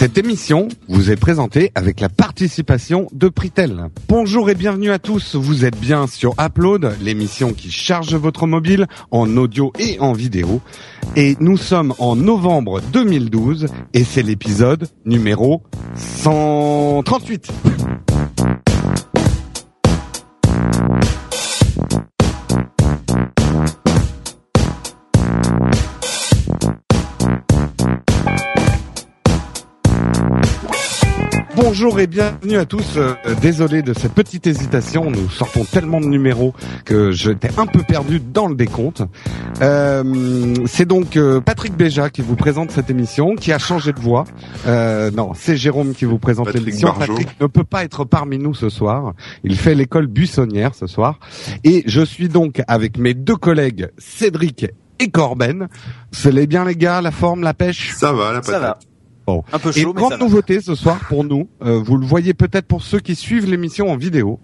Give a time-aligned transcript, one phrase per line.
[0.00, 3.88] Cette émission vous est présentée avec la participation de Pritel.
[4.08, 8.86] Bonjour et bienvenue à tous, vous êtes bien sur Upload, l'émission qui charge votre mobile
[9.10, 10.62] en audio et en vidéo.
[11.16, 15.60] Et nous sommes en novembre 2012 et c'est l'épisode numéro
[15.96, 17.52] 138.
[31.62, 32.96] Bonjour et bienvenue à tous.
[32.96, 35.10] Euh, désolé de cette petite hésitation.
[35.10, 36.54] Nous sortons tellement de numéros
[36.86, 39.02] que j'étais un peu perdu dans le décompte.
[39.60, 44.00] Euh, c'est donc euh, Patrick Béja qui vous présente cette émission, qui a changé de
[44.00, 44.24] voix.
[44.66, 46.94] Euh, non, c'est Jérôme qui vous présente l'émission.
[46.98, 49.12] Patrick ne peut pas être parmi nous ce soir.
[49.44, 51.20] Il fait l'école buissonnière ce soir.
[51.62, 54.64] Et je suis donc avec mes deux collègues Cédric
[54.98, 55.68] et Corben.
[56.10, 57.92] C'est les bien les gars, la forme, la pêche?
[57.94, 58.54] Ça va, la patate.
[58.54, 58.78] Ça va.
[59.30, 59.44] Bon.
[59.52, 60.24] Un peu Et chaud, mais grande ça va.
[60.24, 63.88] nouveauté ce soir pour nous, euh, vous le voyez peut-être pour ceux qui suivent l'émission
[63.88, 64.40] en vidéo.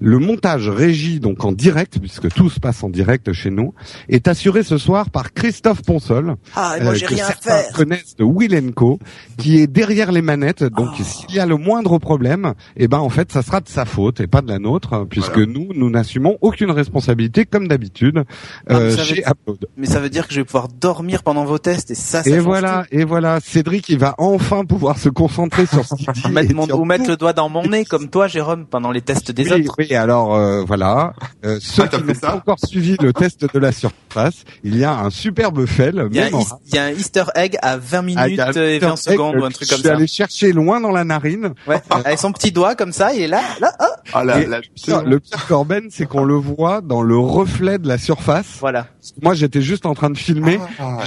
[0.00, 3.74] Le montage régi donc en direct, puisque tout se passe en direct chez nous,
[4.08, 7.28] est assuré ce soir par Christophe Ponsol, Ah, et moi euh, j'ai que rien à
[7.28, 7.72] certains faire.
[7.72, 8.98] connaissent de Will Co,
[9.36, 10.64] qui est derrière les manettes.
[10.64, 11.02] Donc Oh.
[11.02, 14.20] s'il y a le moindre problème, eh ben en fait ça sera de sa faute
[14.20, 15.52] et pas de la nôtre, hein, puisque Voilà.
[15.52, 18.22] nous nous n'assumons aucune responsabilité comme d'habitude
[18.66, 19.66] Ah, mais euh, ça veut chez dire- Upload.
[19.76, 22.30] Mais ça veut dire que je vais pouvoir dormir pendant vos tests et ça, ça
[22.30, 26.30] Et voilà, et voilà, Cédric, il va enfin pouvoir se concentrer sur ce qu'il dit.
[26.30, 29.44] Mettre mon- ou le doigt dans mon nez comme toi, Jérôme, pendant les tests des
[29.44, 29.55] oui, autres.
[29.78, 31.12] Oui, alors euh, voilà.
[31.44, 34.98] Euh, ceux Ah, qui n'ont encore suivi le test de la surface, il y a
[34.98, 36.02] un superbe fail.
[36.10, 36.50] Il y, a un, mémorable.
[36.50, 39.10] eas- il y a un Easter egg à 20 minutes Ah, un et 20 Easter
[39.10, 39.94] egg secondes ou un que truc je comme suis ça.
[39.94, 41.54] allé chercher loin dans la narine.
[41.66, 44.46] Ouais, avec son petit doigt comme ça, il est là, là, oh, Ah, la, Et-
[44.46, 48.56] la, Putain, le pire Corben, c'est qu'on le voit dans le reflet de la surface.
[48.60, 48.86] voilà.
[49.22, 50.58] Moi, j'étais juste en train de filmer.
[50.78, 50.98] Ah,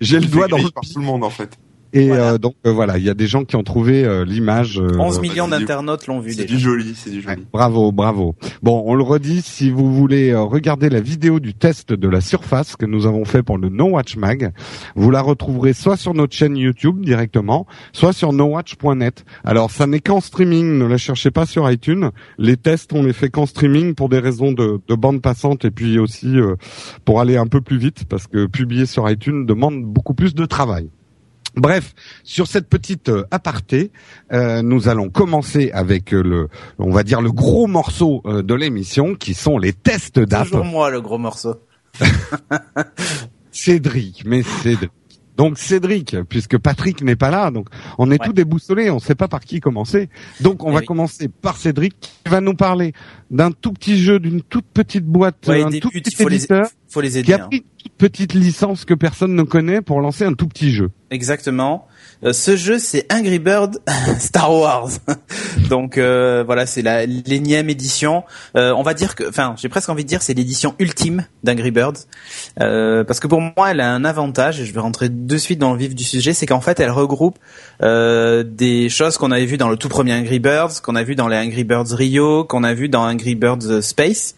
[0.00, 1.50] J'ai le doigt dans le par tout le monde en fait.
[1.94, 2.32] Et Voilà.
[2.32, 4.78] euh, donc euh, voilà, il y a des gens qui ont trouvé euh, l'image.
[4.78, 6.54] euh, 11 bah, millions d'internautes l'ont vu C'est déjà.
[6.54, 7.46] du joli, c'est du Ouais, joli.
[7.52, 8.34] bravo, bravo.
[8.62, 12.20] Bon, on le redit, si vous voulez euh, regarder la vidéo du test de la
[12.20, 14.52] surface que nous avons fait pour le No Watch Mag,
[14.94, 19.24] vous la retrouverez soit sur notre chaîne YouTube directement, soit sur nowatch.net.
[19.44, 22.10] Alors, ça n'est qu'en streaming, ne la cherchez pas sur iTunes.
[22.38, 25.70] Les tests, on les fait qu'en streaming pour des raisons de, de bande passante et
[25.70, 26.56] puis aussi euh,
[27.04, 30.44] pour aller un peu plus vite parce que publier sur iTunes demande beaucoup plus de
[30.46, 30.88] travail.
[31.56, 31.94] Bref,
[32.24, 33.92] sur cette petite euh, aparté,
[34.32, 36.48] euh, nous allons commencer avec euh, le,
[36.78, 40.44] on va dire le gros morceau de l'émission, qui sont les tests d'app.
[40.48, 41.54] Toujours moi, le gros morceau.
[43.50, 44.90] Cédric, mais Cédric.
[45.36, 47.66] Donc Cédric, puisque Patrick n'est pas là, donc
[47.98, 48.26] on est Ouais.
[48.26, 50.08] tous déboussolés, on ne sait pas par qui commencer.
[50.40, 50.86] Donc on Eh va oui.
[50.86, 52.92] commencer par Cédric, qui va nous parler
[53.34, 56.36] d'un tout petit jeu, d'une toute petite boîte, Ouais, un tout buts, petit faut les,
[56.36, 57.48] éditeur, faut les qui a hein.
[57.48, 60.90] pris une toute petite licence que personne ne connaît pour lancer un tout petit jeu.
[61.10, 61.86] Exactement.
[62.24, 63.78] Euh, ce jeu, c'est Angry Bird
[64.18, 64.90] Star Wars.
[65.68, 68.24] Donc euh, voilà, c'est la l'énième édition.
[68.56, 71.70] Euh, on va dire que, enfin, j'ai presque envie de dire, c'est l'édition ultime d'Angry
[71.70, 72.06] Birds,
[72.60, 75.58] Euh, parce que pour moi, elle a un avantage, et je vais rentrer de suite
[75.58, 77.38] dans le vif du sujet, c'est qu'en fait, elle regroupe
[77.82, 81.16] euh, des choses qu'on avait vues dans le tout premier Angry Birds, qu'on a vu
[81.16, 84.34] dans les Angry Birds Rio, qu'on a vu dans Angry Birds Space,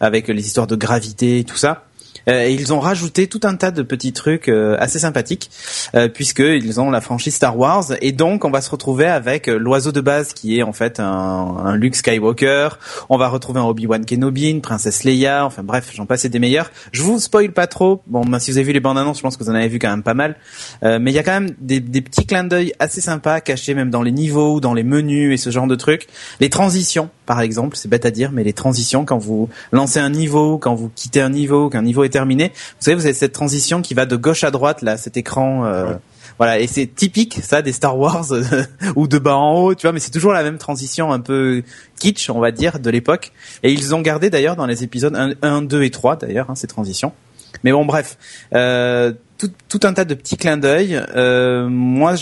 [0.00, 1.84] avec les histoires de gravité et tout ça.
[2.28, 5.50] Euh, et ils ont rajouté tout un tas de petits trucs euh, assez sympathiques,
[5.94, 9.48] euh, puisque ils ont la franchise Star Wars, et donc on va se retrouver avec
[9.48, 12.70] euh, l'oiseau de base qui est en fait un, Luke Skywalker.
[13.08, 15.44] On va retrouver un Obi-Wan Kenobi, une princesse Leia.
[15.44, 16.70] Enfin bref, j'en passe des meilleurs.
[16.92, 18.02] Je vous spoil pas trop.
[18.06, 19.68] Bon, bah, si vous avez vu les bandes annonces, je pense que vous en avez
[19.68, 20.36] vu quand même pas mal.
[20.82, 23.74] Euh, mais il y a quand même des, des petits clins d'œil assez sympas cachés
[23.74, 26.08] même dans les niveaux, dans les menus et ce genre de trucs.
[26.40, 30.10] Les transitions, par exemple, c'est bête à dire, mais les transitions quand vous lancez un
[30.10, 33.30] niveau, quand vous quittez un niveau, qu'un niveau est terminé, vous savez, vous avez cette
[33.32, 35.64] transition qui va de gauche à droite là, cet écran.
[35.64, 35.96] euh, Ouais.
[36.38, 38.42] Voilà, et c'est typique ça des Star Wars euh,
[38.96, 41.62] ou de bas en haut, tu vois, mais c'est toujours la même transition un peu
[42.00, 43.30] kitsch, on va dire, de l'époque.
[43.62, 46.56] Et ils ont gardé d'ailleurs dans les épisodes 1, 1 2 et 3 d'ailleurs hein,
[46.56, 47.12] ces transitions.
[47.64, 48.16] Mais bon, bref,
[48.54, 51.00] euh, tout, tout un tas de petits clins d'œil.
[51.16, 52.14] Euh, moi,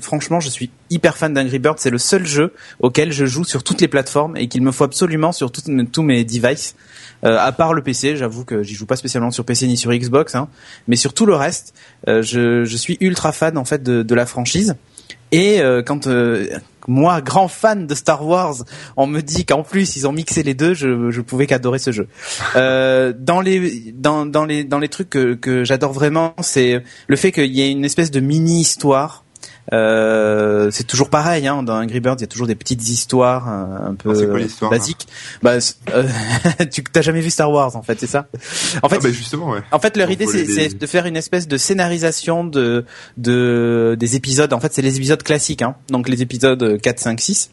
[0.00, 1.76] franchement, je suis hyper fan d'Angry Birds.
[1.78, 4.84] C'est le seul jeu auquel je joue sur toutes les plateformes et qu'il me faut
[4.84, 6.76] absolument sur tous mes devices.
[7.24, 9.90] Euh, à part le PC, j'avoue que j'y joue pas spécialement sur PC ni sur
[9.92, 10.48] Xbox, hein,
[10.86, 11.74] mais sur tout le reste,
[12.08, 14.76] euh, je, je suis ultra fan en fait de, de la franchise.
[15.32, 16.48] Et euh, quand euh,
[16.88, 18.56] moi, grand fan de Star Wars,
[18.96, 21.90] on me dit qu'en plus ils ont mixé les deux, je, je pouvais qu'adorer ce
[21.90, 22.08] jeu.
[22.54, 27.16] Euh, dans les dans, dans les dans les trucs que, que j'adore vraiment, c'est le
[27.16, 29.24] fait qu'il y ait une espèce de mini histoire
[29.72, 33.48] Euh, c'est toujours pareil, hein, dans Angry Birds, il y a toujours des petites histoires
[33.48, 35.06] euh, un peu quoi, basiques.
[35.42, 35.54] Bah,
[35.94, 36.04] euh,
[36.72, 38.26] tu t'as jamais vu Star Wars en fait, c'est ça?
[38.82, 39.60] En fait, ah bah justement, ouais.
[39.72, 42.84] En fait, leur idée c'est de faire une espèce de scénarisation de
[43.16, 44.52] de des épisodes.
[44.52, 45.76] En fait, c'est les épisodes classiques, hein.
[45.88, 47.50] donc les épisodes 4, 5, 6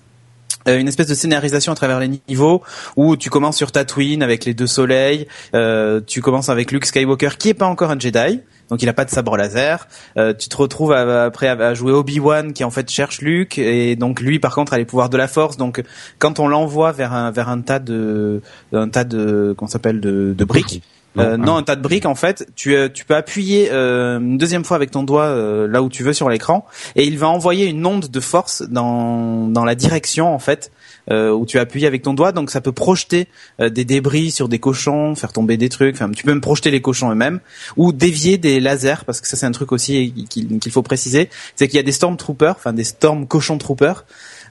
[0.67, 2.61] une espèce de scénarisation à travers les niveaux
[2.95, 7.31] où tu commences sur Tatooine avec les deux soleils, euh, tu commences avec Luke Skywalker
[7.37, 9.87] qui est pas encore un Jedi, donc il a pas de sabre laser.
[10.17, 14.21] Euh, tu te retrouves après à, jouer Obi-Wan qui en fait cherche Luke et donc
[14.21, 15.57] lui par contre a les pouvoirs de la Force.
[15.57, 15.83] Donc
[16.19, 18.41] quand on l'envoie vers un vers un tas de
[18.73, 20.81] un tas de qu'on s'appelle de, de briques.
[21.17, 22.47] Euh, non, un tas de briques en fait.
[22.55, 25.89] Tu, euh, tu peux appuyer euh, une deuxième fois avec ton doigt euh, là où
[25.89, 26.65] tu veux sur l'écran
[26.95, 30.71] et il va envoyer une onde de force dans dans la direction en fait
[31.11, 33.27] où tu appuies avec ton doigt, donc ça peut projeter
[33.59, 35.95] euh, des débris sur des cochons, faire tomber des trucs.
[35.95, 37.39] Enfin, tu peux même projeter les cochons eux-mêmes
[37.75, 41.67] ou dévier des lasers, parce que ça c'est un truc aussi qu'il faut préciser, c'est
[41.67, 44.05] qu'il y a des stormtroopers, enfin des storm cochon troopers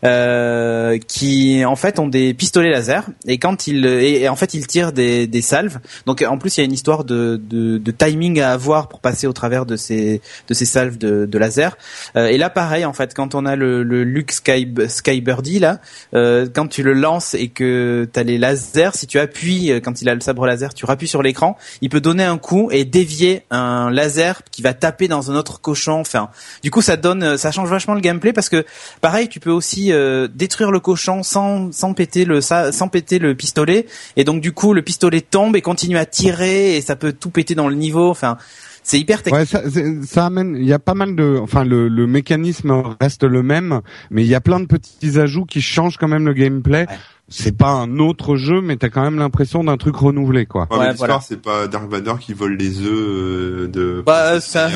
[0.04, 4.66] euh, qui en fait ont des pistolets laser et quand ils et, en fait ils
[4.66, 5.78] tirent des, des salves.
[6.06, 9.00] Donc en plus il y a une histoire de, de, de, timing à avoir pour
[9.00, 11.76] passer au travers de ces de ces salves de, de laser.
[12.16, 15.78] Euh, et là pareil en fait quand on a le, le Luke Sky Skybirdie là,
[16.14, 19.80] euh, quand tu le lances et que tu as les lasers, si tu appuies euh,
[19.80, 22.70] quand il a le sabre laser, tu rappuies sur l'écran, il peut donner un coup
[22.72, 26.00] et dévier un laser qui va taper dans un autre cochon.
[26.00, 26.30] Enfin,
[26.64, 28.64] du coup ça donne ça change vachement le gameplay parce que
[29.00, 33.34] pareil tu peux aussi euh, détruire le cochon sans sans péter le sans péter le
[33.34, 33.86] pistolet
[34.16, 37.30] et donc du coup le pistolet tombe et continue à tirer et ça peut tout
[37.30, 38.10] péter dans le niveau.
[38.10, 38.36] Enfin,
[38.82, 39.46] c'est hyper technique.
[39.46, 39.62] ça,
[40.04, 40.56] ça, amène.
[40.56, 41.38] Il y a pas mal de.
[41.40, 43.80] Enfin, le, le, mécanisme reste le même,
[44.10, 46.86] mais il y a plein de petits ajouts qui changent quand même le gameplay.
[47.32, 50.68] C'est pas un autre jeu, mais t'as quand même l'impression d'un truc renouvelé, quoi.
[50.70, 54.02] Ouais, l'histoire, c'est pas Dark Vador qui vole les œufs euh, de.
[54.04, 54.68] Bah, ça.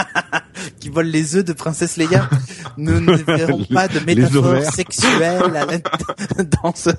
[0.80, 2.28] qui vole les œufs de Princesse Leia.
[2.76, 5.42] Nous ne verrons pas de métaphore sexuelle
[6.62, 6.90] dans ce.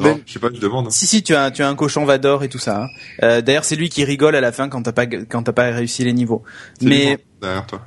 [0.00, 0.90] non, je sais pas, je demande.
[0.90, 2.82] Si si, tu as tu as un cochon Vador et tout ça.
[2.82, 2.88] Hein.
[3.22, 5.70] Euh, D'ailleurs, c'est lui qui rigole à la fin quand t'as pas quand t'as pas
[5.70, 6.42] réussi les niveaux.
[6.82, 7.80] Mais derrière toi.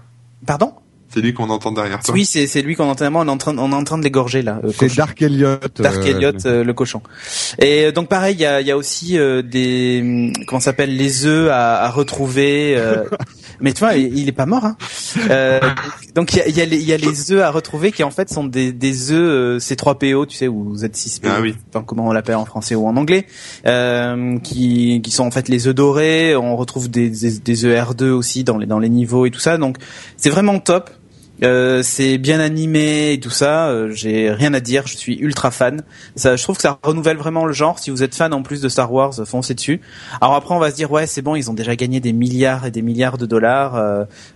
[0.45, 0.73] Pardon?
[1.11, 2.13] C'est lui qu'on entend derrière toi.
[2.13, 3.11] Oui, c'est c'est lui qu'on entend.
[3.13, 4.61] On est en train on est en train de l'égorger là.
[4.63, 5.57] Euh, c'est Dark Elliot.
[5.79, 7.01] Dark euh, Elliot, euh, le cochon.
[7.57, 11.25] Et donc pareil, il y a il y a aussi des hum, comment s'appelle les
[11.25, 12.79] œufs à, à retrouver.
[13.59, 14.65] mais tu vois, il, est pas mort.
[14.65, 14.77] Hein.
[16.13, 18.03] donc il y a il y a, les, y a les œufs à retrouver qui
[18.03, 21.27] en fait sont des des œufs C3PO, tu sais, ou Z6PO.
[21.27, 21.55] Ah oui.
[21.69, 23.25] Enfin, comment on l'appelle en français ou en anglais,
[24.43, 26.35] qui qui sont en fait les œufs dorés.
[26.35, 29.39] On retrouve des des, des œufs R2 aussi dans les dans les niveaux et tout
[29.39, 29.57] ça.
[29.57, 29.77] Donc
[30.19, 30.89] c'est vraiment top.
[31.41, 33.69] Euh, c'est bien animé et tout ça.
[33.69, 34.85] Euh, j'ai rien à dire.
[34.87, 35.83] Je suis ultra fan.
[36.17, 37.79] Ça, je trouve que ça renouvelle vraiment le genre.
[37.79, 39.79] Si vous êtes fan en plus de Star Wars, foncez dessus.
[40.19, 42.65] Alors après, on va se dire ouais, c'est bon, ils ont déjà gagné des milliards
[42.65, 43.75] et des milliards de dollars,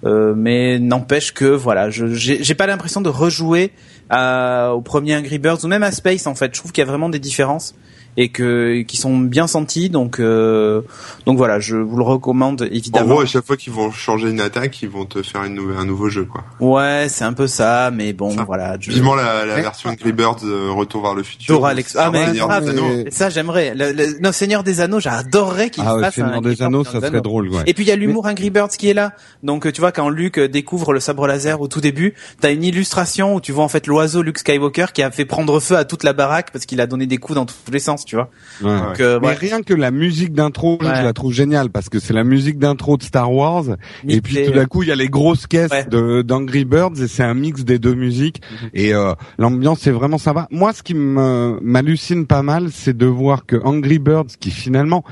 [0.05, 3.73] euh, mais n'empêche que voilà, j'ai pas l'impression de rejouer
[4.09, 6.53] au premier Angry Birds ou même à Space en fait.
[6.53, 7.75] Je trouve qu'il y a vraiment des différences
[8.17, 9.89] et que qui sont bien sentis.
[9.89, 10.81] Donc euh,
[11.25, 13.05] donc voilà, je vous le recommande évidemment.
[13.05, 15.59] En gros, à chaque fois qu'ils vont changer une attaque, ils vont te faire une
[15.77, 16.43] un nouveau jeu, quoi.
[16.59, 18.77] Ouais, c'est un peu ça, mais bon, voilà.
[18.79, 18.91] Je...
[18.91, 21.65] Vivement la, la version Angry Birds euh, Retour vers le futur.
[21.65, 21.95] Alex...
[21.97, 23.73] Ah mais, ça j'aimerais.
[23.75, 27.21] Le, le, non, Seigneur des Anneaux, j'adorerais qu'il ah, fasse Seigneur des Anneaux, ça serait
[27.21, 27.49] drôle.
[27.49, 27.63] Ouais.
[27.65, 29.13] Et puis il y a l'humour Angry Birds qui est là.
[29.41, 33.35] Donc tu vois quand Luke découvre le sabre laser au tout début, t'as une illustration
[33.35, 36.03] où tu vois en fait l'oiseau Luke Skywalker qui a fait prendre feu à toute
[36.03, 38.29] la baraque parce qu'il a donné des coups dans tous les sens, tu vois.
[38.63, 42.23] Euh, mais rien que la musique d'intro, je la trouve géniale parce que c'est la
[42.23, 43.65] musique d'intro de Star Wars.
[44.07, 47.07] et puis tout d'un coup, il y a les grosses caisses de d'Angry Birds et
[47.07, 48.41] c'est un mix des deux musiques.
[48.51, 48.69] Mhm.
[48.73, 50.47] Et euh, l'ambiance est vraiment sympa.
[50.51, 55.03] Moi, ce qui m'hallucine pas mal, c'est de voir que Angry Birds, qui finalement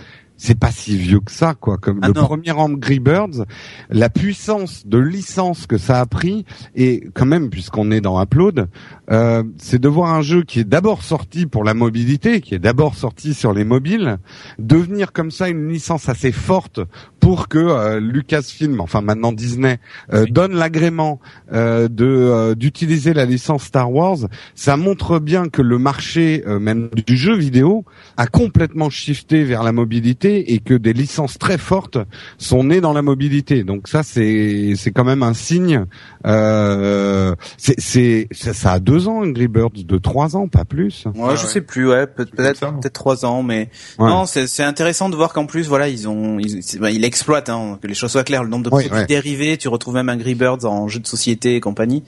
[0.42, 1.78] c'est pas si vieux que ça, quoi.
[1.78, 3.46] Comme ah le premier Angry Birds,
[3.92, 8.68] la puissance de licence que ça a pris, et quand même, puisqu'on est dans Upload,
[9.12, 12.60] euh, c'est de voir un jeu qui est d'abord sorti pour la mobilité, qui est
[12.60, 14.18] d'abord sorti sur les mobiles,
[14.60, 16.80] devenir comme ça une licence assez forte
[17.20, 19.80] pour que euh, Lucasfilm, enfin maintenant Disney,
[20.12, 21.20] euh, donne l'agrément
[21.54, 24.18] euh, de euh, d'utiliser la licence Star Wars.
[24.56, 27.86] Ça montre bien que le marché même du jeu vidéo
[28.18, 31.98] a complètement shifté vers la mobilité et que des licences très fortes
[32.38, 33.64] sont nées dans la mobilité.
[33.64, 35.86] Donc ça, c'est c'est quand même un signe.
[36.26, 41.06] Euh, c'est ça, ça, a deux ans, Angry Birds, de trois ans, pas plus.
[41.16, 45.34] Ouais, je sais plus, ouais, peut-être peut-être trois ans, mais non, c'est intéressant de voir
[45.34, 48.44] qu'en plus, voilà, ils ont, ils, bah, ils exploitent, hein, que les choses soient claires,
[48.44, 49.58] le nombre de produits dérivés.
[49.58, 52.04] Tu retrouves même Angry Birds en jeu de société et compagnie.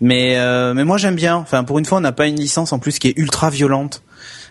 [0.00, 1.36] Mais euh, mais moi j'aime bien.
[1.36, 4.02] Enfin, pour une fois, on n'a pas une licence en plus qui est ultra violente.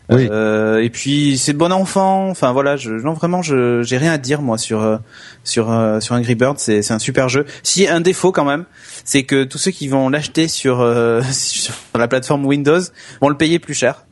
[0.10, 0.28] Oui.
[0.30, 2.30] Euh, et puis c'est bon enfant.
[2.30, 4.98] Enfin voilà, je, non vraiment, je j'ai rien à dire moi sur euh,
[5.44, 6.56] sur euh, sur Angry Birds.
[6.58, 7.46] C'est c'est un super jeu.
[7.64, 8.66] Si un défaut quand même,
[9.04, 12.82] c'est que tous ceux qui vont l'acheter sur euh, sur la plateforme Windows
[13.22, 14.06] vont le payer plus cher.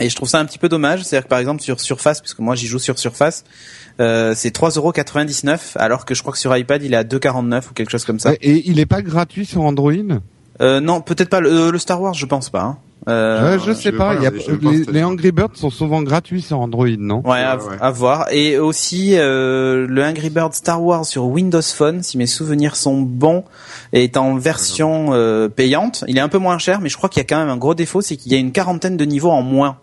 [0.00, 1.04] Et je trouve ça un petit peu dommage.
[1.04, 3.44] C'est-à-dire que par exemple sur Surface, puisque moi j'y joue sur Surface,
[4.00, 7.72] euh, c'est 3,99€, alors que je crois que sur iPad il est à 2,49€ ou
[7.74, 8.32] quelque chose comme ça.
[8.40, 9.92] Et il est pas gratuit sur Android?
[10.60, 12.62] Euh, non, peut-être pas le, euh, le Star Wars, je pense pas.
[12.62, 12.78] Hein.
[13.08, 13.98] Euh, Ouais, Je je sais pas.
[14.08, 16.40] pas il y a- regarder, je vais pas les, les Angry Birds sont souvent gratuits
[16.40, 17.20] sur Android, non?
[17.26, 17.76] Ouais, à, Ouais, ouais.
[17.80, 18.26] à voir.
[18.32, 23.00] Et aussi euh, le Angry Bird Star Wars sur Windows Phone, si mes souvenirs sont
[23.02, 23.44] bons,
[23.92, 26.04] est en version euh, payante.
[26.08, 27.58] Il est un peu moins cher, mais je crois qu'il y a quand même un
[27.58, 29.76] gros défaut, c'est qu'il y a une quarantaine de niveaux en moins.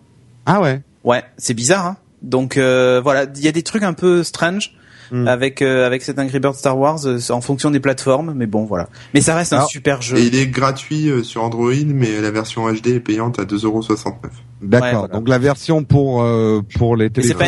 [0.47, 0.81] Ah ouais?
[1.03, 1.85] Ouais, c'est bizarre.
[1.85, 1.97] Hein?
[2.23, 4.73] Donc euh, voilà, il y a des trucs un peu strange.
[5.11, 5.27] Hmm.
[5.27, 8.63] Avec euh, avec cet Angry Bird Star Wars euh, en fonction des plateformes mais bon
[8.63, 12.21] voilà mais ça reste un super jeu Et il est gratuit euh, sur Android, mais
[12.21, 14.13] la version HD est payante à 2,69€.
[14.61, 14.87] D'accord.
[14.87, 15.07] Ouais, voilà.
[15.13, 17.45] Donc la version pour euh, pour les et c'est téléphones pas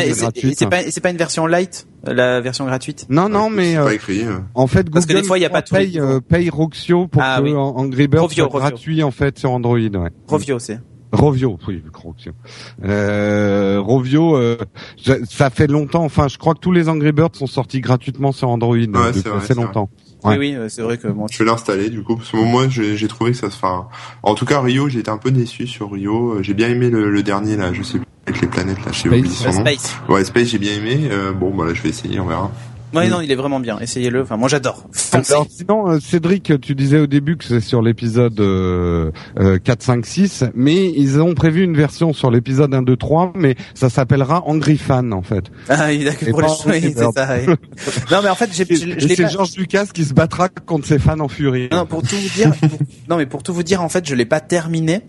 [0.54, 3.06] c'est- pas c'est pas une version light euh, la version gratuite?
[3.08, 4.24] Non non mais C'est euh, pas écrit.
[4.24, 4.38] euh.
[4.54, 7.06] en fait Parce que Google des fois, il y a pas paye euh, paye Roxio
[7.06, 7.54] pour Ah que oui.
[7.54, 8.68] Angry Birds Rovio, soit Rovio.
[8.68, 9.78] gratuit en fait sur Android.
[9.78, 10.10] Ouais.
[10.26, 10.80] Rovio c'est
[11.14, 12.32] Rovio, oui, Roxio.
[12.84, 14.56] Euh, Rovio, euh,
[15.02, 16.04] je- ça fait longtemps.
[16.04, 19.20] Enfin, je crois que tous les Angry Birds sont sortis gratuitement sur Android euh, depuis
[19.22, 19.88] c'est vrai, assez longtemps.
[20.24, 20.38] Ouais.
[20.38, 22.66] oui oui euh, c'est vrai que bon Je vais l'installer du coup parce que moi
[22.68, 23.88] j'ai j'ai trouvé que ça se enfin
[24.22, 26.88] en tout cas Rio j'ai été un peu déçu sur Rio Euh, j'ai bien aimé
[26.88, 29.18] le, le dernier là je sais plus avec les planètes là j'ai Space.
[29.18, 31.90] oublié son nom Space ouais Space j'ai bien aimé euh, bon bah là je vais
[31.90, 32.50] essayer on verra
[32.94, 33.78] Ouais, non, il est vraiment bien.
[33.80, 34.22] Essayez-le.
[34.22, 34.86] Enfin, moi, j'adore.
[35.12, 39.82] Alors sinon, euh, Cédric, tu disais au début que c'est sur l'épisode euh, euh, 4,
[39.82, 43.88] 5, 6, mais ils ont prévu une version sur l'épisode 1, 2, 3, mais ça
[43.90, 45.44] s'appellera Angry Fan en fait.
[45.68, 46.28] Ah, oui, d'accord.
[46.28, 47.36] Et Pour les oui, c'est ça.
[47.46, 47.54] oui.
[48.10, 49.28] non, mais en fait, j'ai, je, l'ai c'est pas.
[49.28, 51.68] George Lucas qui se battra contre ses fans en furie.
[51.72, 52.52] Non, pour tout vous dire.
[52.54, 52.68] pour-
[53.08, 55.00] Non, mais pour tout vous dire, en fait, je l'ai pas terminé.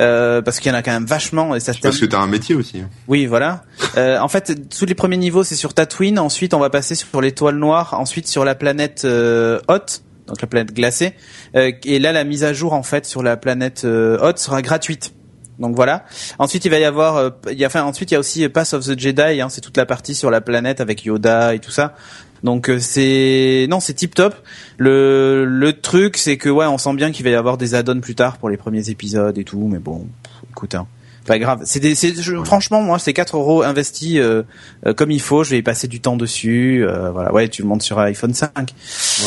[0.00, 2.26] Euh, parce qu'il y en a quand même vachement et ça parce que t'as un
[2.26, 2.88] métier aussi hein.
[3.08, 3.64] Oui, voilà.
[3.98, 6.18] Euh, en fait, tous les premiers niveaux, c'est sur Tatooine.
[6.18, 7.94] Ensuite, on va passer sur l'étoile noire.
[7.98, 11.14] Ensuite, sur la planète euh, Hoth, donc la planète glacée.
[11.56, 14.62] Euh, et là, la mise à jour, en fait, sur la planète euh, Hoth sera
[14.62, 15.12] gratuite.
[15.58, 16.04] Donc voilà.
[16.38, 18.48] Ensuite, il va y avoir, euh, il y a, enfin, ensuite, il y a aussi
[18.48, 19.40] Pass of the Jedi.
[19.40, 21.94] Hein, c'est toute la partie sur la planète avec Yoda et tout ça.
[22.42, 24.34] Donc euh, c'est non, c'est tip top.
[24.78, 28.00] Le le truc, c'est que ouais, on sent bien qu'il va y avoir des add-ons
[28.00, 29.68] plus tard pour les premiers épisodes et tout.
[29.70, 30.06] Mais bon,
[30.50, 30.86] écoute, hein,
[31.26, 31.60] pas grave.
[31.64, 34.42] C'est des, c'est, je- franchement, moi, c'est 4 euros investis euh,
[34.86, 35.44] euh, comme il faut.
[35.44, 36.84] Je vais y passer du temps dessus.
[36.84, 38.50] euh, voilà, ouais, tu le montes sur iPhone 5.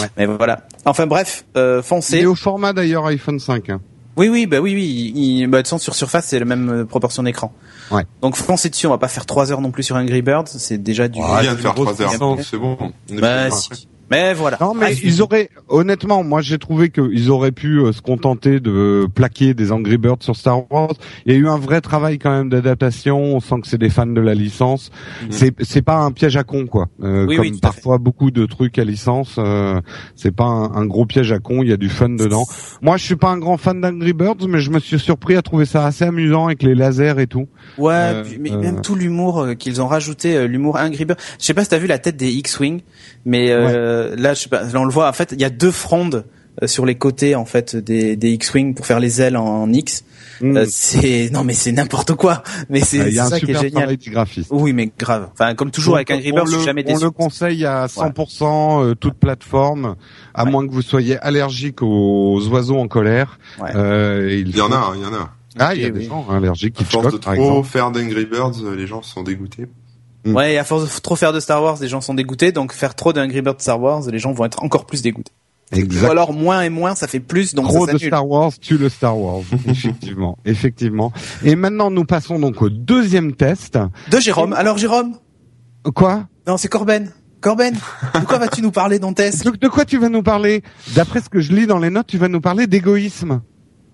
[0.02, 0.08] Ouais.
[0.18, 0.68] Mais voilà.
[0.84, 2.26] Enfin bref, euh, foncez.
[2.26, 3.70] au format d'ailleurs iPhone 5.
[3.70, 3.82] Hein.
[4.18, 5.12] Oui, oui, bah oui, oui.
[5.16, 7.54] Il, il- bah, de toute façon, sur Surface, c'est la même euh, proportion d'écran.
[7.92, 8.04] Ouais.
[8.22, 8.88] Donc foncez dessus.
[8.88, 10.48] On va pas faire 3 heures non plus sur Angry Birds.
[10.48, 11.20] C'est déjà du.
[11.20, 12.78] on vient de c'est faire une grosse 3 heures c'est bon
[13.12, 13.88] On est Bah, si.
[14.12, 14.58] Mais voilà.
[14.62, 19.08] Non, mais ils auraient, honnêtement, moi j'ai trouvé qu'ils auraient pu euh, se contenter de
[19.14, 20.94] plaquer des Angry Birds sur Star Wars.
[21.26, 23.18] Il y a eu un vrai travail quand même d'adaptation.
[23.18, 24.92] On sent que c'est des fans de la licence.
[25.24, 25.32] Mhm.
[25.32, 26.88] C'est c'est pas un piège à con quoi.
[27.04, 29.82] Euh, Oui, comme oui, parfois beaucoup de trucs à licence, euh,
[30.16, 31.64] c'est pas un, un gros piège à con.
[31.64, 32.46] Il y a du fun dedans.
[32.82, 35.42] Moi, je suis pas un grand fan d'Angry Birds, mais je me suis surpris à
[35.42, 37.48] trouver ça assez amusant avec les lasers et tout.
[37.78, 41.18] Ouais, Euh, mais même tout l'humour qu'ils ont rajouté, l'humour Angry Birds.
[41.40, 42.82] Je sais pas si t'as vu la tête des X-wing,
[43.26, 43.52] mais
[43.96, 45.08] euh, là, je sais pas, là on le voit.
[45.10, 46.26] En fait, il y a deux frondes
[46.62, 50.04] euh, sur les côtés en fait des, des X-wing pour faire les ailes en, X.
[50.42, 50.58] Mm.
[50.58, 52.44] Euh, c'est non mais c'est n'importe quoi.
[52.70, 53.72] Mais c'est Euh, ça qui est génial.
[53.72, 54.50] travail du graphiste.
[54.52, 55.30] Oui, mais grave.
[55.34, 57.04] Enfin, comme toujours avec Angry on Birds, je suis jamais On déçu.
[57.06, 59.96] le conseille à 100%, euh, toute plateforme,
[60.34, 60.52] à Ouais.
[60.52, 63.40] moins que vous soyez allergique aux oiseaux en colère.
[63.62, 63.70] Ouais.
[63.76, 65.94] Euh, il il y en a il y en a Ah, il y a Ok,
[65.94, 67.68] des gens allergiques qui force de par trop exemple.
[67.70, 69.68] faire d'Angry Birds les gens sont dégoûtés
[70.26, 72.52] Ouais, et à force de trop faire de Star Wars, les gens sont dégoûtés.
[72.52, 75.32] Donc faire trop d'Angry Birds Star Wars, les gens vont être encore plus dégoûtés.
[75.74, 76.10] Ou Exact.
[76.10, 77.98] alors moins et moins, ça fait plus, donc ça de.
[77.98, 81.12] Star Wars tue le Star Wars, effectivement, effectivement.
[81.44, 83.78] Et maintenant, nous passons donc au deuxième test.
[84.12, 84.54] De Jérôme.
[84.54, 85.14] Alors Jérôme
[85.94, 86.28] Quoi?
[86.48, 87.12] Non, c'est Corben.
[87.42, 89.46] Corben, de quoi vas-tu nous parler dans test?
[89.46, 90.64] De, de quoi tu vas nous parler?
[90.96, 93.42] D'après ce que je lis dans les notes, tu vas nous parler d'égoïsme.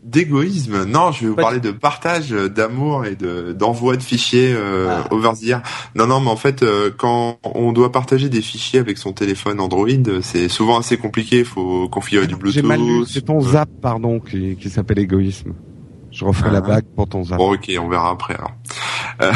[0.03, 4.53] D'égoïsme non je vais vous parler de partage euh, d'amour et de d'envoi de fichiers
[4.55, 5.07] euh, Ah.
[5.13, 5.61] over the air
[5.95, 9.59] non non mais en fait euh, quand on doit partager des fichiers avec son téléphone
[9.59, 12.85] Android euh, c'est souvent assez compliqué il faut configurer du J'ai mal lu.
[12.85, 15.53] Bluetooth C'est ton zap, pardon, qui, qui s'appelle égoïsme.
[16.11, 16.53] Je referai Ah.
[16.53, 17.37] la blague pour ton zap.
[17.37, 18.51] Bon, ok, on verra après alors.
[19.21, 19.31] Euh,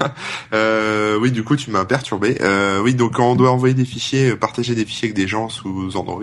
[0.54, 2.38] euh, oui, du coup, tu m'as perturbé.
[2.40, 5.28] Euh, oui, donc quand on doit envoyer des fichiers, euh, partager des fichiers avec des
[5.28, 6.22] gens sous Android,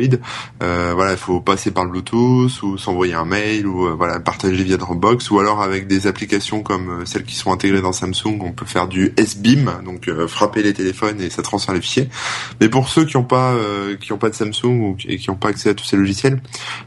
[0.64, 4.20] euh, voilà, il faut passer par le Bluetooth ou s'envoyer un mail ou euh, voilà,
[4.20, 8.40] partager via Dropbox ou alors avec des applications comme celles qui sont intégrées dans Samsung,
[8.42, 12.10] on peut faire du SBIM, donc frapper les téléphones et ça transfère les fichiers.
[12.60, 13.56] Mais pour ceux qui n'ont pas
[14.00, 16.42] qui ont pas de Samsung ou et qui n'ont pas accès à tous ces logiciels,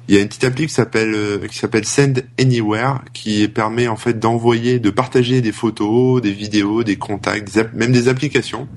[0.09, 3.97] il y a une petite appli qui s'appelle qui s'appelle Send Anywhere qui permet en
[3.97, 8.68] fait d'envoyer, de partager des photos photos, des vidéos, des contacts, même des applications.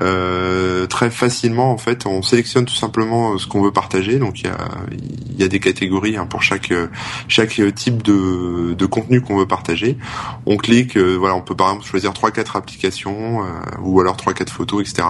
[0.00, 4.18] Euh, très facilement, en fait, on sélectionne tout simplement ce qu'on veut partager.
[4.18, 4.68] Donc il y a,
[5.38, 6.72] y a des catégories hein, pour chaque
[7.28, 9.98] chaque type de, de contenu qu'on veut partager.
[10.46, 13.40] On clique, voilà, on peut par exemple choisir trois quatre applications
[13.82, 15.08] ou alors trois quatre photos, etc.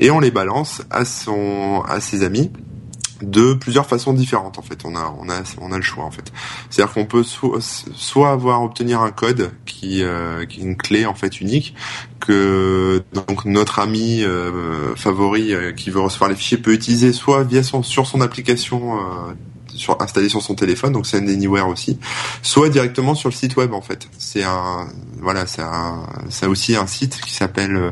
[0.00, 2.50] Et on les balance à son à ses amis
[3.24, 4.80] de plusieurs façons différentes en fait.
[4.84, 6.32] On a on a on a le choix en fait.
[6.70, 11.14] C'est-à-dire qu'on peut soit, avoir obtenir un code qui euh, qui est une clé en
[11.14, 11.74] fait unique
[12.20, 17.44] que donc notre ami euh, favori euh, qui veut recevoir les fichiers peut utiliser soit
[17.44, 18.98] via son sur son application
[19.76, 21.98] sur, installé sur son téléphone, donc Send Anywhere aussi,
[22.42, 24.08] soit directement sur le site web en fait.
[24.18, 24.88] C'est un
[25.20, 27.90] voilà, c'est un c'est aussi un site qui s'appelle, euh,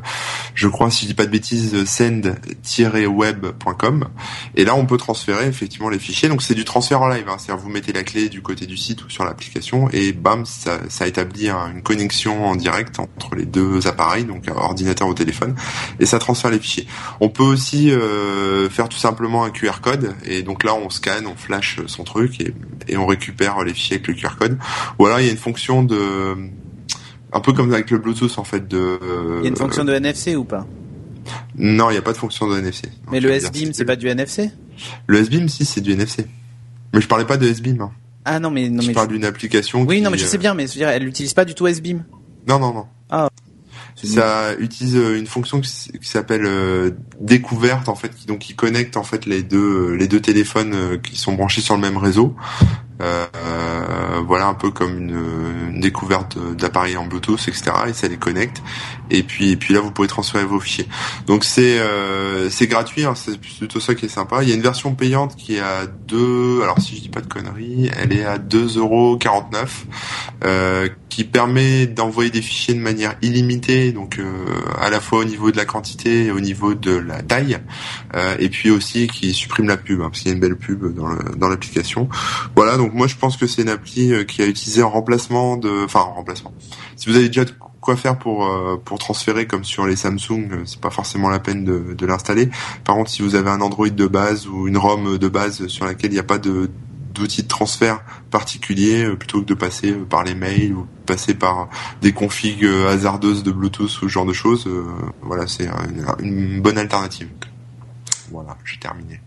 [0.54, 4.08] je crois si je dis pas de bêtises, send-web.com.
[4.54, 6.28] Et là, on peut transférer effectivement les fichiers.
[6.28, 7.36] Donc c'est du transfert en live, hein.
[7.38, 10.78] c'est-à-dire vous mettez la clé du côté du site ou sur l'application et bam, ça,
[10.88, 15.54] ça établit une connexion en direct entre les deux appareils, donc ordinateur ou téléphone,
[16.00, 16.86] et ça transfère les fichiers.
[17.20, 21.26] On peut aussi euh, faire tout simplement un QR code et donc là on scanne,
[21.26, 22.40] on flash son truc
[22.88, 24.58] et, on récupère les fichiers avec le QR code.
[24.98, 26.36] Ou alors il y a une fonction de
[27.32, 28.98] un peu comme avec le Bluetooth en fait de.
[29.38, 30.66] Il y a une fonction de NFC ou pas?
[31.56, 32.88] Non, il n'y a pas de fonction de NFC.
[33.10, 34.50] Mais le S-Beam, c'est pas du NFC
[35.06, 36.26] Le S-Beam, si, c'est du NFC.
[36.92, 37.80] Mais je parlais pas de S-Beam.
[37.80, 37.92] Hein.
[38.24, 39.82] Ah non, mais non, je mais parle d'une application.
[39.82, 41.66] Oui, non, mais je sais bien, mais je veux dire, elle n'utilise pas du tout
[41.66, 42.04] S-Beam.
[42.48, 42.86] Non, non, non.
[43.10, 43.28] Ah.
[44.02, 45.70] Ça utilise euh, une fonction qui
[46.02, 46.90] s'appelle euh,
[47.20, 50.96] découverte en fait, qui donc qui connecte en fait les deux les deux téléphones euh,
[50.98, 52.34] qui sont branchés sur le même réseau.
[53.00, 53.26] Euh,
[54.24, 57.72] voilà un peu comme une, découverte d'appareils en Bluetooth, etc.
[57.88, 58.62] Et ça les connecte.
[59.10, 60.88] Et puis et puis là vous pouvez transférer vos fichiers.
[61.26, 61.80] Donc c'est
[62.50, 64.42] c'est gratuit, hein, c'est plutôt ça qui est sympa.
[64.42, 67.20] Il y a une version payante qui est à 2, alors si je dis pas
[67.20, 69.68] de conneries, elle est à 2,49€,
[70.44, 74.32] euh, qui permet d'envoyer des fichiers de manière illimitée, donc euh,
[74.80, 77.58] à la fois au niveau de la quantité et au niveau de la taille,
[78.16, 80.56] euh, et puis aussi qui supprime la pub, hein, parce qu'il y a une belle
[80.56, 80.94] pub
[81.36, 82.08] dans l'application.
[82.56, 85.58] voilà, donc moi je pense que c'est une appli euh, qui a utilisé en remplacement
[85.58, 86.54] de, enfin en remplacement.
[86.96, 87.52] Si vous avez déjà de
[87.82, 88.48] quoi faire pour
[88.84, 92.48] pour transférer comme sur les Samsung, c'est pas forcément la peine de, de l'installer.
[92.84, 95.84] Par contre, si vous avez un Android de base ou une ROM de base sur
[95.84, 96.70] laquelle il n'y a pas de
[97.12, 101.34] d'outils de transfert particuliers euh, plutôt que de passer euh, par les mails ou passer
[101.34, 101.68] par
[102.00, 104.68] des configs euh, hasardeuses de Bluetooth ou ce genre de choses.
[105.20, 105.68] Voilà, c'est
[106.20, 107.28] une bonne alternative.
[108.30, 109.20] Voilà, j'ai terminé.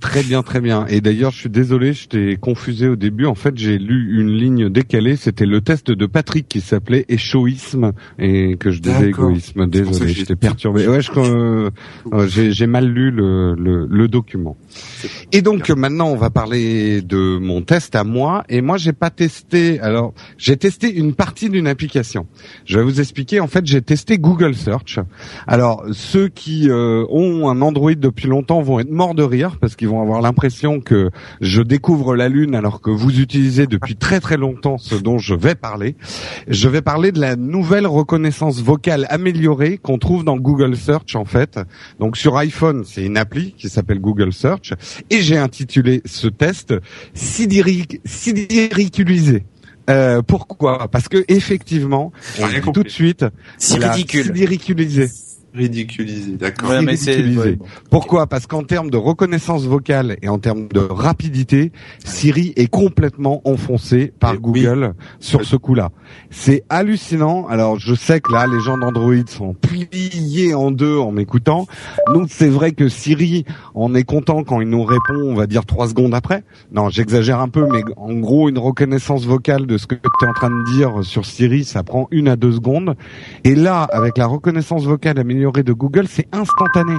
[0.00, 0.86] Très bien, très bien.
[0.86, 3.26] Et d'ailleurs, je suis désolé, je t'ai confusé au début.
[3.26, 5.16] En fait, j'ai lu une ligne décalée.
[5.16, 9.66] C'était le test de Patrick qui s'appelait échoïsme et que je disais égoïsme.
[9.66, 10.86] Désolé, je t'ai perturbé.
[10.88, 11.70] Ouais, euh,
[12.26, 14.56] j'ai mal lu le, le, le document.
[15.32, 18.44] Et donc maintenant, on va parler de mon test à moi.
[18.48, 19.80] Et moi, j'ai pas testé.
[19.80, 22.26] Alors, j'ai testé une partie d'une application.
[22.64, 23.40] Je vais vous expliquer.
[23.40, 24.98] En fait, j'ai testé Google Search.
[25.46, 29.76] Alors, ceux qui euh, ont un Android depuis longtemps vont être morts de rire parce
[29.82, 34.20] qu'ils vont avoir l'impression que je découvre la Lune alors que vous utilisez depuis très
[34.20, 35.96] très longtemps ce dont je vais parler.
[36.46, 41.24] Je vais parler de la nouvelle reconnaissance vocale améliorée qu'on trouve dans Google Search en
[41.24, 41.58] fait.
[41.98, 44.72] Donc sur iPhone, c'est une appli qui s'appelle Google Search
[45.10, 46.74] et j'ai intitulé ce test
[47.12, 49.42] sidériculisé.
[49.90, 50.86] Euh, pourquoi?
[50.92, 52.12] Parce que effectivement,
[52.72, 53.24] tout de suite,
[53.58, 54.26] c'est ridicule.
[54.26, 55.08] Sidériculisé.
[55.54, 56.70] Ridiculisé, d'accord.
[57.90, 58.26] Pourquoi?
[58.26, 64.14] Parce qu'en termes de reconnaissance vocale et en termes de rapidité, Siri est complètement enfoncé
[64.18, 65.90] par Google sur ce coup-là.
[66.30, 67.46] C'est hallucinant.
[67.48, 71.66] Alors je sais que là, les gens d'Android sont pliés en deux en m'écoutant.
[72.14, 75.66] Donc c'est vrai que Siri, on est content quand il nous répond, on va dire
[75.66, 76.44] trois secondes après.
[76.72, 80.28] Non, j'exagère un peu, mais en gros, une reconnaissance vocale de ce que tu es
[80.28, 82.94] en train de dire sur Siri, ça prend une à deux secondes.
[83.44, 86.94] Et là, avec la reconnaissance vocale améliorée, de Google, c'est instantané.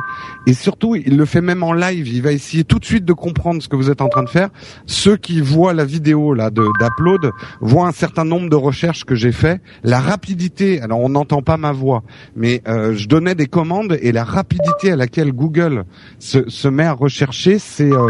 [0.45, 2.07] Et surtout, il le fait même en live.
[2.07, 4.29] Il va essayer tout de suite de comprendre ce que vous êtes en train de
[4.29, 4.49] faire.
[4.85, 9.31] Ceux qui voient la vidéo là d'upload voient un certain nombre de recherches que j'ai
[9.31, 9.61] fait.
[9.83, 12.03] La rapidité, alors on n'entend pas ma voix,
[12.35, 15.85] mais euh, je donnais des commandes et la rapidité à laquelle Google
[16.19, 18.09] se, se met à rechercher, c'est euh,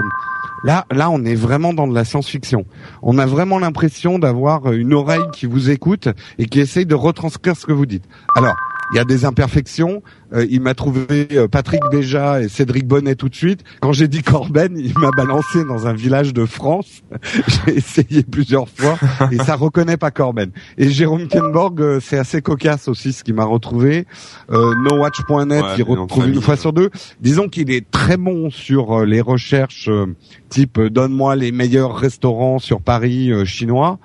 [0.63, 2.65] Là, là, on est vraiment dans de la science-fiction.
[3.01, 6.07] On a vraiment l'impression d'avoir une oreille qui vous écoute
[6.39, 8.05] et qui essaye de retranscrire ce que vous dites.
[8.37, 8.55] Alors,
[8.93, 10.01] il y a des imperfections.
[10.33, 13.63] Euh, il m'a trouvé euh, Patrick Béja et Cédric Bonnet tout de suite.
[13.81, 17.01] Quand j'ai dit Corben, il m'a balancé dans un village de France.
[17.65, 18.97] j'ai essayé plusieurs fois
[19.31, 20.51] et ça reconnaît pas Corben.
[20.77, 24.05] Et Jérôme Kenborg, euh, c'est assez cocasse aussi ce qu'il m'a retrouvé.
[24.51, 26.89] Euh, NoWatch.net, Ouais, il retrouve une fois sur deux.
[27.21, 30.15] Disons qu'il est très bon sur euh, les recherches euh,
[30.53, 33.97] type euh, donne-moi les meilleurs restaurants sur Paris euh, chinois.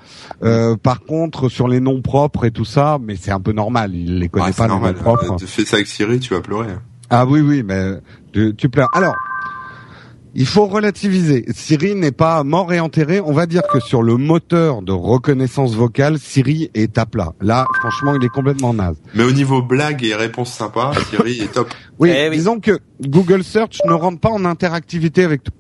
[0.43, 3.95] Euh, par contre, sur les noms propres et tout ça, mais c'est un peu normal,
[3.95, 5.37] il les connaît Ouais, pas les noms propres.
[5.37, 6.69] Tu fais ça avec Siri, tu vas pleurer.
[7.11, 7.95] Ah oui, oui, mais
[8.33, 8.89] tu, tu pleures.
[8.95, 9.15] Alors,
[10.35, 11.47] il faut relativiser.
[11.55, 13.21] Siri n'est pas mort et enterré.
[13.21, 17.33] On va dire que sur le moteur de reconnaissance vocale, Siri est à plat.
[17.41, 18.97] Là, franchement, il est complètement naze.
[19.15, 21.73] Mais au niveau blague et réponses sympas, Siri est top.
[21.99, 22.37] Oui, Eh oui.
[22.37, 25.55] disons que Google Search ne rentre pas en interactivité avec toi.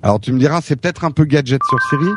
[0.00, 2.10] Alors tu me diras, c'est peut-être un peu gadget sur Siri.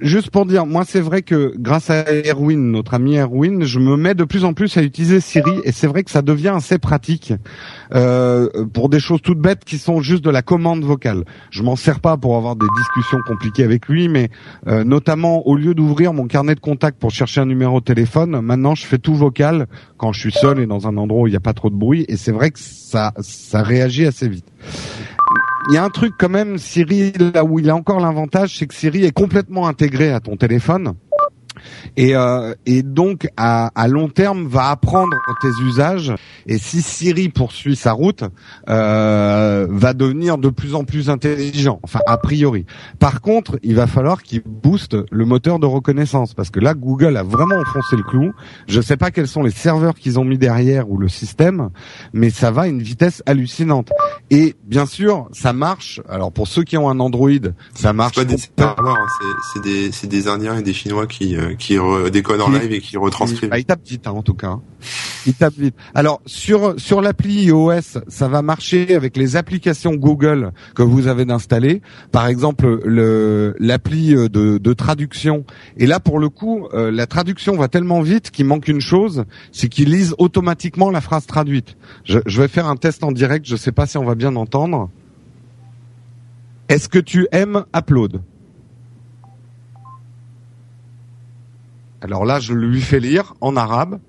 [0.00, 3.96] Juste pour dire, moi c'est vrai que grâce à Erwin, notre ami Erwin, je me
[3.96, 6.78] mets de plus en plus à utiliser Siri et c'est vrai que ça devient assez
[6.78, 7.32] pratique
[7.94, 11.24] euh, pour des choses toutes bêtes qui sont juste de la commande vocale.
[11.50, 14.28] Je m'en sers pas pour avoir des discussions compliquées avec lui, mais
[14.66, 18.40] euh, notamment au lieu d'ouvrir mon carnet de contact pour chercher un numéro de téléphone,
[18.40, 19.66] maintenant je fais tout vocal
[19.96, 21.76] quand je suis seul et dans un endroit où il n'y a pas trop de
[21.76, 24.46] bruit et c'est vrai que ça ça réagit assez vite.
[25.68, 28.66] Il y a un truc quand même, Siri, là où il a encore l'avantage, c'est
[28.66, 30.94] que Siri est complètement intégré à ton téléphone.
[31.96, 36.12] Et, euh, et donc à, à long terme va apprendre tes usages.
[36.46, 38.24] Et si Siri poursuit sa route
[38.68, 41.80] euh, va devenir de plus en plus intelligent.
[41.82, 42.66] Enfin a priori.
[42.98, 46.34] Par contre il va falloir qu'il booste le moteur de reconnaissance.
[46.34, 48.32] Parce que là Google a vraiment enfoncé le clou.
[48.66, 51.70] Je sais pas quels sont les serveurs qu'ils ont mis derrière ou le système
[52.12, 53.90] mais ça va à une vitesse hallucinante.
[54.30, 56.00] Et bien sûr ça marche.
[56.08, 57.30] Alors pour ceux qui ont un Android
[57.74, 59.06] ça marche C'est pas des serveurs, hein,
[59.52, 61.76] c'est des, des Indiens et des Chinois qui, euh, qui
[62.12, 63.50] décodent en live et qui retranscrivent.
[63.50, 64.58] Bah, il tape vite hein, en tout cas.
[65.26, 65.74] Il tape vite.
[65.94, 71.24] Alors sur sur l'appli iOS, ça va marcher avec les applications Google que vous avez
[71.24, 71.82] d'installer.
[72.12, 75.44] Par exemple, le l'appli euh, de, de traduction.
[75.76, 79.24] Et là pour le coup, euh, la traduction va tellement vite qu'il manque une chose,
[79.52, 81.76] c'est qu'il lise automatiquement la phrase traduite.
[82.04, 83.46] Je, je vais faire un test en direct.
[83.46, 84.90] Je sais pas si on va bien entendre.
[86.68, 88.22] Est-ce que tu aimes Upload?
[92.00, 94.00] Alors là, je lui fais lire en arabe.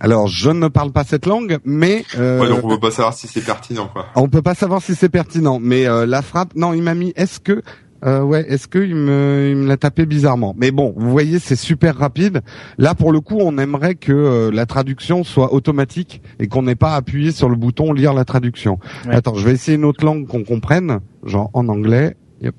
[0.00, 3.14] Alors, je ne parle pas cette langue, mais euh, Ouais, donc on peut pas savoir
[3.14, 4.06] si c'est pertinent, quoi.
[4.16, 5.58] on peut pas savoir si c'est pertinent.
[5.62, 7.14] Mais euh, la frappe, non, il m'a mis.
[7.16, 7.62] Est-ce que,
[8.04, 10.54] euh, ouais, est-ce que il me, il me l'a tapé bizarrement.
[10.58, 12.42] Mais bon, vous voyez, c'est super rapide.
[12.76, 16.74] Là, pour le coup, on aimerait que euh, la traduction soit automatique et qu'on n'ait
[16.74, 18.78] pas appuyé sur le bouton lire la traduction.
[19.06, 19.14] Ouais.
[19.14, 22.16] Attends, je vais essayer une autre langue qu'on comprenne, genre en anglais.
[22.42, 22.54] Yep.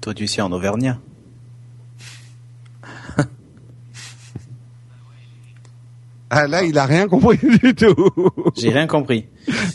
[0.00, 0.98] Toi, tu sais en auvergnat.
[6.36, 7.94] Ah là, il a rien compris du tout.
[8.56, 9.26] J'ai rien compris.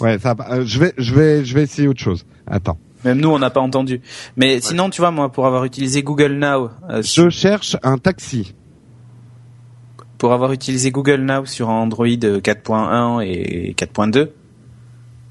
[0.02, 0.56] ouais, ça, va.
[0.56, 2.26] Euh, je vais, je vais, je vais essayer autre chose.
[2.46, 2.78] Attends.
[3.06, 4.02] Même nous, on n'a pas entendu.
[4.36, 7.98] Mais sinon, tu vois, moi, pour avoir utilisé Google Now, euh, sur- Je cherche un
[7.98, 8.54] taxi.
[10.18, 14.32] pour avoir utilisé Google Now sur Android 4.1 et 4.2,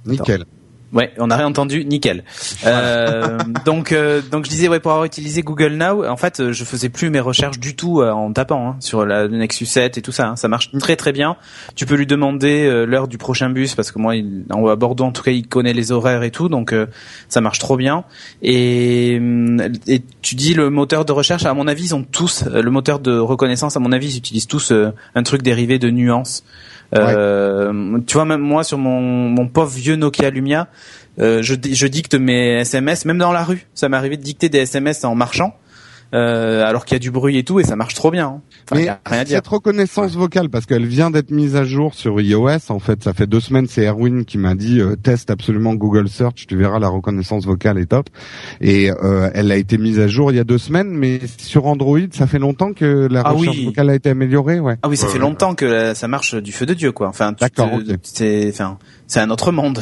[0.07, 0.45] Nickel.
[0.93, 2.25] Ouais, on n'a rien entendu, nickel.
[2.65, 6.53] Euh, donc, euh, donc je disais ouais pour avoir utilisé Google Now, en fait, euh,
[6.53, 9.99] je faisais plus mes recherches du tout euh, en tapant hein, sur la Nexus 7
[9.99, 10.29] et tout ça.
[10.29, 10.37] hein.
[10.37, 11.37] Ça marche très très bien.
[11.75, 14.77] Tu peux lui demander euh, l'heure du prochain bus parce que moi, il, en, à
[14.77, 16.87] Bordeaux en tout cas, il connaît les horaires et tout, donc euh,
[17.29, 18.05] ça marche trop bien.
[18.41, 22.45] Et, hum, et tu dis le moteur de recherche, à mon avis, ils ont tous
[22.47, 23.77] euh, le moteur de reconnaissance.
[23.77, 26.45] À mon avis, ils utilisent tous euh, un truc dérivé de nuances.
[26.95, 30.69] Euh, Tu vois, même moi sur mon, mon pauvre vieux Nokia Lumia,
[31.21, 33.67] euh, je, je dicte mes SMS, même dans la rue.
[33.75, 35.57] Ça m'est arrivé de dicter des SMS en marchant,
[36.13, 38.27] alors qu'il y a du bruit et tout, et ça marche trop bien.
[38.27, 38.41] hein.
[38.71, 39.37] Enfin, y Mais a rien à dire.
[39.37, 43.13] cette reconnaissance vocale, parce qu'elle vient d'être mise à jour sur iOS, en fait, ça
[43.13, 46.79] fait deux semaines, c'est Erwin qui m'a dit euh, teste absolument Google Search, tu verras
[46.79, 48.09] la reconnaissance vocale est top.
[48.61, 51.67] Et euh, elle a été mise à jour il y a deux semaines, mais sur
[51.67, 53.65] Android, ça fait longtemps que la Ah recherche oui.
[53.67, 54.77] vocale a été améliorée, ouais.
[54.83, 57.09] Ah oui, ça fait longtemps que euh, ça marche du feu de dieu, quoi.
[57.09, 57.71] Enfin, D'accord,
[58.03, 59.81] c'est, enfin, c'est un autre monde.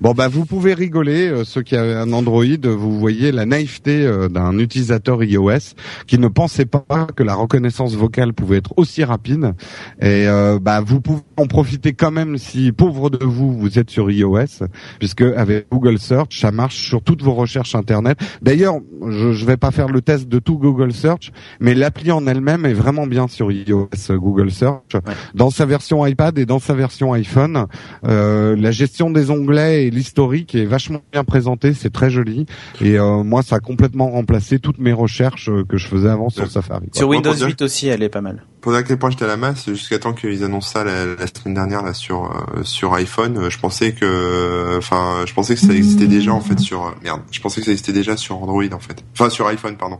[0.00, 4.06] Bon bah vous pouvez rigoler, euh, ceux qui avaient un Android, vous voyez la naïveté
[4.06, 5.74] euh, d'un utilisateur iOS
[6.06, 9.54] qui ne pensait pas que la reconnaissance vocale pouvait être aussi rapide.
[10.00, 13.90] Et euh, bah vous pouvez en profiter quand même si pauvre de vous vous êtes
[13.90, 14.66] sur iOS,
[15.00, 18.18] puisque avec Google Search ça marche sur toutes vos recherches internet.
[18.40, 22.24] D'ailleurs, je, je vais pas faire le test de tout Google Search, mais l'appli en
[22.28, 24.92] elle-même est vraiment bien sur iOS Google Search,
[25.34, 27.66] dans sa version iPad et dans sa version iPhone.
[28.06, 32.46] Euh, la gestion des onglets et l'historique est vachement bien présenté, c'est très joli.
[32.80, 36.28] Et euh, moi, ça a complètement remplacé toutes mes recherches euh, que je faisais avant
[36.28, 36.86] sur Safari.
[36.90, 36.98] quoi.
[36.98, 38.44] Sur Windows pour dire- 8 aussi, elle est pas mal.
[38.60, 41.06] Pour dire à quel point j'étais à la masse, jusqu'à temps qu'ils annoncent ça la,
[41.06, 45.54] la semaine dernière là sur euh, sur iPhone, euh, je pensais que, enfin, je pensais
[45.54, 48.16] que ça existait déjà en fait sur euh, merde, je pensais que ça existait déjà
[48.16, 49.98] sur Android en fait, enfin sur iPhone pardon.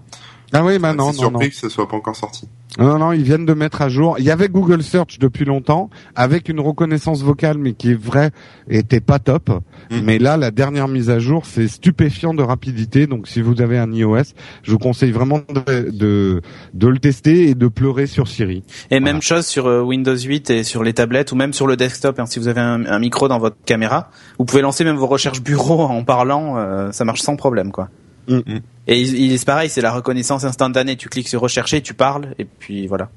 [0.53, 1.13] Ah oui, bah non, non, non.
[1.13, 2.49] surpris que ça soit pas encore sorti.
[2.79, 4.17] Non, non, ils viennent de mettre à jour.
[4.19, 8.31] Il y avait Google Search depuis longtemps, avec une reconnaissance vocale, mais qui est vrai,
[8.69, 9.51] était pas top.
[9.91, 10.01] Mm.
[10.05, 13.07] Mais là, la dernière mise à jour, c'est stupéfiant de rapidité.
[13.07, 14.33] Donc, si vous avez un iOS,
[14.63, 16.41] je vous conseille vraiment de, de,
[16.73, 18.63] de le tester et de pleurer sur Siri.
[18.91, 21.77] Et même chose sur euh, Windows 8 et sur les tablettes ou même sur le
[21.77, 22.19] desktop.
[22.21, 25.07] hein, si vous avez un, un micro dans votre caméra, vous pouvez lancer même vos
[25.09, 26.57] recherches bureau en parlant.
[26.59, 27.89] euh, ça marche sans problème, quoi.
[28.29, 28.37] Mm.
[28.37, 28.59] Mm.
[28.87, 30.97] Et il, il- c'est pareil, c'est la reconnaissance instantanée.
[30.97, 33.09] Tu cliques sur rechercher, tu parles et puis voilà.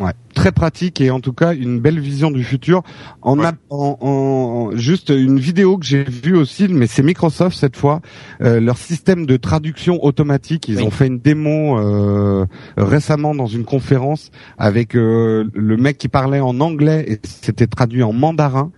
[0.00, 2.82] Ouais, très pratique et en tout cas une belle vision du futur.
[3.22, 3.46] En, Ouais.
[3.46, 8.00] a- en, en- juste une vidéo que j'ai vue aussi, mais c'est Microsoft cette fois,
[8.42, 10.66] euh, leur système de traduction automatique.
[10.68, 10.82] Ils Oui.
[10.82, 12.44] ont fait une démo euh,
[12.76, 18.02] récemment dans une conférence avec euh, le mec qui parlait en anglais et c'était traduit
[18.02, 18.72] en mandarin.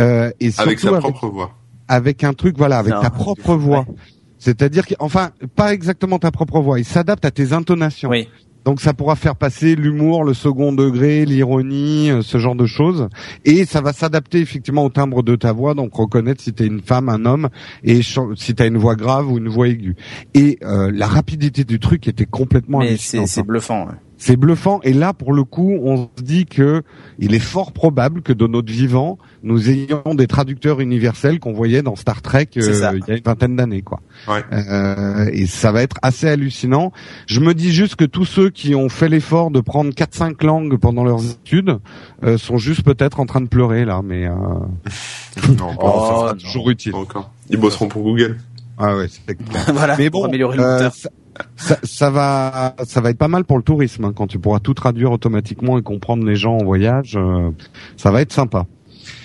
[0.00, 1.50] Euh, et Avec sa propre voix.
[1.86, 3.80] avec un truc, voilà, avec Non, ta propre voix.
[3.86, 3.94] ouais.
[4.38, 6.78] C'est-à-dire que, enfin, pas exactement ta propre voix.
[6.78, 8.10] Il s'adapte à tes intonations.
[8.10, 8.28] Oui.
[8.66, 13.08] Donc ça pourra faire passer l'humour, le second degré, l'ironie, euh, ce genre de choses.
[13.44, 16.80] Et ça va s'adapter effectivement au timbre de ta voix, donc reconnaître si t'es une
[16.80, 17.48] femme, un homme,
[17.84, 19.94] et si t'as une voix grave ou une voix aiguë.
[20.34, 23.42] Et euh, la rapidité du truc était complètement Mais c'est hein.
[23.46, 23.86] bluffant.
[23.86, 23.94] ouais.
[24.18, 24.80] C'est bluffant.
[24.82, 26.82] Et là, pour le coup, on se dit que
[27.18, 31.82] il est fort probable que de notre vivant, nous ayons des traducteurs universels qu'on voyait
[31.82, 32.60] dans Star Trek euh,
[32.94, 34.00] il y a une vingtaine d'années, quoi.
[34.26, 34.42] Ouais.
[34.52, 36.92] Euh, et ça va être assez hallucinant.
[37.26, 40.76] Je me dis juste que tous ceux qui ont fait l'effort de prendre 4-5 langues
[40.78, 41.78] pendant leurs études
[42.24, 44.34] euh, sont juste peut-être en train de pleurer là, mais euh,
[45.58, 46.38] Non, ça Oh, sera non.
[46.38, 46.92] toujours utile.
[46.92, 47.30] Pas encore.
[47.50, 48.38] Ils bosseront pour Google.
[48.78, 49.36] Ah ouais, c'est
[49.72, 49.96] voilà.
[49.96, 50.94] Mais pour bon, améliorer le euh, moteur.
[50.94, 51.08] ça,
[51.56, 54.60] ça, ça va, ça va être pas mal pour le tourisme hein, quand tu pourras
[54.60, 57.16] tout traduire automatiquement et comprendre les gens en voyage.
[57.16, 57.50] euh,
[57.96, 58.66] ça va être sympa.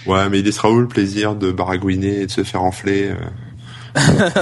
[0.06, 3.16] Ouais, mais il sera où le plaisir de baragouiner et de se faire enfler euh,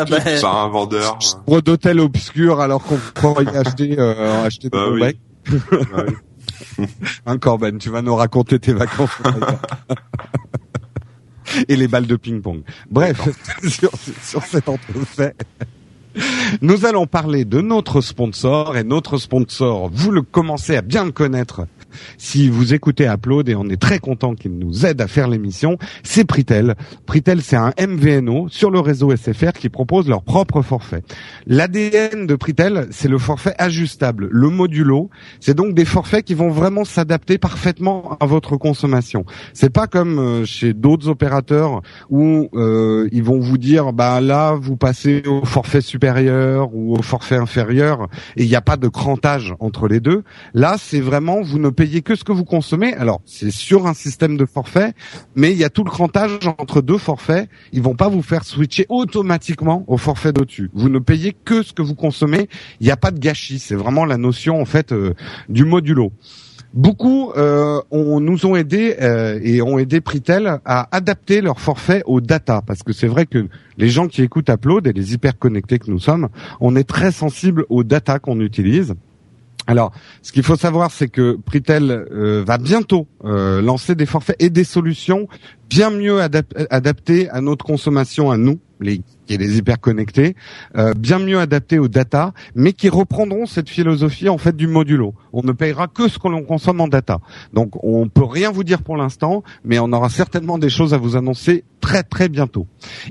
[0.10, 4.70] Ben, par un vendeur euh, Pour d'hôtels obscurs alors qu'on pourrait y acheter, euh, acheter
[4.70, 5.20] Bah des oui.
[5.72, 6.14] bah oui.
[7.26, 9.10] Hein, Corben, tu vas nous raconter tes vacances.
[11.68, 12.62] Et les balles de ping-pong.
[12.90, 13.20] Bref,
[13.68, 13.92] sur,
[14.24, 15.36] sur cet entrefait,
[16.62, 18.78] nous allons parler de notre sponsor.
[18.78, 21.62] Et notre sponsor, vous le commencez à bien le connaître
[22.18, 25.78] si vous écoutez Upload et on est très content qu'il nous aide à faire l'émission,
[26.04, 26.76] c'est Pritel.
[27.06, 31.04] Pritel, c'est un MVNO sur le réseau SFR qui propose leur propre forfait.
[31.48, 35.10] L'ADN de Pritel, c'est le forfait ajustable, le modulo.
[35.40, 39.26] C'est donc des forfaits qui vont vraiment s'adapter parfaitement à votre consommation.
[39.54, 44.54] C'est pas comme euh, chez d'autres opérateurs où euh, ils vont vous dire bah là
[44.54, 48.88] vous passez au forfait supérieur ou au forfait inférieur et il n'y a pas de
[48.88, 50.24] crantage entre les deux.
[50.54, 52.94] Là, c'est vraiment vous ne payez que ce que vous consommez.
[52.96, 54.92] Alors, c'est sur un système de forfait,
[55.36, 57.48] mais il y a tout le crantage entre deux forfaits.
[57.72, 60.70] Ils vont pas vous faire switcher automatiquement au forfait d'au-dessus.
[60.74, 62.50] Vous ne payez que ce que vous consommez.
[62.82, 63.60] Il n'y a pas de gâchis.
[63.60, 65.14] C'est vraiment la notion en fait euh,
[65.48, 66.12] du modulo.
[66.74, 72.04] Beaucoup euh, ont, nous ont aidés euh, et ont aidé Pritel à adapter leur forfait
[72.06, 75.40] aux data parce que c'est vrai que les gens qui écoutent Upload et les hyper
[75.40, 76.28] connectés que nous sommes,
[76.60, 78.96] on est très sensible aux data qu'on utilise.
[79.70, 79.92] Alors,
[80.24, 84.50] ce qu'il faut savoir, c'est que Pritel euh, va bientôt euh, lancer des forfaits et
[84.50, 85.28] des solutions
[85.70, 90.36] bien mieux adap- adaptées à notre consommation, à nous, les est les hyper connectés,
[90.76, 95.14] euh, bien mieux adaptées aux data, mais qui reprendront cette philosophie en fait du modulo.
[95.34, 97.20] On ne payera que ce que l'on consomme en data.
[97.54, 100.98] Donc, on peut rien vous dire pour l'instant, mais on aura certainement des choses à
[100.98, 102.66] vous annoncer très très bientôt.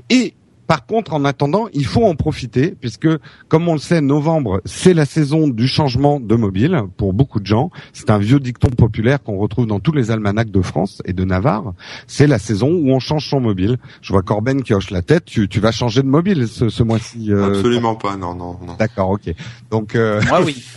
[0.09, 0.33] Et
[0.69, 3.07] par contre, en attendant, il faut en profiter puisque,
[3.47, 7.47] comme on le sait, novembre, c'est la saison du changement de mobile pour beaucoup de
[7.47, 7.71] gens.
[7.91, 11.23] C'est un vieux dicton populaire qu'on retrouve dans tous les almanachs de France et de
[11.23, 11.73] Navarre.
[12.05, 13.77] C'est la saison où on change son mobile.
[14.03, 15.25] Je vois Corben qui hoche la tête.
[15.25, 17.33] Tu, tu vas changer de mobile ce, ce mois-ci.
[17.33, 18.75] euh, Absolument pas, non, non, non.
[18.77, 19.33] D'accord, ok.
[19.71, 20.63] Donc, euh, Moi oui.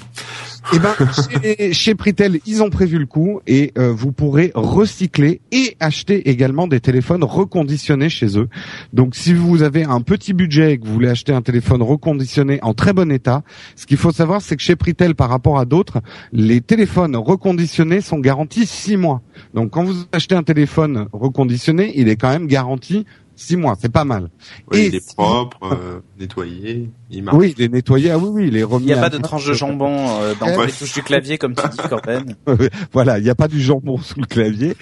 [0.75, 5.41] eh ben, chez, chez Pritel, ils ont prévu le coup et euh, vous pourrez recycler
[5.51, 8.49] et acheter également des téléphones reconditionnés chez eux.
[8.93, 12.59] Donc, si vous avez un petit budget et que vous voulez acheter un téléphone reconditionné
[12.63, 13.43] en très bon état,
[13.77, 16.01] ce qu'il faut savoir, c'est que chez Pritel, par rapport à d'autres,
[16.33, 19.23] les téléphones reconditionnés sont garantis six mois.
[19.55, 23.07] Donc, quand vous achetez un téléphone reconditionné, il est quand même garanti
[23.43, 24.29] six mois, c'est pas mal.
[24.71, 27.37] Oui, Et il est propre, euh, nettoyé, il marche.
[27.37, 28.11] Oui, il est nettoyé.
[28.11, 28.85] Ah oui, oui, il est remis.
[28.85, 30.67] Il n'y a pas de tranche de jambon euh, dans Ouais.
[30.67, 32.35] les touches du clavier, comme tu dis, Corben.
[32.93, 34.77] Voilà, il n'y a pas du jambon sous le clavier.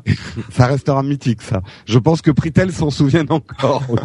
[0.50, 1.62] ça restera mythique, ça.
[1.86, 3.82] Je pense que Pritel s'en souviennent encore.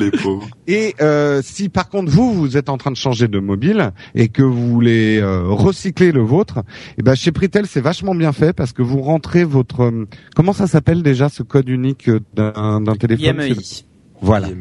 [0.00, 0.48] Les pauvres.
[0.66, 4.28] Et euh, si par contre vous vous êtes en train de changer de mobile et
[4.28, 6.62] que vous voulez euh, recycler le vôtre,
[6.98, 10.52] et ben chez Pritel c'est vachement bien fait parce que vous rentrez votre euh, comment
[10.52, 13.26] ça s'appelle déjà ce code unique euh, d'un d'un téléphone?
[13.42, 13.54] IMEI.
[13.62, 13.84] c'est-
[14.22, 14.48] Voilà.
[14.48, 14.54] Ouais.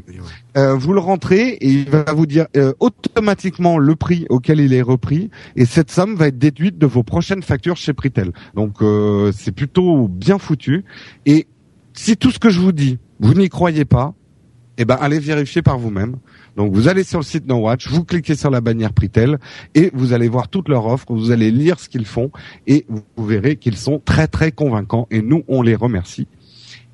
[0.58, 4.73] Euh, vous le rentrez et il va vous dire euh, automatiquement le prix auquel il
[4.73, 8.32] est repris et cette somme va être déduite de vos prochaines factures chez Pritel.
[8.56, 10.86] Donc euh, c'est plutôt bien foutu
[11.25, 11.45] et
[11.93, 14.13] si tout ce que je vous dis vous n'y croyez pas,
[14.80, 16.15] eh ben allez vérifier par vous-même.
[16.56, 19.38] Donc vous allez sur le site No Watch, vous cliquez sur la bannière Pritel
[19.76, 22.32] et vous allez voir toutes leurs offres, vous allez lire ce qu'ils font
[22.65, 26.28] et vous, verrez qu'ils sont très très convaincants et nous on les remercie.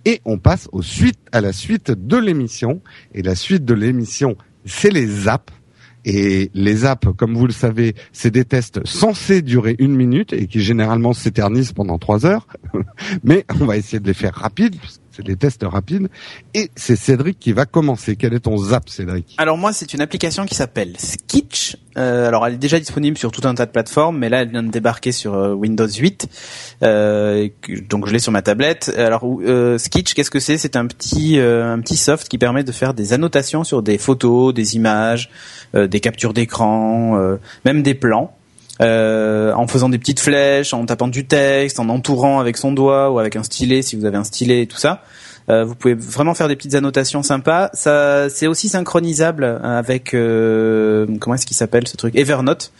[0.03, 2.81] Et on passe au suite à la suite de l'émission
[3.13, 5.53] et la suite de l'émission c'est les apps.
[6.07, 10.45] Et les apps, comme vous le savez, c'est des tests censés durer une minute et
[10.45, 12.47] qui généralement s'éternisent pendant trois heures.
[13.23, 14.75] Mais on va essayer de les faire rapides,
[15.15, 16.09] c'est des tests rapides.
[16.53, 18.15] Et c'est Cédric qui va commencer.
[18.15, 21.77] Quel est ton zap, Cédric Alors moi, c'est une application qui s'appelle Skitch.
[21.97, 24.49] Euh, alors elle est déjà disponible sur tout un tas de plateformes, mais là elle
[24.49, 26.27] vient de débarquer sur euh, Windows 8.
[26.83, 27.47] Euh,
[27.87, 28.93] donc je l'ai sur ma tablette.
[28.97, 30.57] Alors euh, Skitch, qu'est-ce que c'est?
[30.57, 31.37] C'est un petit
[31.95, 35.29] soft qui permet de faire des annotations sur des photos, des images,
[35.73, 38.35] des captures d'écran, même des plans.
[38.81, 43.09] Euh, en faisant des petites flèches, en tapant du texte, en entourant avec son doigt
[43.09, 45.01] ou avec un stylet si vous avez un stylet et tout ça.
[45.47, 47.69] Euh, vous pouvez vraiment faire des petites annotations sympas.
[47.73, 52.15] Ça, c'est aussi synchronisable avec euh, comment est-ce qu'il s'appelle ce truc?
[52.15, 52.71] Evernote.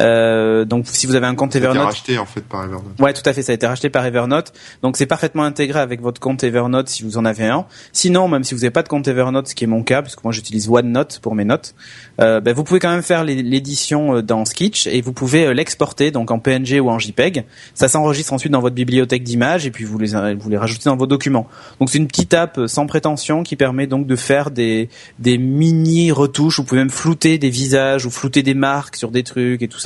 [0.00, 2.64] Euh, donc si vous avez un compte Ça a été Evernote, racheté en fait par
[2.64, 2.84] Evernote.
[2.98, 3.42] Ouais, tout à fait.
[3.42, 7.02] Ça a été racheté par Evernote, donc c'est parfaitement intégré avec votre compte Evernote si
[7.02, 7.66] vous en avez un.
[7.92, 10.22] Sinon, même si vous n'avez pas de compte Evernote, ce qui est mon cas, puisque
[10.24, 11.74] moi j'utilise OneNote pour mes notes,
[12.20, 15.46] euh, ben, vous pouvez quand même faire l'é- l'édition euh, dans Sketch et vous pouvez
[15.46, 17.44] euh, l'exporter donc en PNG ou en JPEG.
[17.74, 20.84] Ça s'enregistre ensuite dans votre bibliothèque d'images et puis vous les euh, vous les rajoutez
[20.90, 21.46] dans vos documents.
[21.80, 26.12] Donc c'est une petite app sans prétention qui permet donc de faire des des mini
[26.12, 26.58] retouches.
[26.58, 29.78] Vous pouvez même flouter des visages ou flouter des marques sur des trucs et tout
[29.78, 29.85] ça.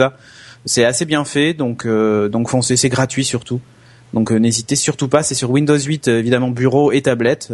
[0.66, 3.60] C'est assez bien fait, donc euh, donc foncez, c'est gratuit surtout.
[4.12, 7.52] Donc euh, n'hésitez surtout pas, c'est sur Windows 8 euh, évidemment bureau et tablette.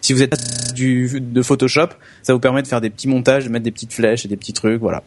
[0.00, 1.88] Si vous êtes du de Photoshop,
[2.22, 4.36] ça vous permet de faire des petits montages, de mettre des petites flèches et des
[4.36, 5.02] petits trucs, voilà.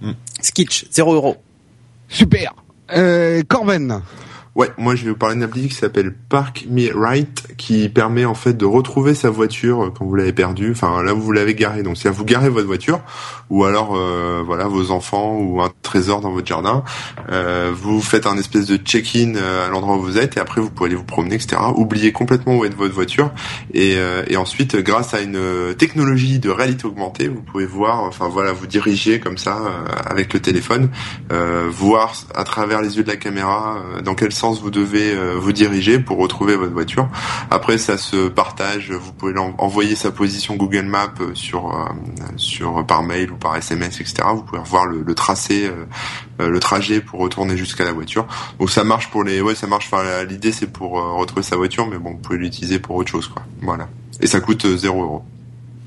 [0.00, 0.12] Mm.
[0.40, 1.36] Sketch, 0 euros.
[2.08, 2.54] Super
[2.96, 4.02] euh, Corben
[4.58, 8.24] Ouais, moi je vais vous parler d'une appli qui s'appelle Park Me Right, qui permet
[8.24, 10.72] en fait de retrouver sa voiture euh, quand vous l'avez perdue.
[10.72, 11.84] Enfin là vous l'avez garée.
[11.84, 13.00] Donc c'est vous garez votre voiture,
[13.50, 16.82] ou alors euh, voilà vos enfants ou un trésor dans votre jardin.
[17.30, 20.60] Euh, vous faites un espèce de check-in euh, à l'endroit où vous êtes et après
[20.60, 21.62] vous pouvez aller vous promener, etc.
[21.76, 23.30] Oubliez complètement où est votre voiture
[23.72, 28.02] et, euh, et ensuite grâce à une euh, technologie de réalité augmentée, vous pouvez voir,
[28.02, 29.56] enfin voilà, vous diriger comme ça
[30.04, 30.90] avec le téléphone,
[31.70, 35.52] voir à travers les yeux de la caméra dans quel sens vous devez euh, vous
[35.52, 37.08] diriger pour retrouver votre voiture.
[37.50, 38.90] Après, ça se partage.
[38.90, 41.88] Vous pouvez envoyer sa position Google Maps euh, sur euh,
[42.36, 44.28] sur par mail ou par SMS, etc.
[44.32, 45.70] Vous pouvez revoir le, tracé,
[46.38, 48.26] le trajet pour retourner jusqu'à la voiture.
[48.58, 49.88] Donc ça marche pour les, ouais, ça marche.
[49.92, 53.28] Enfin, l'idée c'est pour retrouver sa voiture, mais bon, vous pouvez l'utiliser pour autre chose,
[53.28, 53.42] quoi.
[53.62, 53.88] Voilà.
[54.20, 55.24] Et ça coûte euh, 0 euros.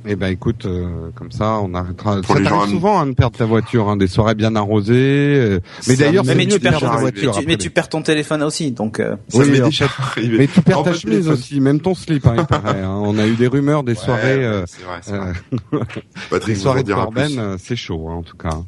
[0.07, 2.21] Eh ben écoute, euh, comme ça, on arrêtera.
[2.21, 4.55] Pour ça les gens t'arrive souvent hein, de perdre ta voiture, hein, des soirées bien
[4.55, 4.95] arrosées.
[4.95, 7.01] euh, Mais Ça d'ailleurs, m'est c'est mais mieux tu de perds perdre ta arrivé.
[7.11, 7.31] voiture.
[7.39, 7.63] Tu- mais après.
[7.63, 10.37] tu perds ton téléphone aussi, donc euh, Ça Oui, m'est en déjà arrivé.
[10.39, 11.33] Mais tu perds ta chemise téléphone.
[11.33, 12.81] aussi, même ton slip, hein, il paraît.
[12.81, 12.99] hein.
[13.03, 15.33] On a eu des rumeurs des Ouais, soirées, ouais, euh, c'est vrai, c'est vrai.
[15.73, 15.79] euh,
[16.31, 17.39] Patrick des vous soirées de dira Corben, plus.
[17.39, 18.59] euh, c'est chaud hein, en tout cas.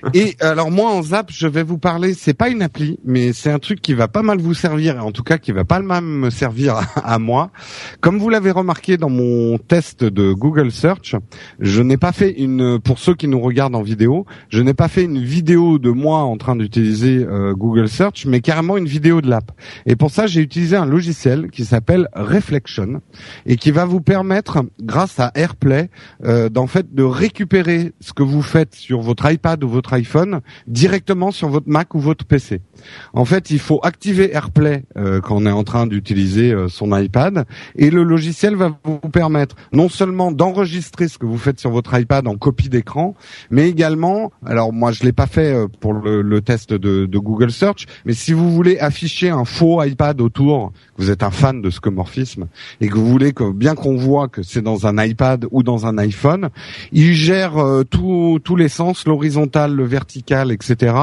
[0.14, 2.14] Et alors moi en zap, je vais vous parler.
[2.14, 5.12] C'est pas une appli, mais c'est un truc qui va pas mal vous servir, en
[5.12, 7.50] tout cas qui va pas mal me servir à moi.
[8.00, 11.16] Comme vous l'avez remarqué dans mon test de Google Search,
[11.60, 12.78] je n'ai pas fait une.
[12.80, 16.20] Pour ceux qui nous regardent en vidéo, je n'ai pas fait une vidéo de moi
[16.20, 19.52] en train d'utiliser euh, Google Search, mais carrément une vidéo de l'app.
[19.86, 23.00] Et pour ça, j'ai utilisé un logiciel qui s'appelle Reflection
[23.46, 25.90] et qui va vous permettre, grâce à AirPlay,
[26.24, 30.40] euh, d'en fait de récupérer ce que vous faites sur votre iPad ou votre iPhone
[30.66, 32.60] directement sur votre Mac ou votre PC.
[33.12, 36.96] En fait, il faut activer AirPlay euh, quand on est en train d'utiliser euh, son
[36.96, 37.44] iPad
[37.76, 41.98] et le logiciel va vous permettre non seulement d'enregistrer ce que vous faites sur votre
[41.98, 43.14] iPad en copie d'écran,
[43.50, 47.18] mais également, alors moi je l'ai pas fait euh, pour le, le test de, de
[47.18, 51.62] Google Search, mais si vous voulez afficher un faux iPad autour, vous êtes un fan
[51.62, 52.48] de scomorphisme
[52.80, 55.86] et que vous voulez que bien qu'on voit que c'est dans un iPad ou dans
[55.86, 56.50] un iPhone,
[56.92, 60.94] il gère euh, tous les sens, l'horizontal, le vertical, etc.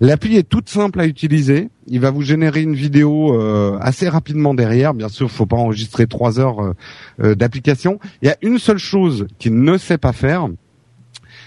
[0.00, 1.70] L'appli est toute simple à utiliser.
[1.86, 4.92] Il va vous générer une vidéo euh, assez rapidement derrière.
[4.92, 6.74] Bien sûr, faut pas enregistrer trois heures
[7.22, 7.98] euh, d'application.
[8.20, 10.48] Il y a une seule chose qu'il ne sait pas faire,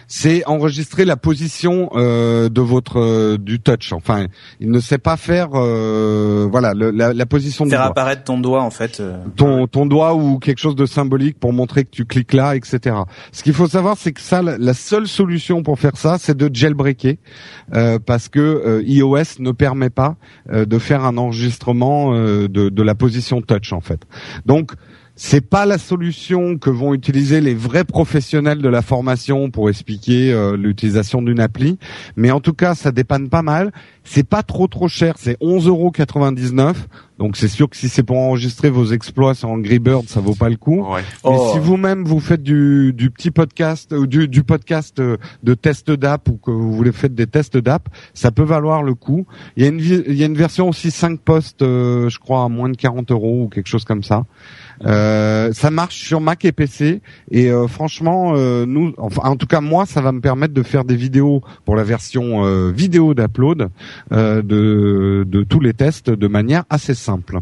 [0.10, 3.94] c'est enregistrer la position euh, de votre euh, du touch.
[3.94, 4.26] Enfin,
[4.60, 7.86] il ne sait pas faire euh, voilà le, la, la, position faire du doigt.
[7.92, 9.00] apparaître ton doigt en fait.
[9.00, 9.24] euh.
[9.36, 12.96] Ton, ton doigt ou quelque chose de symbolique pour montrer que tu cliques là, etc.
[13.32, 16.50] Ce qu'il faut savoir, c'est que ça, la, seule solution pour faire ça, c'est de
[16.54, 17.16] jailbreaker,
[17.76, 20.16] euh, parce que euh, iOS ne permet pas
[20.52, 24.02] euh, de faire un enregistrement euh, de, de la position touch en fait.
[24.48, 24.72] Donc
[25.22, 30.32] c'est pas la solution que vont utiliser les vrais professionnels de la formation pour expliquer
[30.32, 31.78] euh, l'utilisation d'une appli,
[32.16, 33.74] mais en tout cas ça dépanne pas mal.
[34.06, 36.74] C'est pas trop trop cher, c'est 11,99€.
[37.20, 40.36] Donc c'est sûr que si c'est pour enregistrer vos exploits sur Angry Bird, ça vaut
[40.36, 40.82] pas le coup.
[40.90, 41.02] Ouais.
[41.26, 41.50] Mais Oh.
[41.54, 45.92] si vous-même vous faites du, du petit podcast ou du, du podcast euh, de test
[45.92, 49.28] d'app ou que vous voulez faire des tests d'app, ça peut valoir le coup.
[49.58, 52.46] Il y a une, il y a une version aussi 5 postes, euh, je crois,
[52.46, 54.26] à moins de 40 euros ou quelque chose comme ça.
[54.86, 57.02] Euh, ça marche sur Mac et PC
[57.32, 60.86] et euh, franchement, euh, nous, en tout cas moi, ça va me permettre de faire
[60.86, 63.70] des vidéos pour la version vidéo d'upload
[64.12, 67.40] de tous les tests de manière assez simple.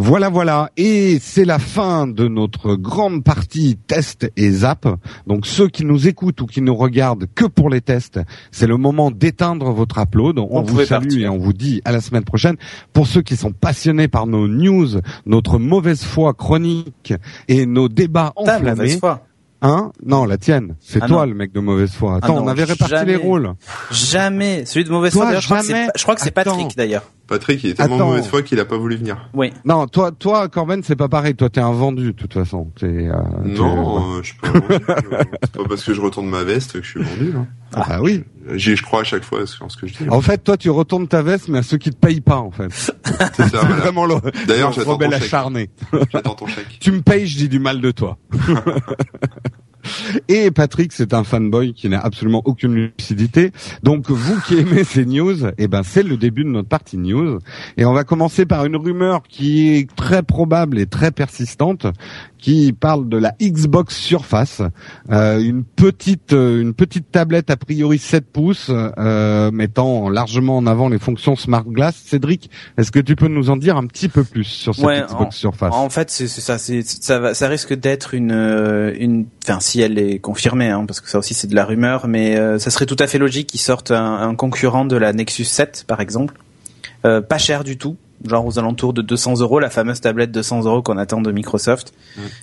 [0.00, 0.70] Voilà, voilà.
[0.76, 4.86] Et c'est la fin de notre grande partie test et zap.
[5.26, 8.20] Donc ceux qui nous écoutent ou qui nous regardent que pour les tests,
[8.52, 10.38] c'est le moment d'éteindre votre upload.
[10.38, 11.26] On Vous vous salue partir.
[11.26, 12.54] et on vous dit à la semaine prochaine.
[12.92, 17.12] Pour ceux qui sont passionnés par nos news, notre mauvaise foi chronique
[17.48, 19.26] et nos débats enflammés, foi.
[19.62, 19.90] hein?
[20.06, 20.76] Non, la tienne.
[20.78, 21.32] C'est Ah toi non.
[21.32, 22.12] le mec de mauvaise foi.
[22.22, 23.12] Ah Attends, non, on avait réparti jamais.
[23.12, 23.52] les rôles.
[23.90, 24.64] Jamais.
[24.64, 25.86] Celui de mauvaise Toi, foi, je crois que c'est jamais.
[25.86, 26.52] pas- je crois que c'est Attends.
[26.56, 27.02] Patrick d'ailleurs.
[27.28, 28.06] Patrick, il est tellement Attends.
[28.08, 29.28] mauvaise foi qu'il a pas voulu venir.
[29.34, 29.52] Oui.
[29.66, 31.34] Non, toi, toi, Corben, c'est pas pareil.
[31.36, 32.70] Toi, t'es un vendu de toute façon.
[32.80, 33.12] T'es, euh,
[33.44, 34.66] Non, euh, je suis pas vendu.
[34.70, 37.32] C'est pas parce que je retourne ma veste que je suis vendu.
[37.32, 37.46] Là.
[37.74, 38.24] Ah oui.
[38.54, 40.08] J'y je crois à chaque fois en ce que je dis.
[40.08, 42.50] En fait, toi, tu retournes ta veste, mais à ceux qui te payent pas, en
[42.50, 42.72] fait.
[42.72, 43.68] C'est voilà.
[43.76, 44.14] vraiment le,
[44.46, 45.24] D'ailleurs, le j'attends rebelle ton chèque.
[45.26, 45.70] acharné.
[46.10, 46.78] J'attends ton chèque.
[46.80, 48.16] Tu me payes, je dis du mal de toi.
[50.28, 53.52] Et Patrick, c'est un fanboy qui n'a absolument aucune lucidité.
[53.82, 57.38] Donc, vous qui aimez ces news, eh ben, c'est le début de notre partie news.
[57.76, 61.86] Et on va commencer par une rumeur qui est très probable et très persistante,
[62.38, 64.62] qui parle de la Xbox Surface,
[65.10, 70.66] euh, une petite, euh, une petite tablette a priori 7 pouces, euh, mettant largement en
[70.66, 71.96] avant les fonctions Smart Glass.
[72.06, 75.02] Cédric, est-ce que tu peux nous en dire un petit peu plus sur cette Ouais,
[75.06, 75.74] Xbox Surface?
[75.74, 79.80] En fait, c'est ça, c'est ça va, ça risque d'être une euh, une, enfin si
[79.80, 82.70] elle est confirmée, hein, parce que ça aussi c'est de la rumeur, mais euh, ça
[82.70, 86.00] serait tout à fait logique qu'ils sortent un, un concurrent de la Nexus 7 par
[86.00, 86.34] exemple,
[87.04, 87.96] Euh, pas cher du tout,
[88.26, 91.92] genre aux alentours de 200 euros, la fameuse tablette 200 euros qu'on attend de Microsoft,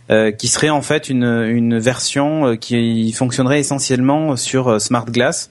[0.09, 5.05] euh, qui serait en fait une une version euh, qui fonctionnerait essentiellement sur euh, Smart
[5.05, 5.49] Glass.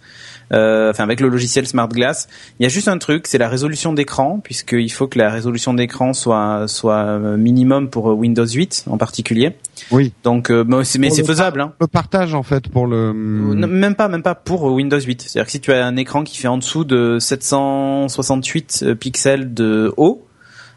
[0.55, 2.29] Euh, enfin avec le logiciel Smart Glass.
[2.59, 5.75] Il y a juste un truc, c'est la résolution d'écran, puisqu'il faut que la résolution
[5.75, 9.57] d'écran soit soit euh, minimum pour euh, Windows 8 en particulier.
[9.91, 10.13] Oui.
[10.23, 10.65] Donc, euh,
[10.99, 11.61] mais c'est faisable.
[11.61, 11.73] Hein.
[11.81, 13.13] Le partage en fait pour le.
[13.13, 15.23] Non, Même pas, même pas pour euh, Windows 8.
[15.23, 19.55] C'est-à-dire que si tu as un écran qui fait en dessous de 768 euh, pixels
[19.55, 20.27] de haut,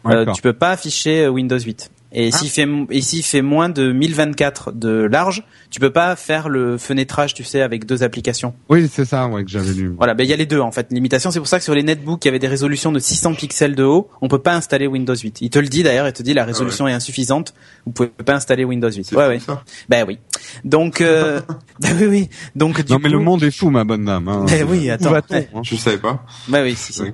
[0.06, 1.90] euh, tu peux pas afficher euh, Windows 8.
[2.12, 2.36] Et Ah.
[2.38, 6.78] s'il fait et s'il fait moins de 1024 de large, tu peux pas faire le
[6.78, 8.54] fenêtrage, tu sais, avec deux applications.
[8.70, 9.92] Oui, c'est ça, ouais, que j'avais lu.
[9.96, 10.86] Voilà, ben il y a les deux en fait.
[10.90, 13.74] Limitation, c'est pour ça que sur les netbooks qui avaient des résolutions de 600 pixels
[13.74, 15.38] de haut, on peut pas installer Windows 8.
[15.42, 17.52] Il te le dit d'ailleurs, il te dit la résolution est insuffisante,
[17.88, 19.04] vous pouvez pas installer Windows 8.
[19.04, 19.38] C'est Ouais, ouais.
[19.38, 19.62] ça.
[19.88, 20.18] Ben oui.
[20.64, 21.40] Donc, euh,
[21.80, 22.30] ben oui, oui.
[22.54, 24.28] Donc du non mais coup, le monde est fou, ma bonne dame.
[24.28, 24.44] Hein.
[24.46, 25.12] Ben oui, attends.
[25.12, 26.24] Où hein Je savais pas.
[26.48, 27.02] Bah oui, si, si.
[27.02, 27.12] Oui.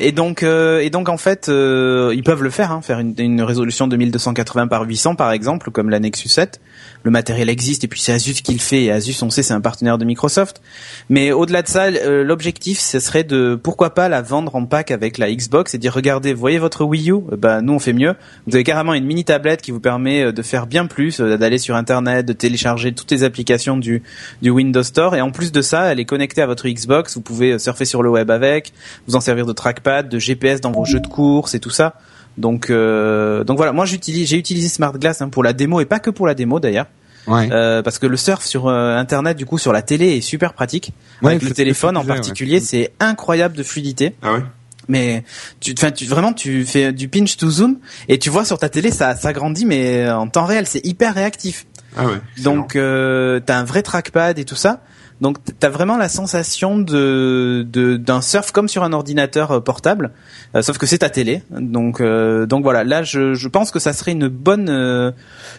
[0.00, 3.14] Et donc, euh, et donc en fait, euh, ils peuvent le faire, hein, faire une,
[3.18, 6.60] une résolution de 1280 par 800 par exemple, comme la Nexus 7.
[7.04, 8.84] Le matériel existe et puis c'est Asus qui le fait.
[8.84, 10.62] Et Asus, on sait, c'est un partenaire de Microsoft.
[11.10, 14.90] Mais au-delà de ça, euh, l'objectif, ce serait de pourquoi pas la vendre en pack
[14.90, 17.92] avec la Xbox et dire regardez, voyez votre Wii U, Euh, bah nous on fait
[17.92, 18.14] mieux.
[18.46, 21.58] Vous avez carrément une mini tablette qui vous permet euh, de faire bien plus, d'aller
[21.58, 24.02] sur Internet, de télécharger toutes les applications du
[24.40, 25.14] du Windows Store.
[25.14, 27.16] Et en plus de ça, elle est connectée à votre Xbox.
[27.16, 28.72] Vous pouvez surfer sur le web avec,
[29.06, 31.96] vous en servir de trackpad, de GPS dans vos jeux de course et tout ça.
[32.38, 33.72] Donc, euh, donc voilà.
[33.72, 36.34] Moi, j'utilise, j'ai utilisé Smart Glass hein, pour la démo et pas que pour la
[36.34, 36.86] démo d'ailleurs,
[37.26, 37.48] Ouais.
[37.52, 40.52] euh, parce que le surf sur euh, Internet, du coup, sur la télé est super
[40.52, 40.92] pratique.
[41.22, 42.06] Ouais, Avec c'est le téléphone en ouais.
[42.08, 44.14] particulier, c'est incroyable de fluidité.
[44.22, 44.40] Ah ouais?
[44.88, 45.24] Mais
[45.60, 47.78] tu, enfin, tu vraiment, tu fais du pinch to zoom
[48.08, 51.14] et tu vois sur ta télé, ça, ça grandit, mais en temps réel, c'est hyper
[51.14, 51.64] réactif.
[51.96, 52.04] Ah.
[52.42, 54.82] Donc, euh, t'as un vrai trackpad et tout ça.
[55.24, 57.66] Donc t'as vraiment la sensation de
[57.96, 60.10] d'un surf comme sur un ordinateur euh, portable,
[60.54, 61.42] euh, sauf que c'est ta télé.
[61.50, 64.68] Donc donc voilà, là je, je pense que ça serait une bonne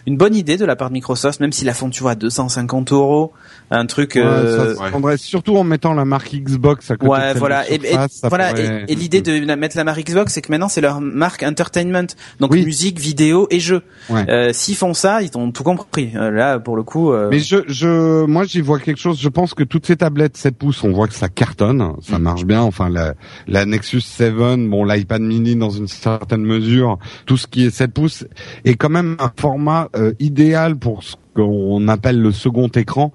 [0.06, 2.92] une bonne idée de la part de Microsoft, même si la font tu vois 250
[2.92, 3.32] euros,
[3.72, 4.14] un truc.
[4.14, 7.10] Ouais, ça prendrait surtout en mettant la marque Xbox à côté.
[7.10, 7.68] Ouais, de voilà.
[7.68, 7.80] Et,
[8.22, 8.56] voilà.
[8.86, 12.06] Et, l'idée de mettre la marque Xbox, c'est que maintenant c'est leur marque entertainment,
[12.38, 13.82] donc musique, vidéo et jeux.
[14.12, 16.12] Euh, S'ils font ça, ils ont tout compris.
[16.14, 17.12] là, pour le coup.
[17.32, 19.18] Mais je, je, moi j'y vois quelque chose.
[19.20, 22.22] Je pense que toutes ces tablettes 7 pouces, on voit que ça cartonne, ça mm.
[22.22, 22.62] marche bien.
[22.62, 23.14] Enfin, la,
[23.48, 24.34] la Nexus 7,
[24.68, 28.24] bon, l'iPad Mini dans une certaine mesure, tout ce qui est 7 pouces
[28.64, 33.12] est quand même un format euh, idéal pour ce qu'on appelle le second écran,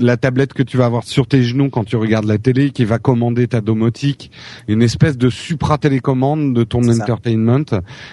[0.00, 2.84] la tablette que tu vas avoir sur tes genoux quand tu regardes la télé, qui
[2.84, 4.30] va commander ta domotique,
[4.68, 7.64] une espèce de supra-télécommande de ton entertainment.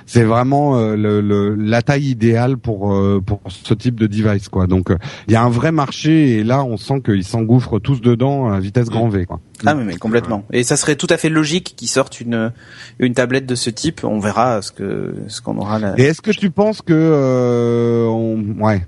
[0.06, 4.68] C'est vraiment euh, le, la taille idéale pour euh, pour ce type de device, quoi.
[4.68, 4.90] Donc
[5.28, 8.60] il y a un vrai marché et là on sent qu'ils s'engouffrent tous dedans à
[8.60, 9.40] vitesse grand V, quoi.
[9.66, 10.44] Ah mais, complètement.
[10.52, 12.52] Et ça serait tout à fait logique qu'ils sortent une
[13.00, 14.04] une tablette de ce type.
[14.04, 15.94] On verra ce que ce qu'on aura là.
[15.98, 18.64] Et est-ce que tu penses que euh, on...
[18.64, 18.86] ouais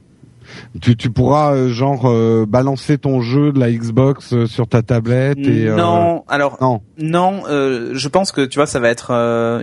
[0.81, 4.81] tu, tu pourras euh, genre euh, balancer ton jeu de la Xbox euh, sur ta
[4.81, 9.11] tablette et non alors non non je pense que tu vois ça va être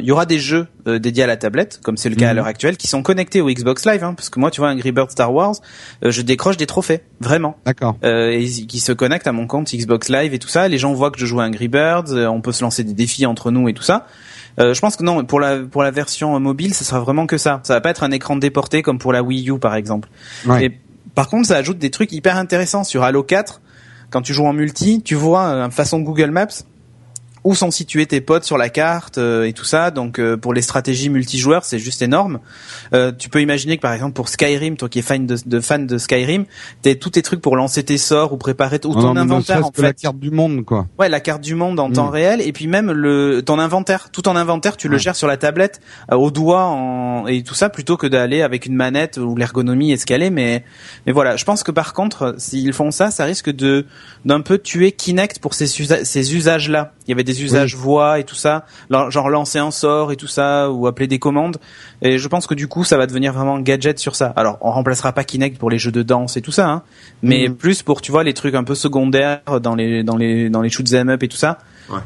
[0.00, 2.36] il y aura des jeux dédiés à la tablette comme c'est le cas à mhm.
[2.36, 4.92] l'heure actuelle qui sont connectés au Xbox Live hein, parce que moi tu vois Angry
[4.92, 5.54] Bird Star Wars
[6.02, 10.34] je décroche des trophées vraiment d'accord et qui se connectent à mon compte Xbox Live
[10.34, 12.62] et tout ça les gens voient que je joue à Angry Birds on peut se
[12.62, 14.06] lancer des défis entre nous et tout ça
[14.58, 17.60] je pense que non, pour la pour la version mobile, ce sera vraiment que ça.
[17.62, 20.08] Ça va pas être un écran déporté comme pour la Wii U par exemple.
[20.46, 20.80] Ouais.
[21.16, 23.62] Par contre, ça ajoute des trucs hyper intéressants sur Halo 4.
[24.10, 26.62] Quand tu joues en multi, tu vois, euh, façon Google Maps,
[27.46, 29.92] où sont situés tes potes sur la carte euh, et tout ça.
[29.92, 32.40] Donc euh, pour les stratégies multijoueurs, c'est juste énorme.
[32.92, 35.60] Euh, tu peux imaginer que par exemple pour Skyrim, toi qui es fan de, de
[35.60, 36.46] fan de Skyrim,
[36.82, 39.80] t'as tous tes trucs pour lancer tes sorts ou préparer ou ton inventaire en fait.
[39.80, 40.88] La carte du monde quoi.
[40.98, 42.14] Ouais, la carte du monde en temps mm.
[42.14, 45.36] réel et puis même le ton inventaire, tout ton inventaire, tu le gères sur la
[45.36, 45.80] tablette
[46.10, 49.94] au doigt en, et tout ça plutôt que d'aller avec une manette où l'ergonomie est
[49.94, 50.30] escalée.
[50.30, 50.64] Mais
[51.06, 53.86] mais voilà, je pense que par contre, s'ils font ça, ça risque de
[54.24, 56.92] d'un peu tuer Kinect pour ces, ces usages là.
[57.06, 60.26] Il y avait des usages voix et tout ça, genre lancer un sort et tout
[60.26, 61.56] ça, ou appeler des commandes.
[62.02, 64.32] Et je pense que du coup, ça va devenir vraiment un gadget sur ça.
[64.36, 66.82] Alors, on remplacera pas Kinect pour les jeux de danse et tout ça, hein,
[67.22, 67.56] mais mhm.
[67.56, 70.70] plus pour tu vois les trucs un peu secondaires dans les dans les dans les
[70.70, 71.58] shoots them up et tout ça.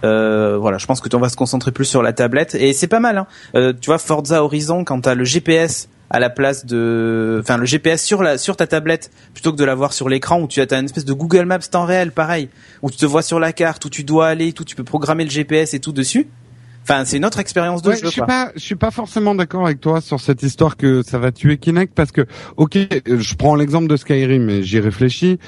[0.04, 2.86] Euh, voilà, je pense que on va se concentrer plus sur la tablette et c'est
[2.86, 3.18] pas mal.
[3.18, 3.26] Hein.
[3.54, 7.64] Euh, tu vois, Forza Horizon, quand t'as le GPS à la place de, enfin le
[7.64, 10.66] GPS sur la sur ta tablette plutôt que de l'avoir sur l'écran où tu as,
[10.70, 12.48] as une espèce de Google Maps temps réel, pareil,
[12.82, 15.24] où tu te vois sur la carte, où tu dois aller, où tu peux programmer
[15.24, 16.26] le GPS et tout dessus.
[16.82, 17.98] Enfin, c'est une autre expérience de jeu.
[18.02, 21.18] Je suis pas, je suis pas forcément d'accord avec toi sur cette histoire que ça
[21.18, 22.26] va tuer Kinect parce que,
[22.56, 25.38] ok, je prends l'exemple de Skyrim et j'y réfléchis.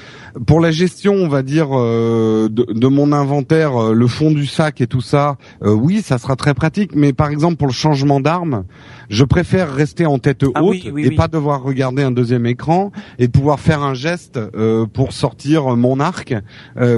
[0.45, 4.45] Pour la gestion, on va dire euh, de, de, mon inventaire, euh, le fond du
[4.45, 6.95] sac et tout ça, euh, oui, ça sera très pratique.
[6.95, 8.63] Mais par exemple pour le changement d'arme,
[9.09, 13.27] je préfère rester en tête ah haute et pas devoir regarder un deuxième écran et
[13.27, 14.39] pouvoir faire un geste
[14.93, 16.33] pour sortir mon arc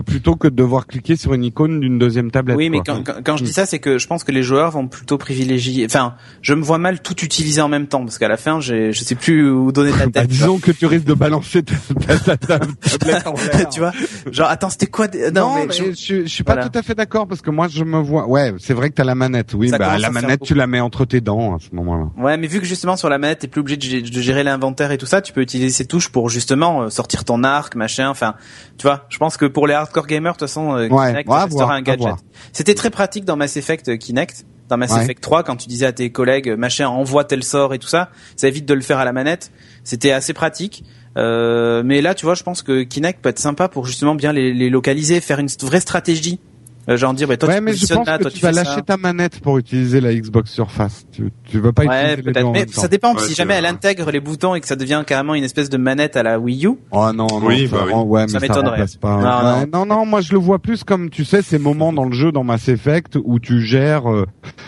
[0.06, 2.58] plutôt que de devoir cliquer sur une icône d'une deuxième tablette.
[2.58, 4.88] Oui, mais quand, quand, je dis ça, c'est que je pense que les joueurs vont
[4.88, 5.86] plutôt privilégier.
[5.86, 8.92] Enfin, je me vois mal tout utiliser en même temps parce qu'à la fin, j'ai,
[8.92, 10.14] je sais plus où donner ta tête.
[10.14, 13.70] bah, disons que tu risques de balancer ta, tablette en l'air.
[13.70, 13.92] tu vois
[14.32, 17.42] Genre, attends, c'était quoi Non, mais, je, je, suis pas tout à fait d'accord parce
[17.42, 18.28] que moi, je me vois.
[18.28, 19.54] Ouais, c'est vrai que t'as la manette.
[19.54, 22.10] Oui, bah la manette, tu la mets entre tes dents à ce moment-là.
[22.18, 24.98] Ouais, mais vu que justement sur la manette, t'es plus obligé de, gérer l'inventaire et
[24.98, 28.10] tout ça, tu peux utiliser ces touches pour justement euh, sortir ton arc, machin.
[28.10, 28.36] Enfin,
[28.78, 29.06] tu vois.
[29.10, 32.16] Je pense que pour les hardcore gamers, de toute façon, euh, Kinect un gadget.
[32.52, 35.86] C'était très pratique dans Mass Effect euh, Kinect dans Mass Effect 3 quand tu disais
[35.86, 38.98] à tes collègues machin envoie tel sort et tout ça ça évite de le faire
[38.98, 39.52] à la manette.
[39.84, 40.84] C'était assez pratique.
[41.18, 44.34] Euh, mais là tu vois je pense que Kinect peut être sympa pour justement bien
[44.34, 46.40] les, les localiser faire une vraie stratégie
[46.88, 49.40] euh, genre dire, bah, toi, ouais, mais je pense que tu, vas lâcher ta manette
[49.40, 51.06] pour utiliser la Xbox Surface.
[51.12, 53.18] Tu, tu vas pas ouais, utiliser les deux Mais ça dépend.
[53.18, 56.16] si jamais elle intègre les boutons et que ça devient carrément une espèce de manette
[56.16, 56.72] à la Wii U.
[56.92, 57.94] Oh non, non, oui, bah, oui.
[57.94, 58.86] ouais, ça m'étonnerait.
[59.02, 59.66] Pas...
[59.66, 59.86] Non, non.
[59.86, 62.44] non, moi je le vois plus comme tu sais ces moments dans le jeu dans
[62.44, 64.26] Mass Effect où tu gères euh,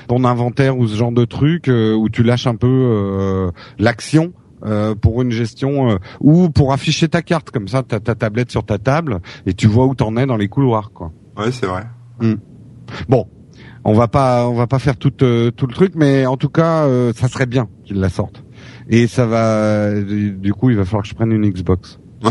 [0.07, 4.33] ton inventaire ou ce genre de truc euh, où tu lâches un peu euh, l'action.
[4.65, 8.65] Euh, pour une gestion ou pour afficher ta carte comme ça t'as ta tablette sur
[8.65, 11.11] ta table et tu vois où t'en es dans les couloirs quoi.
[11.37, 11.83] Ouais c'est vrai.
[12.19, 12.35] Hmm.
[13.09, 13.27] Bon,
[13.83, 16.49] on va pas, on va pas faire tout euh, tout le truc, mais en tout
[16.49, 18.43] cas, euh, ça serait bien qu'il la sorte.
[18.89, 21.99] Et ça va, du coup, il va falloir que je prenne une Xbox.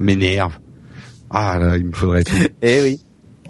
[0.00, 0.58] M'énerve.
[1.30, 2.34] Ah là, il me faudrait tout.
[2.62, 3.00] Eh oui.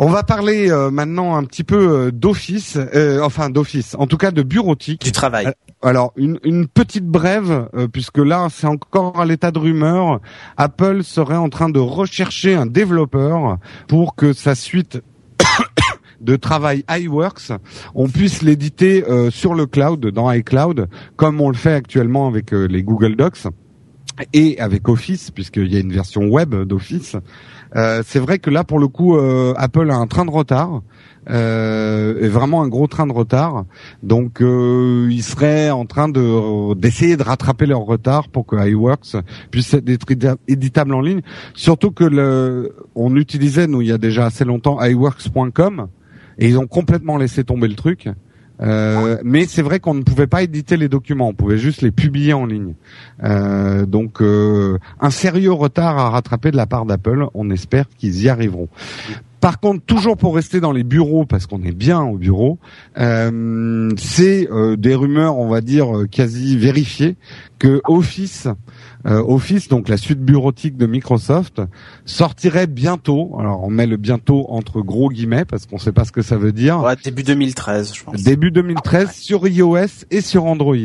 [0.01, 4.17] On va parler euh, maintenant un petit peu euh, d'office, euh, enfin d'office, en tout
[4.17, 5.03] cas de bureautique.
[5.03, 5.53] Du travail.
[5.83, 10.21] Alors une, petite brève, puisque là c'est encore à l'état de rumeur.
[10.57, 15.01] Apple serait en train de rechercher un développeur pour que sa suite
[16.21, 17.53] de travail iWorks,
[17.95, 22.83] on puisse l'éditer sur le cloud, dans iCloud, comme on le fait actuellement avec les
[22.83, 23.47] Google Docs
[24.33, 27.17] et avec Office, puisqu'il y a une version web d'Office.
[27.77, 30.83] Euh, c'est vrai que là, pour le coup, euh, Apple a un train de retard.
[31.31, 33.65] Euh, vraiment un gros train de retard.
[34.03, 39.17] Donc euh, ils seraient en train de d'essayer de rattraper leur retard pour que iWorks
[39.51, 41.21] puisse être éditable en ligne.
[41.55, 45.89] Surtout que le, on utilisait nous il y a déjà assez longtemps iWorks.com
[46.39, 48.09] et ils ont complètement laissé tomber le truc.
[48.61, 51.91] Euh, mais c'est vrai qu'on ne pouvait pas éditer les documents, on pouvait juste les
[51.91, 52.75] publier en ligne.
[53.23, 57.27] Euh, donc euh, un sérieux retard à rattraper de la part d'Apple.
[57.35, 58.69] On espère qu'ils y arriveront.
[59.41, 62.59] Par contre, toujours pour rester dans les bureaux, parce qu'on est bien au bureau,
[62.99, 67.17] euh, c'est euh, des rumeurs, on va dire, quasi vérifiées,
[67.61, 68.49] que Office
[69.07, 71.63] euh, Office, donc la suite bureautique de Microsoft,
[72.05, 73.37] sortirait bientôt.
[73.39, 76.23] Alors on met le bientôt entre gros guillemets parce qu'on ne sait pas ce que
[76.23, 76.81] ça veut dire.
[76.81, 78.23] Ouais, début 2013, je pense.
[78.23, 80.77] Début 2013 sur iOS et sur Android.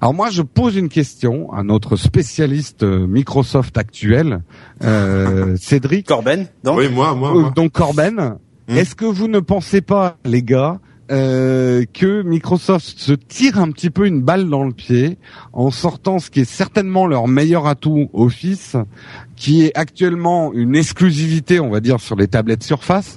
[0.00, 4.42] Alors moi, je pose une question à notre spécialiste euh, Microsoft actuel,
[4.84, 6.06] euh, Cédric.
[6.06, 6.78] Corben, donc.
[6.78, 7.52] Oui, moi, moi.
[7.54, 8.36] Donc Corben.
[8.68, 8.76] Hmm.
[8.76, 10.78] Est-ce que vous ne pensez pas, les gars,
[11.10, 15.16] euh, que Microsoft se tire un petit peu une balle dans le pied
[15.54, 18.76] en sortant ce qui est certainement leur meilleur atout Office,
[19.34, 23.16] qui est actuellement une exclusivité, on va dire, sur les tablettes Surface,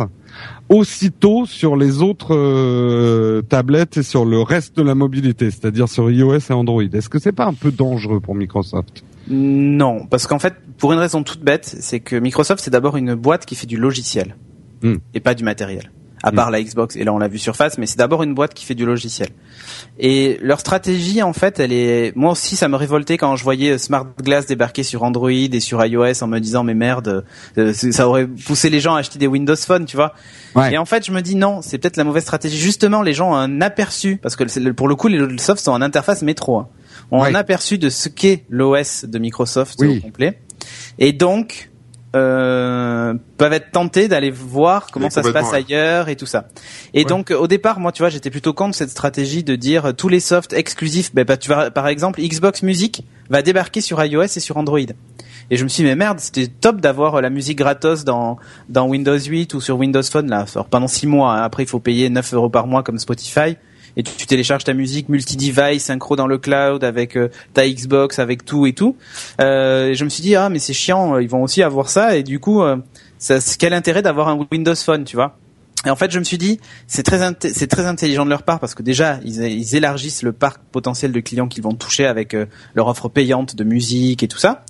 [0.69, 6.09] aussitôt sur les autres euh, tablettes et sur le reste de la mobilité, c'est-à-dire sur
[6.09, 6.83] iOS et Android.
[6.83, 9.03] Est-ce que c'est pas un peu dangereux pour Microsoft?
[9.27, 13.15] Non, parce qu'en fait, pour une raison toute bête, c'est que Microsoft c'est d'abord une
[13.15, 14.35] boîte qui fait du logiciel
[14.81, 14.95] hmm.
[15.13, 15.91] et pas du matériel
[16.24, 16.51] à part mm.
[16.51, 16.95] la Xbox.
[16.95, 19.30] Et là, on l'a vu Surface, mais c'est d'abord une boîte qui fait du logiciel.
[19.99, 22.15] Et leur stratégie, en fait, elle est.
[22.15, 25.84] Moi aussi, ça me révoltait quand je voyais Smart Glass débarquer sur Android et sur
[25.86, 27.26] iOS en me disant mais merde,
[27.57, 30.13] euh, ça aurait poussé les gens à acheter des Windows Phone, tu vois.
[30.72, 32.57] Et en fait, je me dis non, c'est peut-être la mauvaise stratégie.
[32.57, 35.82] Justement, les gens ont un aperçu parce que pour le coup, les softs sont en
[35.82, 36.59] interface métro.
[36.59, 36.67] Hein,
[37.11, 40.39] ont un aperçu de ce qu'est l'OS de Microsoft au complet.
[40.97, 41.70] Et donc,
[42.16, 46.45] euh, peuvent être tentés d'aller voir comment ça se passe ailleurs et tout ça.
[46.93, 50.09] Et donc au départ, moi, tu vois, j'étais plutôt contre cette stratégie de dire tous
[50.09, 51.14] les softs exclusifs.
[51.14, 54.80] Ben, bah, tu vas, par exemple, Xbox Music va débarquer sur iOS et sur Android.
[55.49, 58.38] Et je me suis dit, mais merde, c'était top d'avoir la musique gratos dans,
[58.70, 61.34] dans Windows 8 ou sur Windows Phone, là, pendant 6 mois.
[61.34, 61.41] Hein.
[61.41, 63.57] Après, il faut payer 9 euros par mois comme Spotify
[63.97, 68.45] et tu, télécharges ta musique multi-device, synchro dans le cloud avec euh, ta Xbox, avec
[68.45, 68.95] tout et tout.
[69.39, 72.15] Euh, et je me suis dit ah mais c'est chiant, ils vont aussi avoir ça
[72.15, 72.77] et du coup, euh,
[73.17, 75.37] ça, quel intérêt d'avoir un Windows Phone, tu vois?
[75.85, 77.19] Et en fait, je me suis dit, c'est très
[77.53, 81.11] c'est très intelligent de leur part parce que déjà, ils, ils élargissent le parc potentiel
[81.11, 84.63] de clients qu'ils vont toucher avec euh, leur offre payante de musique et tout ça.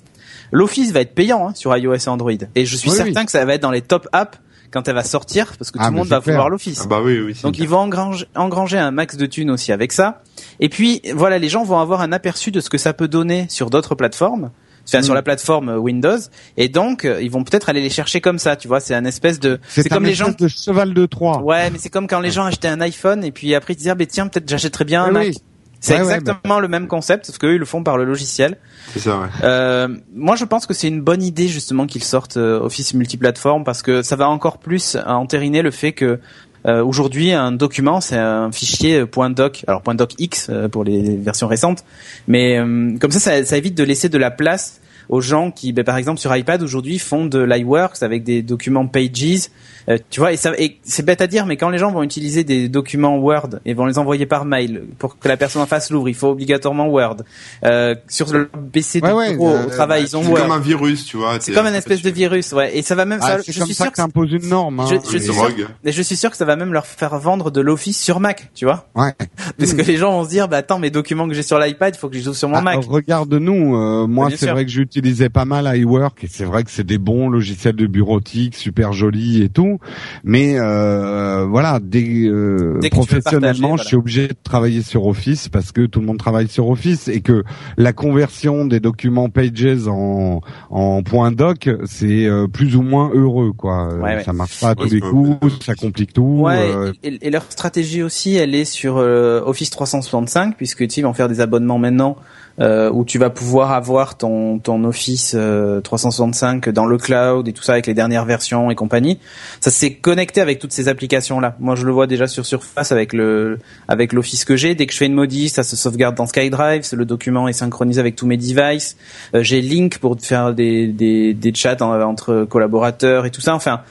[0.52, 3.44] L'Office va être payant hein, sur iOS et Android, et je suis certain que ça
[3.44, 4.38] va être dans les top apps
[4.72, 6.82] quand elle va sortir, parce que tout ah, le monde va vouloir l'Office.
[6.84, 9.92] Ah bah oui, oui, Donc ils vont engranger, engranger un max de thunes aussi avec
[9.92, 10.22] ça.
[10.60, 13.46] Et puis voilà, les gens vont avoir un aperçu de ce que ça peut donner
[13.48, 14.50] sur d'autres plateformes.
[14.88, 15.16] Enfin, sur mm.
[15.16, 16.18] la plateforme Windows
[16.56, 19.04] et donc euh, ils vont peut-être aller les chercher comme ça tu vois c'est un
[19.04, 22.18] espèce de c'est comme les gens de cheval de Troie ouais mais c'est comme quand
[22.18, 24.84] les gens achetaient un iPhone et puis après ils disaient ah, ben tiens peut-être j'achèterais
[24.84, 25.34] bien un Mac
[25.82, 28.56] c'est exactement le même concept, sauf qu'eux ils le font par le logiciel.
[28.92, 29.18] C'est ça.
[29.18, 29.26] Ouais.
[29.42, 33.64] Euh, moi, je pense que c'est une bonne idée justement qu'ils sortent euh, Office multiplateforme
[33.64, 36.20] parce que ça va encore plus entériner le fait que
[36.64, 41.84] euh, aujourd'hui un document c'est un fichier .doc, alors .docx euh, pour les versions récentes,
[42.28, 45.72] mais euh, comme ça, ça, ça évite de laisser de la place aux gens qui,
[45.72, 49.50] ben, par exemple, sur iPad aujourd'hui font de l'iWorks avec des documents Pages.
[49.88, 52.02] Euh, tu vois, et, ça, et c'est bête à dire, mais quand les gens vont
[52.02, 55.66] utiliser des documents Word et vont les envoyer par mail pour que la personne en
[55.66, 57.18] face l'ouvre, il faut obligatoirement Word.
[57.64, 60.36] Euh, sur le PC de bureau, au travail, ils ont Word.
[60.36, 61.36] C'est comme un virus, tu vois.
[61.40, 62.76] C'est comme un espèce de virus, ouais.
[62.76, 63.18] Et ça va même.
[63.22, 64.80] Ah, ça, je suis sûr que ça impose une norme.
[64.80, 64.86] Hein.
[64.88, 65.50] Je, je, suis sûr,
[65.84, 68.64] je suis sûr que ça va même leur faire vendre de l'Office sur Mac, tu
[68.64, 68.88] vois.
[68.94, 69.12] Ouais.
[69.58, 71.94] Parce que les gens vont se dire, bah attends, mes documents que j'ai sur l'iPad,
[71.94, 72.84] il faut que je les ouvre sur mon ah, Mac.
[72.84, 76.84] Regarde-nous, euh, moi c'est vrai que j'utilisais pas mal iWork et c'est vrai que c'est
[76.84, 79.78] des bons logiciels de bureautique, super jolis et tout,
[80.22, 85.86] mais euh, voilà, des, euh, professionnellement, je suis obligé de travailler sur Office parce que
[85.86, 87.42] tout le monde travaille sur Office et que
[87.78, 90.40] la conversion des documents Pages en
[90.70, 93.88] en point doc, c'est euh, plus ou moins heureux quoi.
[94.24, 96.40] ça marche pas à tous les coups, ça complique tout.
[96.42, 101.40] Ouais, et, leur stratégie aussi, elle est sur Office 365 puisque tu vont faire des
[101.40, 102.16] abonnements maintenant
[102.62, 105.36] euh, où tu vas pouvoir avoir ton ton Office
[105.82, 109.18] 365 dans le cloud et tout ça avec les dernières versions et compagnie.
[109.60, 111.56] Ça s'est connecté avec toutes ces applications là.
[111.58, 113.58] Moi je le vois déjà sur Surface avec le
[113.88, 114.74] avec l'Office que j'ai.
[114.74, 118.00] Dès que je fais une modif, ça se sauvegarde dans SkyDrive, le document est synchronisé
[118.00, 118.96] avec tous mes devices.
[119.34, 123.54] j'ai Link pour faire des des, des chats entre collaborateurs et tout ça.
[123.54, 123.82] Enfin,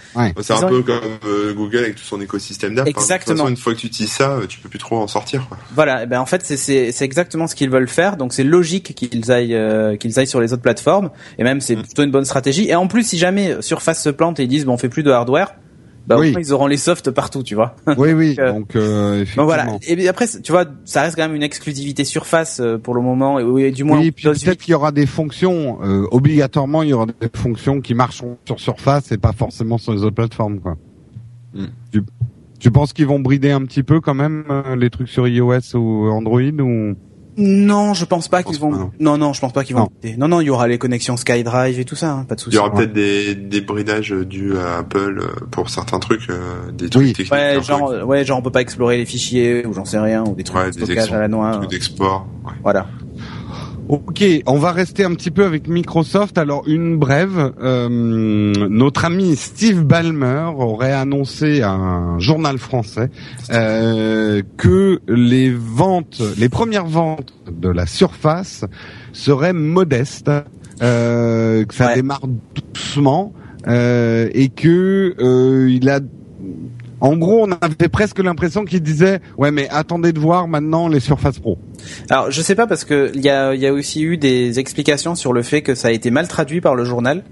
[0.42, 2.88] c'est un peu comme Google avec tout son écosystème d'app.
[2.88, 2.90] Hein.
[2.90, 3.48] Exactement.
[3.48, 5.48] une fois que tu utilises ça, tu peux plus trop en sortir.
[5.48, 5.58] Quoi.
[5.74, 6.04] Voilà.
[6.04, 6.58] Eh ben en fait c'est
[6.92, 8.18] c'est exactement ce qu'ils veulent faire.
[8.18, 11.10] Donc c'est logique qu'ils aillent euh, qu'ils aillent sur les autres plateformes.
[11.40, 11.82] Et même c'est mm.
[11.84, 12.70] plutôt une bonne stratégie.
[12.70, 15.04] Et en plus, si jamais Surface se plante et ils disent bon on fait plus
[15.04, 15.56] de hardware,
[16.08, 16.34] bah oui.
[16.38, 17.76] ils auront les softs partout, tu vois.
[17.98, 18.36] Oui, oui.
[18.40, 19.46] Euh, donc, euh, effectivement.
[19.46, 19.66] voilà.
[19.86, 23.72] Et après, tu vois, ça reste quand même une exclusivité Surface pour le moment, et,
[23.72, 24.00] du moins.
[24.00, 25.80] Oui, puis peut-être qu'il y aura des fonctions.
[25.84, 29.94] Euh, obligatoirement, il y aura des fonctions qui marcheront sur Surface et pas forcément sur
[29.94, 30.78] les autres plateformes, quoi.
[31.54, 31.66] Mm.
[31.92, 32.04] Tu,
[32.60, 34.46] tu penses qu'ils vont brider un petit peu quand même
[34.78, 36.96] les trucs sur iOS ou Android ou
[37.38, 38.92] non, je pense pas qu'ils vont.
[39.00, 39.18] Non.
[39.18, 39.90] non, je pense pas qu'ils vont.
[40.18, 40.28] Non.
[40.28, 42.56] non, il y aura les connexions SkyDrive et tout ça, hein, pas de souci.
[42.56, 46.72] Il y aura peut-être des, des bridages dus à Apple euh, pour certains trucs, euh,
[46.72, 47.32] des trucs techniques.
[47.32, 50.36] Ouais, genre, ouais, genre on peut pas explorer les fichiers ou j'en sais rien ou
[50.36, 51.62] des trucs de stockage à la noix.
[51.70, 52.28] d'export.
[52.64, 52.88] Voilà.
[53.90, 56.38] Ok, on va rester un petit peu avec Microsoft.
[56.38, 63.10] Alors une brève, euh, notre ami Steve Ballmer aurait annoncé à un journal français
[63.52, 68.66] euh, que les ventes, les premières ventes de la Surface
[69.14, 70.32] seraient modestes,
[70.82, 73.34] euh, que ça démarre doucement
[73.68, 76.00] et que il a
[77.02, 81.00] en gros, on avait presque l'impression qu'il disait ouais, mais attendez de voir maintenant les
[81.00, 81.58] Surface Pro.
[82.10, 85.16] Alors, je sais pas parce que il y a, y a aussi eu des explications
[85.16, 87.24] sur le fait que ça a été mal traduit par le journal.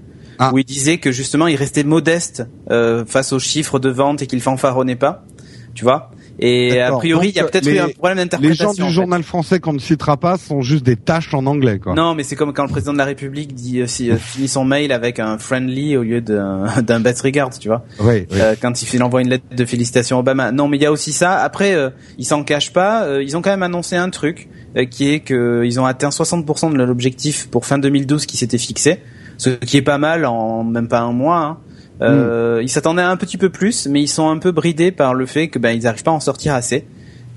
[0.42, 0.52] Ah.
[0.54, 4.26] Où il disait que justement il restait modeste euh, face aux chiffres de vente et
[4.26, 5.26] qu'il fanfaronnait pas,
[5.74, 6.10] tu vois.
[6.40, 8.70] Et a priori, il y a peut-être eu un problème d'interprétation.
[8.70, 11.78] Les gens du journal français qu'on ne citera pas sont juste des tâches en anglais,
[11.78, 11.94] quoi.
[11.94, 14.48] Non, mais c'est comme quand le président de la République dit euh, si, euh, finit
[14.48, 17.84] son mail avec un friendly au lieu d'un best regard, tu vois.
[18.00, 18.38] Oui, oui.
[18.40, 20.50] Euh, quand il envoie une lettre de félicitations à Obama.
[20.50, 21.38] Non, mais il y a aussi ça.
[21.40, 23.06] Après, euh, ils s'en cachent pas.
[23.20, 24.48] ils ont quand même annoncé un truc
[24.90, 29.00] qui est qu'ils ont atteint 60% de l'objectif pour fin 2012 qui s'était fixé,
[29.36, 31.38] ce qui est pas mal en même pas un mois.
[31.38, 31.58] Hein.
[32.02, 35.26] Euh, Ils s'attendaient un petit peu plus, mais ils sont un peu bridés par le
[35.26, 36.86] fait que ben ils n'arrivent pas à en sortir assez.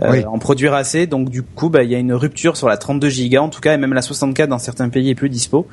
[0.01, 2.77] Euh, en produire assez, donc du coup, ben, il y a une rupture sur la
[2.77, 5.67] 32 Go en tout cas, et même la 64 dans certains pays est plus dispo.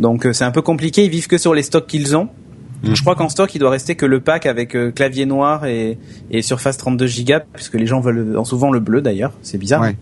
[0.00, 1.04] Donc euh, c'est un peu compliqué.
[1.04, 2.28] Ils vivent que sur les stocks qu'ils ont.
[2.82, 2.94] Mm.
[2.94, 5.98] Je crois qu'en stock, il doit rester que le pack avec euh, clavier noir et,
[6.32, 9.32] et surface 32 Go, puisque les gens veulent souvent le bleu d'ailleurs.
[9.42, 9.82] C'est bizarre.
[9.82, 9.96] Ouais.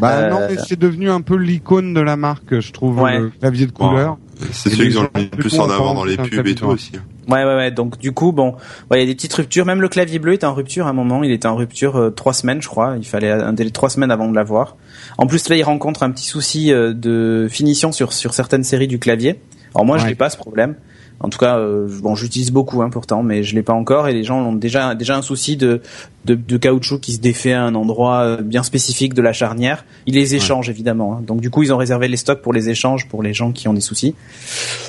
[0.00, 3.66] Bah non, mais c'est devenu un peu l'icône de la marque, je trouve, le clavier
[3.66, 4.16] de couleur.
[4.52, 6.92] C'est celui qu'ils ont le plus en avant dans les pubs et tout aussi.
[7.30, 7.70] Ouais, ouais, ouais.
[7.70, 8.54] Donc du coup, bon,
[8.92, 9.64] il y a des petites ruptures.
[9.64, 11.22] Même le clavier bleu était en rupture à un moment.
[11.22, 12.96] Il était en rupture euh, trois semaines, je crois.
[12.96, 14.76] Il fallait un délai de trois semaines avant de l'avoir.
[15.18, 18.88] En plus, là, il rencontre un petit souci euh, de finition sur sur certaines séries
[18.88, 19.40] du clavier.
[19.74, 20.74] Alors moi, je n'ai pas ce problème.
[21.22, 24.08] En tout cas, euh, bon, j'utilise beaucoup hein, pourtant, mais je l'ai pas encore.
[24.08, 25.82] Et les gens ont déjà déjà un souci de,
[26.24, 29.84] de, de caoutchouc qui se défait à un endroit euh, bien spécifique de la charnière.
[30.06, 31.16] Ils les échangent évidemment.
[31.16, 31.22] Hein.
[31.26, 33.68] Donc du coup, ils ont réservé les stocks pour les échanges pour les gens qui
[33.68, 34.14] ont des soucis.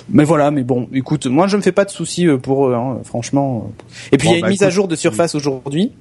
[0.10, 2.76] Mais voilà, mais bon, écoute, moi je me fais pas de soucis euh, pour eux,
[2.76, 3.70] hein, franchement.
[4.14, 5.92] Et puis il y a une bah, mise à jour de Surface aujourd'hui.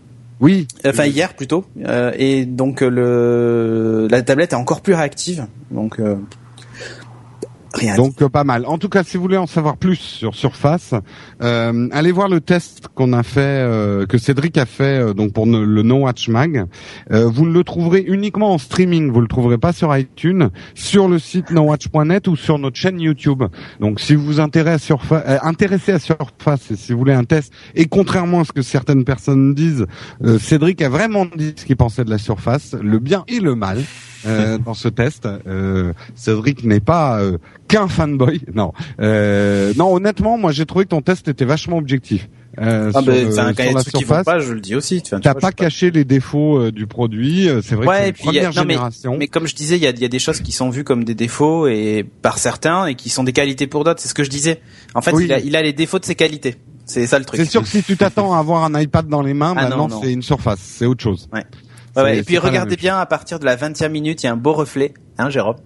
[0.41, 0.67] Oui.
[0.87, 1.65] Enfin hier plutôt.
[1.85, 5.47] Euh, et donc le la tablette est encore plus réactive.
[5.71, 6.17] Donc euh,
[7.97, 8.65] donc euh, pas mal.
[8.67, 10.95] En tout cas, si vous voulez en savoir plus sur Surface,
[11.43, 15.33] euh, allez voir le test qu'on a fait, euh, que Cédric a fait euh, donc
[15.33, 16.67] pour le No Watch Mag.
[17.11, 19.11] vous le trouverez uniquement en streaming.
[19.11, 23.45] Vous le trouverez pas sur iTunes, sur le site nowatch.net ou sur notre chaîne YouTube.
[23.81, 27.25] Donc si vous vous intéressez à Surface, intéressez à Surface et si vous voulez un
[27.25, 29.87] test, et contrairement à ce que certaines personnes disent,
[30.39, 33.79] Cédric a vraiment dit ce qu'il pensait de la Surface, le bien et le mal.
[34.27, 35.27] Euh, dans ce test.
[35.27, 37.39] Euh, Cédric n'est pas euh,
[37.71, 38.41] qu'un fanboy.
[38.55, 39.95] Non, euh, non.
[39.95, 42.29] Honnêtement, moi j'ai trouvé que ton test était vachement objectif.
[42.59, 45.03] Euh, ah ben, sur, sur la surface, pas, je le dis aussi.
[45.03, 47.49] Tu n'as pas caché les défauts du produit.
[47.63, 49.17] C'est vrai ouais, que c'est première génération.
[49.17, 51.05] mais, comme je disais, il y a, y a, des choses qui sont vues comme
[51.05, 54.01] des défauts et par certains et qui sont des qualités pour d'autres.
[54.01, 54.61] C'est ce que je disais.
[54.95, 56.57] En fait, il, a, il a les défauts de ses qualités.
[56.91, 57.41] C'est ça le truc.
[57.41, 59.89] C'est sûr que si tu t'attends à avoir un iPad dans les mains, ah maintenant
[60.03, 61.29] c'est une surface, c'est autre chose.
[61.33, 61.45] Ouais.
[62.03, 64.37] Ouais, et puis regardez bien, à partir de la 20e minute, il y a un
[64.37, 65.57] beau reflet, hein, Jérôme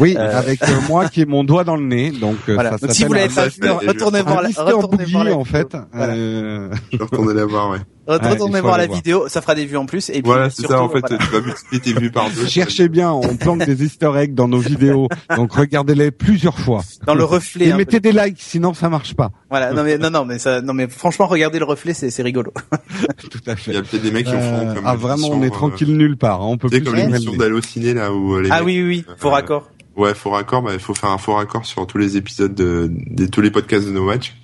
[0.00, 2.78] Oui, euh, avec euh, moi qui ai mon doigt dans le nez, donc euh, voilà.
[2.78, 5.76] ça si vous l'avez pas vu, retournez voir la, retournez voir la en fait.
[5.92, 6.14] Voilà.
[6.14, 6.70] Euh...
[6.92, 7.78] Je retourner la voir, ouais.
[8.06, 10.10] Retournez voir la vidéo, ça fera des vues en plus.
[10.10, 12.46] Et puis voilà, c'est ça en fait, tu vas multiplier tes vues par deux.
[12.46, 16.82] Cherchez bien, on plante des Easter eggs dans nos vidéos, donc regardez-les plusieurs fois.
[17.06, 17.68] Dans le reflet.
[17.68, 19.30] Et mettez des likes, sinon ça marche pas.
[19.50, 22.22] Voilà, non mais non non mais ça, non mais franchement, regardez le reflet, c'est c'est
[22.22, 22.52] rigolo.
[23.30, 23.70] Tout à fait.
[23.70, 24.74] Il y a peut-être des mecs qui en font.
[24.74, 26.42] Comme ah vraiment, on est tranquille nulle part.
[26.42, 26.82] Hein, on peut plus.
[26.82, 28.36] comme l'émission d'Allociné là où.
[28.50, 29.70] ah oui oui oui, faux raccord.
[29.96, 32.90] Ouais, faux raccord, bah, il faut faire un faux raccord sur tous les épisodes de,
[32.90, 34.34] de tous les podcasts de No Watch.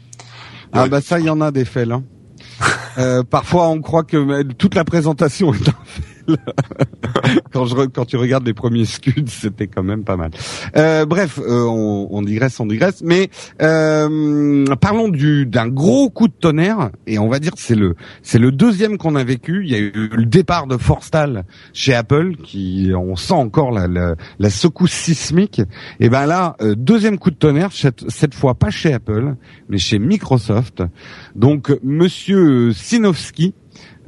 [0.73, 2.01] Ah bah ça, il y en a des faits là.
[2.99, 5.75] Euh, parfois, on croit que toute la présentation est un.
[7.53, 10.31] quand, je, quand tu regardes les premiers scuds, c'était quand même pas mal.
[10.77, 13.03] Euh, bref, euh, on, on, digresse, on digresse.
[13.05, 13.31] Mais
[13.63, 16.91] euh, parlons du d'un gros coup de tonnerre.
[17.07, 19.63] Et on va dire c'est le c'est le deuxième qu'on a vécu.
[19.65, 23.87] Il y a eu le départ de Forstal chez Apple, qui on sent encore la,
[23.87, 25.61] la, la secousse sismique.
[25.99, 29.35] Et ben là, euh, deuxième coup de tonnerre cette, cette fois pas chez Apple,
[29.69, 30.83] mais chez Microsoft.
[31.35, 33.55] Donc Monsieur Sinowski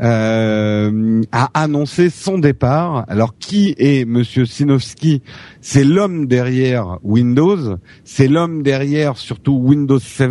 [0.03, 3.05] euh, a annoncé son départ.
[3.09, 5.23] Alors qui est Monsieur Sinowski
[5.61, 10.31] C'est l'homme derrière Windows, c'est l'homme derrière surtout Windows 7.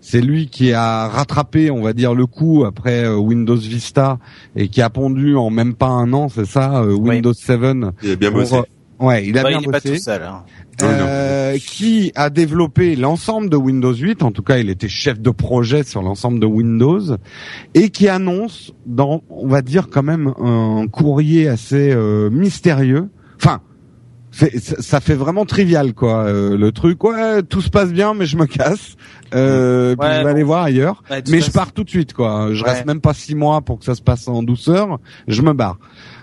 [0.00, 4.18] C'est lui qui a rattrapé, on va dire, le coup après euh, Windows Vista
[4.56, 7.60] et qui a pondu en même pas un an, c'est ça, euh, Windows 7.
[8.02, 8.56] Il a bien bossé.
[9.00, 9.88] Ouais, il a bah, bien il bossé.
[9.88, 10.44] Est pas tout seul, hein.
[10.82, 15.30] Euh, qui a développé l'ensemble de Windows 8, en tout cas il était chef de
[15.30, 17.16] projet sur l'ensemble de Windows,
[17.74, 23.60] et qui annonce dans, on va dire quand même, un courrier assez euh, mystérieux, enfin,
[24.30, 27.02] ça fait vraiment trivial quoi euh, le truc.
[27.02, 28.94] Ouais tout se passe bien mais je me casse.
[29.34, 31.02] Euh, puis je vais aller voir ailleurs.
[31.10, 32.50] Ouais, mais je pars tout de suite quoi.
[32.52, 32.70] Je Ouais.
[32.70, 34.98] reste même pas six mois pour que ça se passe en douceur.
[35.26, 35.78] Je me barre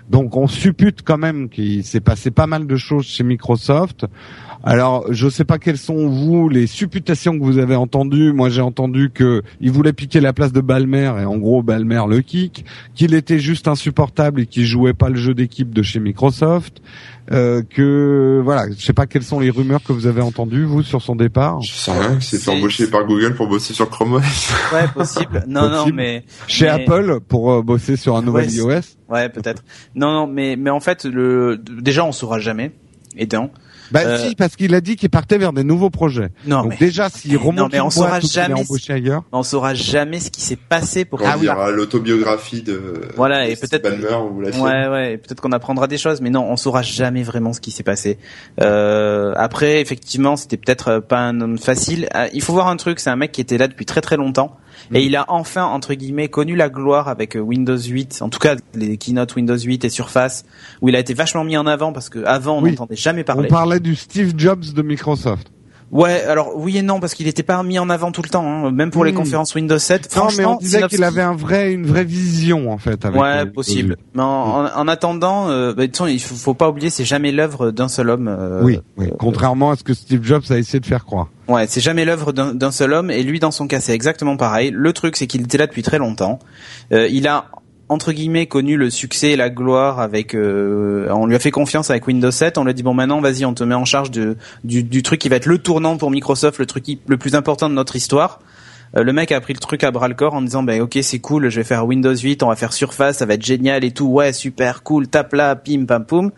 [0.09, 4.05] donc on suppute quand même qu'il s'est passé pas mal de choses chez Microsoft
[4.67, 8.33] alors, je sais pas quelles sont vous les supputations que vous avez entendues.
[8.33, 12.01] Moi, j'ai entendu que il voulait piquer la place de Balmer et en gros Balmer
[12.09, 15.99] le kick, qu'il était juste insupportable et qu'il jouait pas le jeu d'équipe de chez
[15.99, 16.81] Microsoft.
[17.31, 20.83] Euh, que voilà, je sais pas quelles sont les rumeurs que vous avez entendues vous
[20.83, 21.59] sur son départ.
[21.61, 24.21] Je sais rien, qui s'est fait C'est- embaucher par Google pour bosser sur Chrome OS.
[24.73, 25.43] Ouais, possible.
[25.47, 28.81] Non, non, mais Chez mais- Apple pour euh, bosser sur un nouvel Ouais, c'est- iOS.
[29.13, 29.63] Ouais, peut-être.
[29.95, 32.71] Non, non, mais mais en fait, le déjà on saura jamais.
[33.17, 33.49] Aidant.
[33.91, 36.29] Bah Euh, si, parce qu'il a dit qu'il partait vers des nouveaux projets.
[36.45, 39.23] Non, Donc mais déjà, s'il remonte non, mais on saura jamais embauché ailleurs.
[39.31, 41.19] on saura jamais ce qui s'est passé pour.
[41.19, 41.41] Quand Ah on oui.
[41.41, 43.85] dira l'autobiographie de Voilà, de et peut-être-
[44.31, 44.49] ou la.
[44.51, 45.13] Ouais, ouais.
[45.13, 47.83] et Peut-être qu'on apprendra des choses, mais non, on saura jamais vraiment ce qui s'est
[47.83, 48.17] passé.
[48.61, 52.07] Euh, après, effectivement, c'était peut-être euh, pas un homme facile.
[52.15, 54.17] Euh, Il faut voir un truc, c'est un mec qui était là depuis très très
[54.17, 54.57] longtemps.
[54.93, 58.39] Et il a enfin, entre guillemets, connu la gloire avec euh, Windows 8, en tout
[58.39, 60.45] cas les keynote Windows 8 et Surface,
[60.81, 62.71] où il a été vachement mis en avant parce que avant on Oui.
[62.71, 63.47] n'entendait jamais On parler.
[63.47, 65.47] parlait du Steve Jobs de Microsoft.
[65.91, 68.43] Ouais, alors oui et non parce qu'il n'était pas mis en avant tout le temps,
[68.45, 69.15] hein, même pour les Hmm.
[69.15, 70.01] conférences Windows 7.
[70.01, 73.05] Non, mais Franchement, on disait qu'il avait un vrai, une vraie vision en fait.
[73.05, 73.95] Avec Ouais, euh, possible.
[74.15, 76.89] Mais en, en, en attendant, euh, bah, de toute façon, il faut, faut pas oublier,
[76.89, 78.27] c'est jamais l'œuvre d'un seul homme.
[78.27, 79.07] euh, oui, oui.
[79.19, 81.27] Contrairement à ce que Steve Jobs a essayé de faire croire.
[81.47, 83.11] Ouais, c'est jamais l'œuvre d'un d'un seul homme.
[83.11, 84.71] Et lui, dans son cas, c'est exactement pareil.
[84.73, 86.39] Le truc, c'est qu'il était là depuis très longtemps.
[86.91, 87.45] Euh, il a
[87.89, 91.89] entre guillemets connu le succès et la gloire avec euh, on lui a fait confiance
[91.89, 94.11] avec Windows 7 on lui a dit bon maintenant vas-y on te met en charge
[94.11, 97.35] de, du, du truc qui va être le tournant pour Microsoft le truc le plus
[97.35, 98.39] important de notre histoire.
[98.95, 100.97] Euh, le mec a pris le truc à bras le corps en disant ben ok
[101.01, 103.83] c'est cool je vais faire Windows 8 on va faire Surface ça va être génial
[103.83, 104.07] et tout.
[104.07, 106.31] Ouais super cool tape là pim pam poum.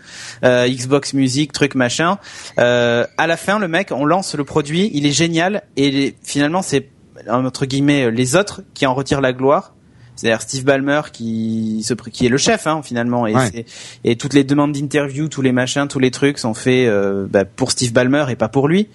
[0.44, 2.18] Euh, Xbox Music truc machin.
[2.60, 6.62] Euh, à la fin le mec on lance le produit il est génial et finalement
[6.62, 6.90] c'est
[7.30, 9.74] entre guillemets les autres qui en retirent la gloire
[10.18, 13.66] c'est-à-dire Steve Ballmer qui se qui est le chef hein, finalement et, Ouais.
[14.04, 17.46] et toutes les demandes d'interview, tous les machins, tous les trucs sont faits euh, bah,
[17.46, 18.90] pour Steve Ballmer et pas pour lui.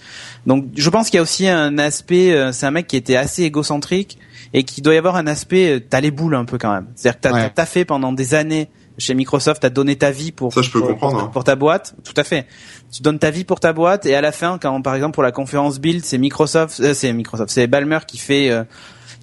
[0.46, 3.16] Donc je pense qu'il y a aussi un aspect, euh, c'est un mec qui était
[3.16, 4.18] assez égocentrique
[4.52, 6.86] et qui doit y avoir un aspect, euh, t'as les boules un peu quand même.
[6.96, 7.42] C'est-à-dire que t'as Ouais.
[7.44, 8.68] t'as taffé pendant des années
[8.98, 11.30] chez Microsoft, t'as donné ta vie pour Ça, je peux pour, comprendre, pour- hein.
[11.32, 12.46] pour ta boîte, tout à fait.
[12.92, 15.22] Tu donnes ta vie pour ta boîte et à la fin, quand par exemple pour
[15.22, 18.64] la conférence Build, c'est Microsoft, euh, c'est Microsoft, c'est Ballmer qui fait euh,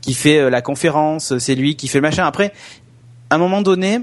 [0.02, 2.26] qui fait euh, la conférence, c'est lui qui fait le machin.
[2.26, 2.54] Après,
[3.30, 4.02] à un moment donné, euh,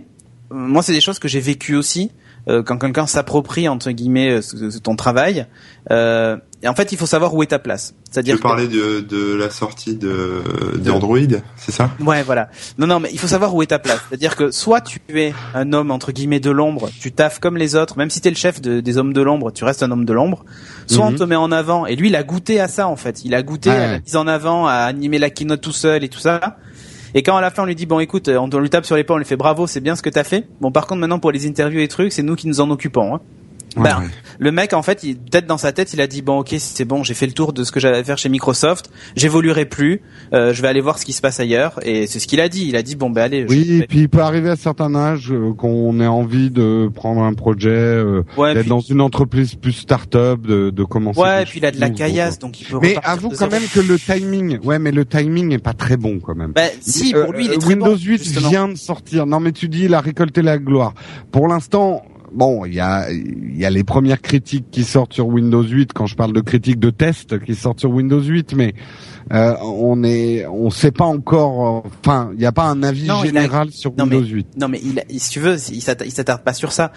[0.51, 4.71] moi c'est des choses que j'ai vécues aussi euh, quand quelqu'un s'approprie entre guillemets euh,
[4.83, 5.47] ton travail.
[5.91, 7.95] Euh, et en fait, il faut savoir où est ta place.
[8.07, 10.43] Tu C'est-à-dire que- parlais de, de la sortie de
[10.77, 11.19] d'Android,
[11.57, 11.91] c'est ça?
[12.01, 12.49] Ouais, voilà.
[12.79, 14.01] Non, non, mais il faut savoir où est ta place.
[14.09, 17.75] C'est-à-dire que soit tu es un homme entre guillemets de l'ombre, tu taffes comme les
[17.77, 20.05] autres, même si t'es le chef de- des hommes de l'ombre, tu restes un homme
[20.05, 20.45] de l'ombre.
[20.87, 21.15] Soit Mhm.
[21.15, 23.25] on te met en avant, et lui, il a goûté à ça en fait.
[23.25, 23.77] Il a goûté Ouais.
[23.77, 26.57] à la mise en avant, à animer la keynote tout seul et tout ça.
[27.17, 28.95] Et quand à la fin on lui dit bon écoute, on, on lui tape sur
[28.95, 30.47] l'épaule, on lui fait bravo, c'est bien ce que t'as fait.
[30.61, 33.15] Bon par contre maintenant pour les interviews et trucs, c'est nous qui nous en occupons.
[33.15, 33.21] Hein.
[33.77, 34.07] Ben, Ouais.
[34.39, 36.85] le mec, en fait, il- peut-être dans sa tête, il a dit bon, ok, c'est
[36.85, 40.01] bon, j'ai fait le tour de ce que j'avais à faire chez Microsoft, j'évoluerai plus,
[40.33, 42.49] euh, je vais aller voir ce qui se passe ailleurs, et c'est ce qu'il a
[42.49, 42.67] dit.
[42.69, 43.43] Il a dit bon, ben allez.
[43.43, 46.51] je Oui, et puis il peut arriver à un certain âge euh, qu'on ait envie
[46.51, 50.85] de prendre un projet, euh, ouais, d'être puis, dans une entreprise plus start-up, de, de
[50.85, 51.21] commencer.
[51.21, 52.79] ouais, et puis il a de la caillasse, nouveaux, donc il peut.
[52.81, 53.51] Mais avoue quand zéro.
[53.51, 56.53] même que le timing, ouais, mais le timing est pas très bon quand même.
[56.53, 58.49] Ben, si, Euh, pour lui, il est euh, très Windows bon, 8 justement.
[58.49, 59.27] vient de sortir.
[59.27, 60.95] Non, mais tu dis, il a récolté la gloire.
[61.31, 62.03] Pour l'instant,
[62.33, 65.93] bon, il y a, il y a les premières critiques qui sortent sur Windows 8
[65.93, 68.75] quand je parle de critiques de test qui sortent sur Windows 8, mais
[69.33, 71.85] euh, on est, on sait pas encore.
[72.01, 74.49] Enfin, il n'y a pas un avis général sur Windows 8.
[74.57, 76.93] Non, mais il, si tu veux, il s'attarde pas sur ça.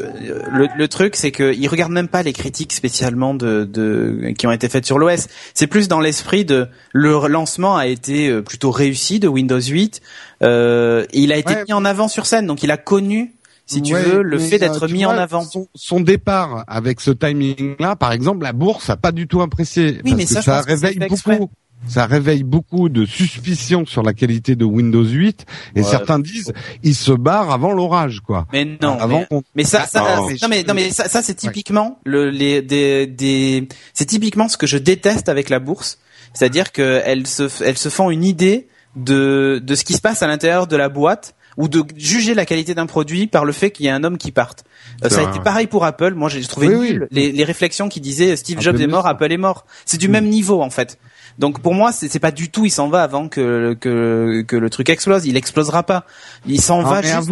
[0.00, 4.52] Le, le truc, c'est qu'il regarde même pas les critiques spécialement de, de qui ont
[4.52, 5.28] été faites sur l'OS.
[5.54, 10.00] C'est plus dans l'esprit de le lancement a été euh, plutôt réussi de Windows 8.
[10.42, 13.34] Euh, il a été mis en avant sur scène, donc il a connu
[13.68, 15.46] si tu veux, le fait d'être euh, mis en avant.
[15.74, 20.00] Son, départ avec ce timing-là, par exemple, la bourse a pas du tout apprécié.
[20.04, 21.50] Oui, mais ça, ça réveille beaucoup.
[21.86, 25.46] Ça réveille beaucoup de suspicions sur la qualité de Windows 8
[25.76, 26.52] et certains disent
[26.82, 28.48] il se barre avant l'orage quoi.
[28.52, 32.00] Mais non, avant mais, ça, ça ah, non, mais non mais ça, ça c'est typiquement
[32.04, 36.00] le les des, des c'est typiquement ce que je déteste avec la bourse,
[36.34, 38.66] c'est-à-dire que elles se elles se font une idée
[38.96, 42.46] de de ce qui se passe à l'intérieur de la boîte ou de juger la
[42.46, 44.64] qualité d'un produit par le fait qu'il y a un homme qui parte.
[45.04, 46.14] Euh, ça a été pareil pour Apple.
[46.14, 49.36] Moi, j'ai trouvé nul Les, les, réflexions qui disaient Steve Jobs est mort, Apple est
[49.36, 49.66] mort.
[49.84, 50.12] C'est du mm.
[50.12, 50.98] même niveau en fait.
[51.38, 52.64] Donc pour moi, c'est pas du tout.
[52.64, 55.26] Il s'en va avant que, que que le truc explose.
[55.26, 56.06] Il explosera pas.
[56.46, 57.30] Il s'en va juste.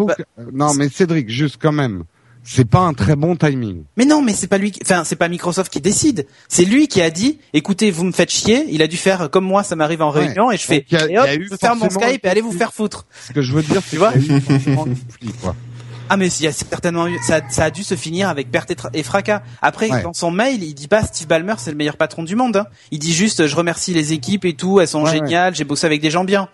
[0.52, 2.02] Non, mais Cédric, juste quand même
[2.46, 3.84] c'est pas un très bon timing.
[3.96, 6.26] Mais non, mais c'est pas lui, enfin c'est pas Microsoft qui décide.
[6.48, 8.66] C'est lui qui a dit, écoutez, vous me faites chier.
[8.68, 11.26] Il a dû faire comme moi, ça m'arrive en réunion et je fais, et hop,
[11.28, 13.06] je faire mon Skype et allez vous faire foutre.
[13.26, 14.12] Ce que je veux dire, tu vois.
[16.08, 18.72] Ah mais il y a certainement eu, ça, ça, a dû se finir avec perte
[18.94, 19.42] et, fracas.
[19.60, 22.58] Après dans son mail, il dit pas Steve Ballmer c'est le meilleur patron du monde.
[22.58, 22.66] Hein.
[22.92, 26.00] Il dit juste je remercie les équipes et tout, elles sont géniales, j'ai bossé avec
[26.00, 26.48] des gens bien.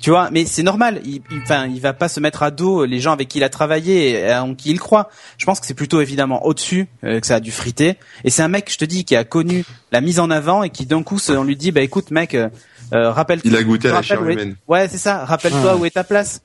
[0.00, 1.00] Tu vois, mais c'est normal.
[1.04, 3.48] Il, enfin, il, va pas se mettre à dos les gens avec qui il a
[3.48, 5.10] travaillé et en qui il croit.
[5.38, 7.96] Je pense que c'est plutôt évidemment au-dessus euh, que ça a dû friter.
[8.24, 10.70] Et c'est un mec, je te dis, qui a connu la mise en avant et
[10.70, 12.48] qui d'un coup, on lui dit, bah écoute, mec, euh,
[12.92, 13.40] euh rappelle.
[13.44, 14.56] Il a goûté à la chair humaine.
[14.68, 15.24] Ouais, c'est ça.
[15.24, 16.42] Rappelle-toi où est ta place.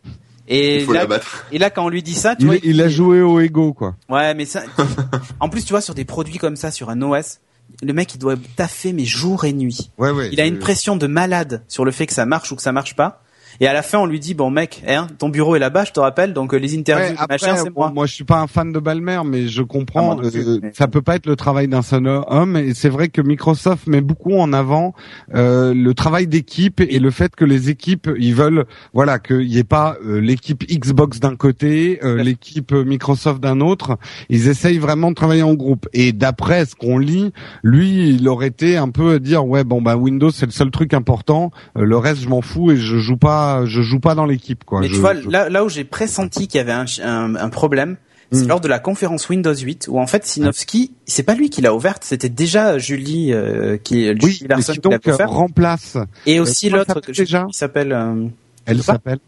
[0.47, 1.45] Et il faut là, battre.
[1.51, 3.72] et là, quand on lui dit ça, tu il, vois, il, a joué au ego,
[3.72, 3.95] quoi.
[4.10, 4.64] Ouais, mais ça.
[5.39, 7.39] en plus, tu vois, sur des produits comme ça, sur un OS,
[7.82, 9.91] le mec, il doit taffer mais jour et nuit.
[9.97, 12.56] Ouais, ouais, il a une pression de malade sur le fait que ça marche ou
[12.56, 13.22] que ça marche pas.
[13.60, 15.91] Et à la fin, on lui dit bon mec, hein, ton bureau est là-bas, je
[15.91, 16.34] te rappelle.
[16.34, 17.91] Donc euh, les interviews, machin, c'est moi.
[17.93, 20.18] Moi, je suis pas un fan de Balmer, mais je comprends.
[20.20, 22.58] Ah, euh, ça peut pas être le travail d'un seul homme.
[22.58, 24.93] Et c'est vrai que Microsoft met beaucoup en avant
[25.34, 29.58] euh, le travail d'équipe et le fait que les équipes, ils veulent, voilà, qu'il y
[29.58, 33.97] ait pas euh, l'équipe Xbox d'un côté, l'équipe Microsoft d'un autre.
[34.30, 35.88] Ils essayent vraiment de travailler en groupe.
[35.93, 37.32] Et d'après ce qu'on lit,
[37.62, 40.72] lui, il aurait été un peu à dire ouais bon bah Windows c'est le seul
[40.72, 41.51] truc important.
[41.76, 44.81] le reste, je m'en fous et je joue pas je joue pas dans l'équipe quoi.
[44.81, 47.97] Mais tu vois, là, là où j'ai pressenti qu'il y avait un, un, un problème,
[48.33, 48.47] c'est hmm.
[48.47, 51.73] lors de la conférence Windows 8 où en fait Sinofsky, c'est pas lui qui l'a
[51.73, 55.97] ouverte, c'était déjà Julie euh, qui Julie oui, Larson qui donc euh, remplace.
[56.25, 57.91] Et aussi l'autre déjà qui s'appelle.
[57.91, 58.27] Euh,
[58.65, 59.19] Elle s'appelle.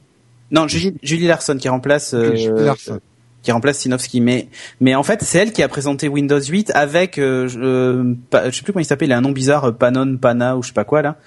[0.51, 2.15] Non, Julie, Julie Larson qui remplace.
[2.15, 2.99] Julie Larson
[3.45, 4.21] qui remplace Sinofsky.
[4.21, 4.49] Mais
[4.81, 8.73] mais en fait, c'est elle qui a présenté Windows 8 avec euh, je sais plus
[8.73, 11.01] comment il s'appelle, il a un nom bizarre, Panon, Pana ou je sais pas quoi
[11.01, 11.17] là.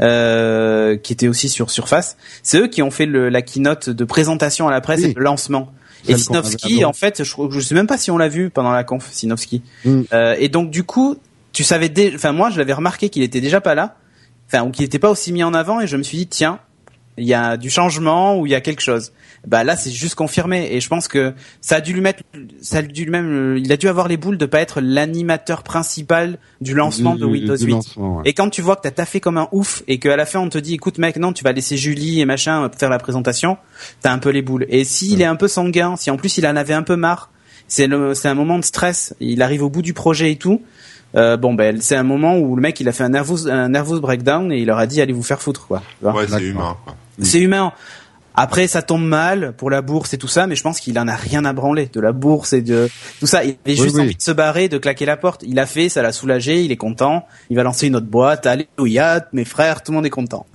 [0.00, 2.16] Euh, qui était aussi sur Surface.
[2.42, 5.20] C'est eux qui ont fait le, la keynote de présentation à la presse et de
[5.20, 5.72] lancement.
[6.08, 8.82] Et Sinovsky, en fait, je, je sais même pas si on l'a vu pendant la
[8.82, 9.62] conf, Sinovsky.
[9.84, 10.02] Mm.
[10.12, 11.16] Euh, et donc du coup,
[11.52, 13.96] tu savais, enfin moi, je l'avais remarqué qu'il était déjà pas là,
[14.48, 16.58] enfin ou qu'il n'était pas aussi mis en avant, et je me suis dit tiens,
[17.16, 19.12] il y a du changement ou il y a quelque chose.
[19.46, 22.22] Bah là c'est juste confirmé et je pense que ça a dû lui mettre
[22.60, 25.64] ça a dû lui même il a dû avoir les boules de pas être l'animateur
[25.64, 27.98] principal du lancement de Windows 8.
[28.24, 30.48] Et quand tu vois que t'as taffé comme un ouf et qu'à la fin on
[30.48, 33.58] te dit écoute mec non tu vas laisser Julie et machin faire la présentation,
[34.00, 34.66] t'as un peu les boules.
[34.68, 37.30] Et s'il est un peu sanguin, si en plus il en avait un peu marre,
[37.68, 40.62] c'est c'est un moment de stress, il arrive au bout du projet et tout.
[41.14, 43.68] Euh, bon ben c'est un moment où le mec il a fait un nervous un
[43.68, 45.82] nervous breakdown et il leur a dit allez vous faire foutre quoi.
[46.00, 46.76] Ouais c'est humain.
[46.84, 46.94] Quoi.
[47.20, 47.72] C'est humain.
[48.34, 51.08] Après, ça tombe mal pour la bourse et tout ça, mais je pense qu'il en
[51.08, 52.88] a rien à branler de la bourse et de
[53.20, 53.44] tout ça.
[53.44, 55.44] Il avait juste envie de se barrer, de claquer la porte.
[55.46, 57.26] Il a fait, ça l'a soulagé, il est content.
[57.50, 58.46] Il va lancer une autre boîte.
[58.46, 60.46] Alléluia, mes frères, tout le monde est content.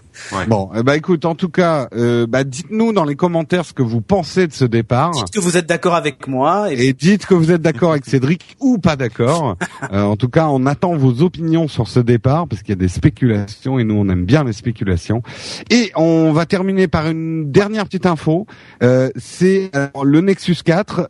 [0.48, 3.82] Bon, eh ben, écoute, en tout cas, euh, bah, dites-nous dans les commentaires ce que
[3.82, 5.12] vous pensez de ce départ.
[5.12, 6.72] Dites que vous êtes d'accord avec moi.
[6.72, 6.94] Et...
[6.94, 9.58] dites que vous êtes d'accord avec Cédric ou pas d'accord.
[9.92, 12.80] Euh, en tout cas, on attend vos opinions sur ce départ parce qu'il y a
[12.80, 15.22] des spéculations et nous on aime bien les spéculations.
[15.70, 18.46] Et on va terminer par une dernière petite info.
[18.84, 19.72] Euh, c'est
[20.04, 21.10] le Nexus 4.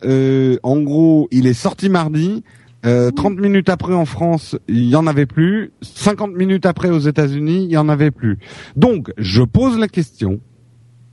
[0.64, 2.44] en gros, il est sorti mardi.
[2.88, 5.74] Euh, 30 minutes après en France, il y en avait plus.
[5.82, 8.40] 50 minutes après aux États-Unis, il y en avait plus.
[8.76, 10.40] Donc, je pose la question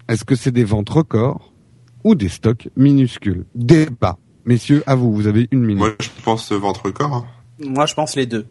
[0.09, 1.53] est-ce que c'est des ventes records
[2.05, 3.45] ou des stocks minuscules?
[3.55, 4.18] Débat.
[4.45, 5.79] Messieurs, à vous, vous avez une minute.
[5.79, 7.14] Moi, je pense ventes records.
[7.14, 7.27] Hein.
[7.59, 8.47] Moi, je pense les deux.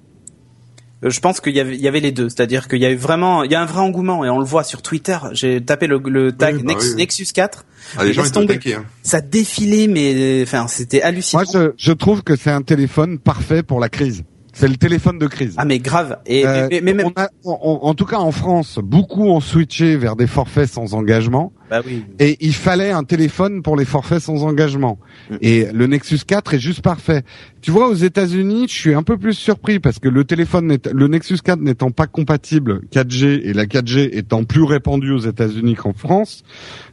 [1.03, 2.91] Euh, Je pense qu'il y avait, il y avait les deux, c'est-à-dire qu'il y a
[2.91, 5.17] eu vraiment, il y a un vrai engouement et on le voit sur Twitter.
[5.33, 6.95] J'ai tapé le, le tag Oui, bah Nex- oui, oui.
[6.97, 7.65] Nexus 4,
[7.97, 8.85] Ah, les gens étaient hein.
[9.03, 11.43] ça défilait, mais enfin c'était hallucinant.
[11.43, 14.23] Moi, je, je trouve que c'est un téléphone parfait pour la crise.
[14.55, 15.55] C'est le téléphone de crise.
[15.57, 16.19] Ah mais grave.
[16.27, 19.39] Et Euh, mais, mais même, on a- on- en tout cas en France, beaucoup ont
[19.39, 21.51] switché vers des forfaits sans engagement.
[21.73, 22.05] Bah oui.
[22.19, 24.99] Et il fallait un téléphone pour les forfaits sans engagement.
[25.31, 25.35] Mm.
[25.41, 27.23] Et le Nexus 4 est juste parfait.
[27.61, 31.07] Tu vois, aux États-Unis, je suis un peu plus surpris parce que le téléphone, le
[31.07, 35.93] Nexus 4 n'étant pas compatible 4G et la 4G étant plus répandue aux États-Unis qu'en
[35.93, 36.43] France,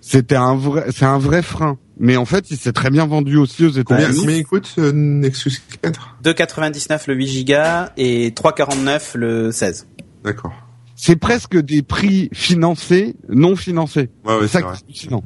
[0.01, 1.76] c'était un vrai, c'est un vrai frein.
[1.99, 4.39] Mais en fait, il s'est très bien vendu aussi aux États-Unis.
[4.39, 7.55] il coûte ce Nexus 4 2,99 le 8 Go
[7.99, 9.89] et 3,49 le 16.
[10.24, 10.69] D'accord.
[11.03, 14.11] C'est presque des prix financés, non financés.
[14.26, 14.74] Ouais, ouais, c'est ça c'est qui vrai.
[14.74, 15.24] est hallucinant.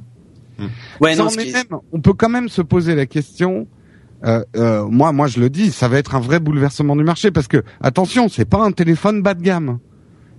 [1.01, 3.67] Ouais, non, est même- on peut quand même se poser la question.
[4.25, 7.31] euh, euh, moi, moi, je le dis, ça va être un vrai bouleversement du marché
[7.33, 9.81] parce que attention, c'est pas un téléphone bas de gamme.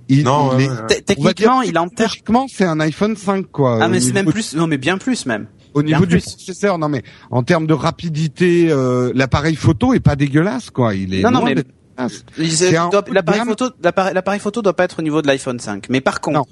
[0.07, 1.01] Il, Non, il ouais, est- ouais, ouais.
[1.01, 2.11] T- on va dire Techniquement, il enterre.
[2.11, 3.79] technologiquement, c'est un iPhone 5 quoi.
[3.81, 5.47] Ah mais c'est même plus, non mais bien plus même.
[5.73, 10.15] Au niveau du processeur, non mais en termes de rapidité, euh, l'appareil photo est pas
[10.15, 10.95] dégueulasse quoi.
[10.95, 11.55] Il est Non, non, mais-
[11.97, 15.87] un de L'appareil photo, l'appareil photo doit pas être au niveau de l'iPhone 5.
[15.89, 16.45] Mais par contre, Non.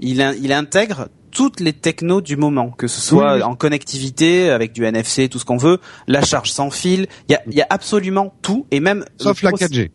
[0.00, 4.72] il, il intègre toutes les technos du moment, que ce soit Oui, en connectivité avec
[4.72, 7.06] du NFC, tout ce qu'on veut, la charge sans fil.
[7.28, 9.90] Il y a, y a absolument tout et même Sauf la proc- 4G.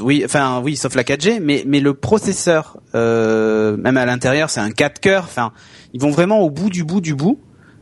[0.00, 4.60] Oui, enfin oui, sauf la 4G, mais mais le processeur, euh, même à l'intérieur, c'est
[4.60, 5.24] un 4 cœurs.
[5.24, 5.52] Enfin,
[5.92, 7.38] ils vont vraiment au bout du bout du bout.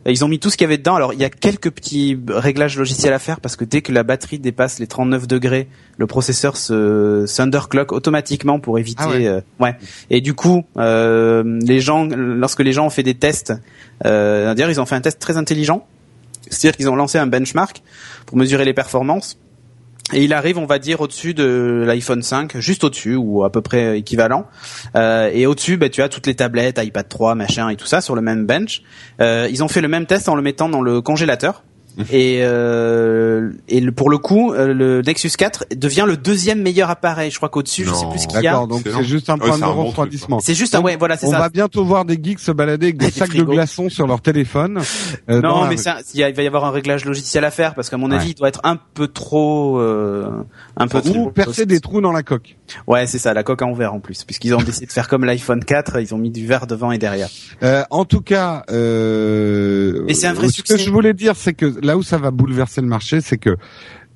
[0.07, 0.95] Ils ont mis tout ce qu'il y avait dedans.
[0.95, 4.03] Alors il y a quelques petits réglages logiciels à faire parce que dès que la
[4.03, 9.03] batterie dépasse les 39 degrés, le processeur se s'underclock automatiquement pour éviter.
[9.05, 9.27] Ah ouais.
[9.27, 9.77] euh, ouais.
[10.09, 13.53] Et du coup, euh, les gens, lorsque les gens ont fait des tests,
[14.07, 15.87] euh, d'ailleurs ils ont fait un test très intelligent.
[16.49, 17.83] C'est-à-dire qu'ils ont lancé un benchmark
[18.25, 19.39] pour mesurer les performances.
[20.13, 23.61] Et il arrive, on va dire, au-dessus de l'iPhone 5, juste au-dessus, ou à peu
[23.61, 24.47] près équivalent.
[24.97, 28.01] Euh, et au-dessus, bah, tu as toutes les tablettes, iPad 3, machin et tout ça
[28.01, 28.83] sur le même bench.
[29.21, 31.63] Euh, ils ont fait le même test en le mettant dans le congélateur.
[32.13, 36.91] Et, euh, et le- pour le coup, euh, le Nexus 4 devient le deuxième meilleur
[36.91, 37.31] appareil.
[37.31, 38.11] Je crois qu'au-dessus, je sais Non.
[38.11, 38.53] plus ce qu'il y a.
[38.53, 40.41] D'accord, donc c'est juste un Ouais, point c'est de refroidissement.
[40.41, 41.39] C'est juste un, ouais, voilà, c'est On ça.
[41.39, 44.21] va bientôt voir des geeks se balader avec des Des sacs de glaçons sur leur
[44.21, 44.81] téléphone.
[45.29, 47.97] euh, Non, mais ça, il va y avoir un réglage logiciel à faire parce qu'à
[47.97, 48.31] mon avis, Ouais.
[48.31, 50.29] il doit être un peu trop, euh,
[50.77, 51.31] un peu Ou trop.
[51.31, 52.57] percer des trous dans la coque.
[52.87, 55.25] Ouais, c'est ça, la coque en verre en plus, puisqu'ils ont décidé de faire comme
[55.25, 57.29] l'iPhone 4, ils ont mis du verre devant et derrière.
[57.63, 60.75] Euh, en tout cas, euh, Mais c'est un vrai ce succès.
[60.75, 63.57] que je voulais dire, c'est que là où ça va bouleverser le marché, c'est que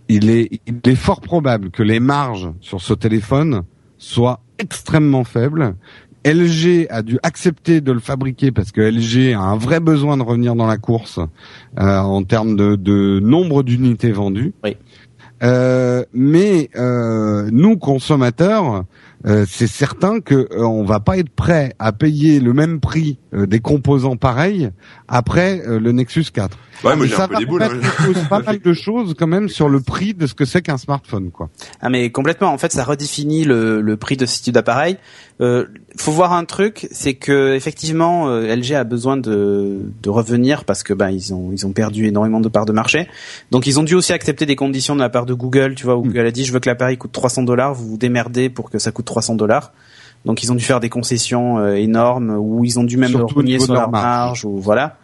[0.09, 3.63] il est, il est fort probable que les marges sur ce téléphone
[3.99, 5.77] soient extrêmement faibles.
[6.27, 10.23] LG a dû accepter de le fabriquer parce que LG a un vrai besoin de
[10.23, 11.19] revenir dans la course
[11.79, 14.55] euh, en termes de, de nombre d'unités vendues.
[14.65, 14.77] Oui.
[15.43, 18.85] Euh, mais euh, nous consommateurs,
[19.27, 23.19] euh, c'est certain que euh, on va pas être prêt à payer le même prix
[23.35, 24.71] euh, des composants pareils
[25.09, 26.57] après euh, le Nexus 4.
[26.85, 27.63] Ouais, moi j'ai ça un peu va des boules.
[27.63, 27.69] hein.
[28.31, 31.31] pas mal de choses quand même sur le prix de ce que c'est qu'un smartphone,
[31.31, 31.49] quoi.
[31.81, 32.53] Ah mais complètement.
[32.53, 34.99] En fait, ça redéfinit le, le prix de ce type d'appareil.
[35.97, 40.83] Faut voir un truc, c'est que effectivement, euh, LG a besoin de, de revenir parce
[40.83, 43.07] que ben ils ont ils ont perdu énormément de parts de marché.
[43.53, 45.77] Donc ils ont dû aussi accepter des conditions de la part de Google.
[45.77, 47.97] Tu vois, où Google a dit je veux que l'appareil coûte 300 dollars, vous vous
[47.97, 49.73] démerdez pour que ça coûte 300 dollars.
[50.25, 53.65] Donc ils ont dû faire des concessions euh, énormes, ou ils ont dû même niveau
[53.65, 54.05] sur leur marge.
[54.05, 54.97] marge, ou voilà.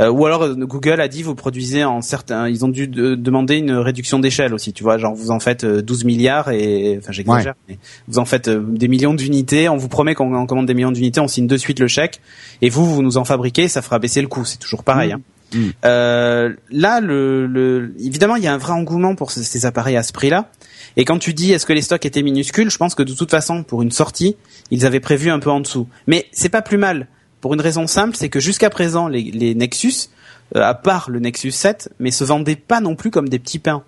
[0.00, 3.14] Euh, ou alors euh, Google a dit vous produisez en certains, ils ont dû de-
[3.14, 6.96] demander une réduction d'échelle aussi, tu vois, genre vous en faites euh, 12 milliards et,
[6.98, 7.78] enfin j'exagère, mais
[8.08, 10.92] vous en faites euh, des millions d'unités, on vous promet qu'on en commande des millions
[10.92, 12.20] d'unités, on signe de suite le chèque
[12.62, 15.10] et vous vous nous en fabriquez, ça fera baisser le coût, c'est toujours pareil.
[15.10, 15.16] Mmh.
[15.16, 15.20] Hein.
[15.52, 15.70] Mmh.
[15.84, 19.96] Euh, là, le, le, évidemment, il y a un vrai engouement pour ces, ces appareils
[19.96, 20.48] à ce prix-là.
[20.96, 23.30] Et quand tu dis est-ce que les stocks étaient minuscules, je pense que de toute
[23.30, 24.36] façon, pour une sortie,
[24.70, 25.88] ils avaient prévu un peu en dessous.
[26.06, 27.08] Mais c'est pas plus mal.
[27.40, 30.08] Pour une raison simple, c'est que jusqu'à présent, les, les Nexus,
[30.56, 33.58] euh, à part le Nexus 7, mais se vendaient pas non plus comme des petits
[33.58, 33.82] pains.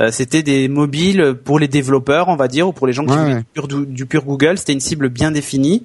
[0.00, 3.10] Euh, c'était des mobiles pour les développeurs, on va dire, ou pour les gens qui
[3.12, 3.40] Ouais, voulaient ouais.
[3.40, 4.58] du pur, du- du pur Google.
[4.58, 5.84] C'était une cible bien définie.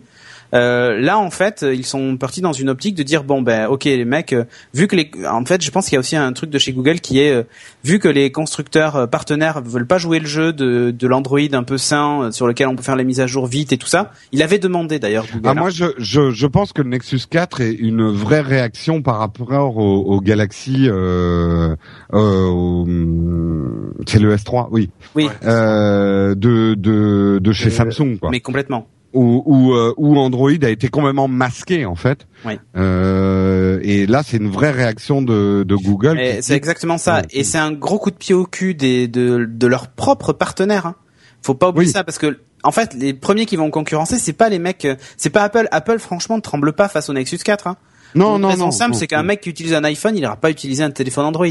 [0.54, 3.86] Euh, là, en fait, ils sont partis dans une optique de dire bon ben ok
[3.86, 4.43] les mecs, euh,
[4.74, 6.74] vu que les, en fait, je pense qu'il y a aussi un truc de chez
[6.74, 7.43] Google qui est euh,
[7.84, 11.78] vu que les constructeurs partenaires veulent pas jouer le jeu de, de l'Android un peu
[11.78, 14.12] sain sur lequel on peut faire les mises à jour vite et tout ça.
[14.32, 15.41] Il avait demandé d'ailleurs Google.
[15.45, 15.54] Ah, hein.
[15.56, 19.78] moi, je, je, je pense que le Nexus 4 est une vraie réaction par rapport
[19.78, 20.88] au, au Galaxy.
[20.88, 21.76] Euh,
[22.14, 22.88] euh, au-
[24.08, 28.30] c'est le S3, oui, oui, euh, de, de, de chez Euh, Samsung, quoi.
[28.30, 28.88] mais complètement.
[29.14, 32.26] Où, où, euh, où Android a été complètement masqué, en fait.
[32.45, 32.59] Oui.
[32.76, 36.20] Euh, et là, c'est une vraie réaction de, de Google.
[36.41, 37.18] C'est exactement ça.
[37.18, 37.28] Ouais.
[37.32, 40.88] Et c'est un gros coup de pied au cul des, de, de leurs propres partenaires.
[40.88, 40.95] Hein.
[41.43, 41.91] Faut pas oublier Oui.
[41.93, 44.95] ça parce que en fait, les premiers qui vont concurrencer, c'est pas les mecs, euh,
[45.18, 45.68] c'est pas Apple.
[45.72, 47.68] Apple, franchement, ne tremble pas face au Nexus 4.
[47.68, 47.78] Hein.
[48.16, 48.72] Non, non, non.
[48.72, 51.45] simple, c'est qu'un mec qui utilise un iPhone, il n'ira pas utiliser un téléphone Android.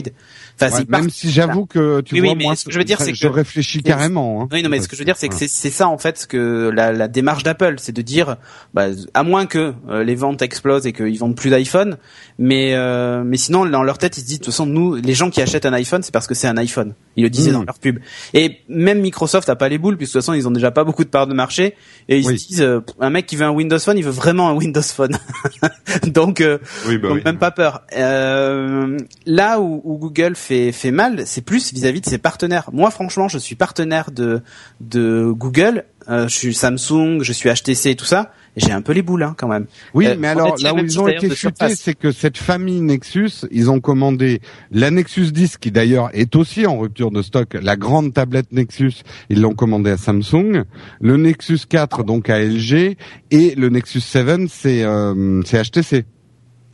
[0.61, 2.79] Enfin, Ouais, même si j'avoue que tu Oui, oui, vois, mais moi, ce que je
[2.79, 4.43] veux dire, c'est je que- réfléchis c'est- carrément.
[4.43, 4.49] Hein.
[4.53, 6.71] Oui, non, mais ce que je veux dire, c'est que c'est ça en fait que
[6.75, 8.37] la, la démarche d'Apple, c'est de dire,
[8.75, 11.97] bah, à moins que euh, les ventes explosent et qu'ils vendent plus d'iPhone,
[12.39, 15.15] mais euh, mais sinon dans leur tête ils se disent de toute façon nous, les
[15.15, 16.95] gens qui achètent un iPhone, c'est parce que c'est un iPhone.
[17.17, 17.55] Ils le disaient Mm.
[17.55, 17.99] dans leur pub.
[18.35, 20.85] Et même Microsoft a pas les boules, puisque de toute façon ils ont déjà pas
[20.85, 21.75] beaucoup de parts de marché
[22.09, 22.39] et ils Oui.
[22.39, 24.81] se disent, euh, un mec qui veut un Windows Phone, il veut vraiment un Windows
[24.83, 25.19] Phone.
[26.07, 26.59] Donc euh,
[26.89, 27.23] Oui, bah donc oui.
[27.25, 27.83] même pas peur.
[27.97, 28.97] Euh,
[29.27, 32.71] là où, où Google fait fait mal, c'est plus vis-à-vis de ses partenaires.
[32.73, 34.41] Moi, franchement, je suis partenaire de
[34.81, 35.85] de Google.
[36.09, 38.33] Euh, je suis Samsung, je suis HTC et tout ça.
[38.57, 39.67] et J'ai un peu les boules hein, quand même.
[39.95, 41.75] Oui, Euh, mais alors là où ils ont été surface.
[41.81, 46.67] c'est que cette famille Nexus, ils ont commandé la Nexus 10 qui d'ailleurs est aussi
[46.67, 50.65] en rupture de stock, la grande tablette Nexus, ils l'ont commandé à Samsung,
[51.01, 52.97] le Nexus 4 donc à LG
[53.31, 56.05] et le Nexus 7 c'est euh, c'est HTC.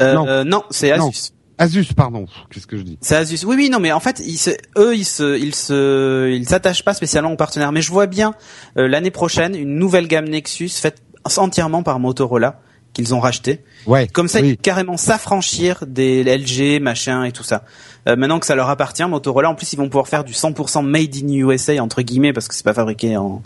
[0.01, 0.27] Euh, non.
[0.29, 1.09] euh, non, c'est Non.
[1.09, 1.33] Asus.
[1.59, 3.45] Asus pardon, qu'est-ce que je dis C'est Asus.
[3.45, 6.85] Oui, oui, non, mais en fait, ils se, eux, ils se, ils se, ils s'attachent
[6.85, 7.73] pas spécialement aux partenaires.
[7.73, 8.35] Mais je vois bien
[8.77, 11.03] euh, l'année prochaine une nouvelle gamme Nexus faite
[11.37, 12.61] entièrement par Motorola
[12.93, 13.61] qu'ils ont racheté.
[13.87, 14.09] Ouais.
[14.09, 14.51] Comme ça, oui.
[14.51, 17.65] ils carrément s'affranchir des LG, machin et tout ça.
[18.09, 20.85] Euh, maintenant que ça leur appartient, Motorola, en plus, ils vont pouvoir faire du 100%
[20.85, 23.43] made in USA entre guillemets parce que c'est pas fabriqué en,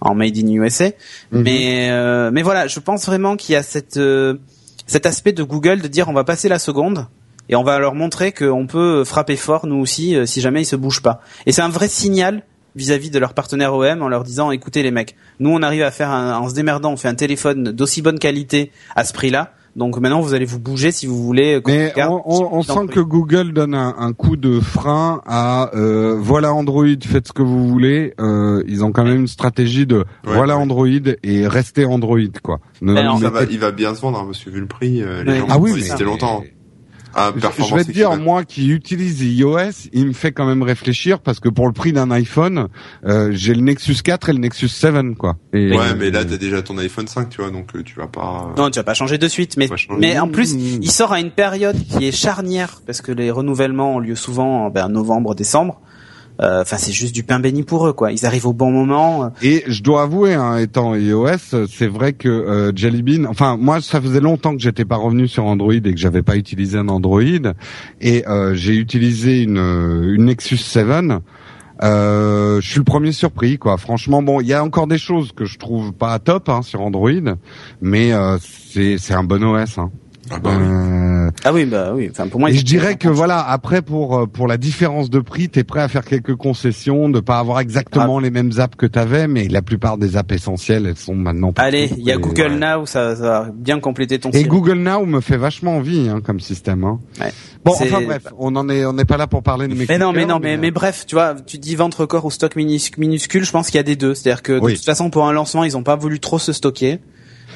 [0.00, 0.86] en made in USA.
[1.32, 1.42] Mhm.
[1.42, 4.36] Mais, euh, mais voilà, je pense vraiment qu'il y a cette, euh,
[4.86, 7.06] cet aspect de Google de dire on va passer la seconde
[7.48, 10.66] et on va leur montrer qu'on peut frapper fort nous aussi euh, si jamais ils
[10.66, 11.20] se bougent pas.
[11.46, 12.42] Et c'est un vrai signal
[12.76, 15.90] vis-à-vis de leurs partenaires OM en leur disant écoutez les mecs, nous on arrive à
[15.90, 19.52] faire un, en se démerdant, on fait un téléphone d'aussi bonne qualité à ce prix-là.
[19.76, 21.60] Donc maintenant vous allez vous bouger si vous voulez.
[21.60, 24.60] qu'on Mais regarde on, on- on dans sent que Google donne un, un coup de
[24.60, 28.14] frein à euh, voilà Android, faites ce que vous voulez.
[28.20, 30.62] Euh, ils ont quand même une stratégie de voilà ouais.
[30.62, 30.86] Android
[31.24, 32.60] et restez Android quoi.
[32.82, 35.02] Ne- ne Ça va, il va bien se vendre, hein, parce que vu le prix,
[35.02, 35.38] euh, les Ouais.
[35.40, 36.44] gens Ah oui, mais longtemps.
[37.16, 40.46] Ah, Je- je performance vais te dire, moi qui utilise iOS, il me fait quand
[40.46, 42.68] même réfléchir parce que pour le prix d'un iPhone,
[43.06, 45.36] euh, j'ai le Nexus 4 et le Nexus 7 quoi.
[45.52, 48.06] Et, Ouais, mais là, t'as déjà ton iPhone 5, tu vois, donc euh, tu vas
[48.06, 48.52] pas...
[48.56, 49.68] Non, tu vas pas changer de suite, mais
[49.98, 50.82] mais en plus, Mmh.
[50.82, 54.66] il sort à une période qui est charnière parce que les renouvellements ont lieu souvent
[54.66, 55.80] en ben, novembre, décembre.
[56.40, 58.12] Euh, Enfin, c'est juste du pain béni pour eux, quoi.
[58.12, 59.30] Ils arrivent au bon moment.
[59.42, 63.80] Et je dois avouer, hein, étant iOS, c'est vrai que euh, Jelly Bean, enfin moi
[63.80, 66.88] ça faisait longtemps que j'étais pas revenu sur Android et que j'avais pas utilisé un
[66.88, 67.22] Android,
[68.00, 70.84] et euh, j'ai utilisé une, une Nexus 7.
[71.82, 73.76] Euh, je suis le premier surpris, quoi.
[73.76, 76.80] Franchement, bon, il y a encore des choses que je trouve pas top hein, sur
[76.80, 77.10] Android,
[77.80, 79.78] mais euh, c'est c'est un bon OS.
[79.78, 79.90] Hein.
[80.30, 80.64] Ah bah oui.
[80.66, 82.08] Euh, Ah oui, bah oui.
[82.10, 85.20] Enfin, pour moi, et je dirais que voilà, après pour euh, pour la différence de
[85.20, 88.86] prix, t'es prêt à faire quelques concessions, de pas avoir exactement les mêmes apps que
[88.86, 91.52] t'avais, mais la plupart des apps essentielles, elles sont maintenant.
[91.56, 92.58] Allez, il y a Google ouais.
[92.76, 94.44] Now, ça, ça va bien compléter ton Et.
[94.44, 96.84] Google Now me fait vachement envie hein, comme système.
[96.84, 97.00] Hein.
[97.20, 97.32] Ouais.
[97.64, 99.86] Bon, enfin bref, on en est on n'est pas là pour parler de mes.
[99.88, 102.56] Mais non, mais non, mais, mais bref, tu vois, tu dis ventre corps ou stock
[102.56, 104.14] minus- minuscule, je pense qu'il y a des deux.
[104.14, 104.74] C'est-à-dire que de Oui.
[104.74, 106.98] toute façon, pour un lancement, ils ont pas voulu trop se stocker.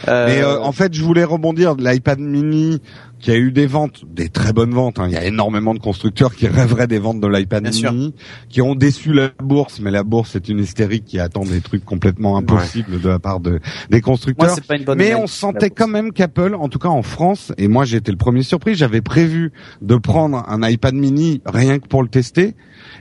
[0.07, 2.81] Euh, Mais euh, en fait, je voulais rebondir de l'iPad mini
[3.19, 4.99] qui a eu des ventes, des très bonnes ventes.
[4.99, 5.07] hein.
[5.09, 8.15] Il y a énormément de constructeurs qui rêveraient des ventes de l'iPad Bien mini,
[8.49, 11.85] qui ont déçu la bourse, mais la bourse est une hystérique qui attend des trucs
[11.85, 14.55] complètement impossibles de la part de des moi, constructeurs.
[14.55, 17.53] c'est pas une bonne Mais on sentait quand même qu'Apple, en tout cas en France,
[17.59, 21.89] et moi j'étais le premier surpris, j'avais prévu de prendre un iPad mini rien que
[21.89, 22.55] pour le tester,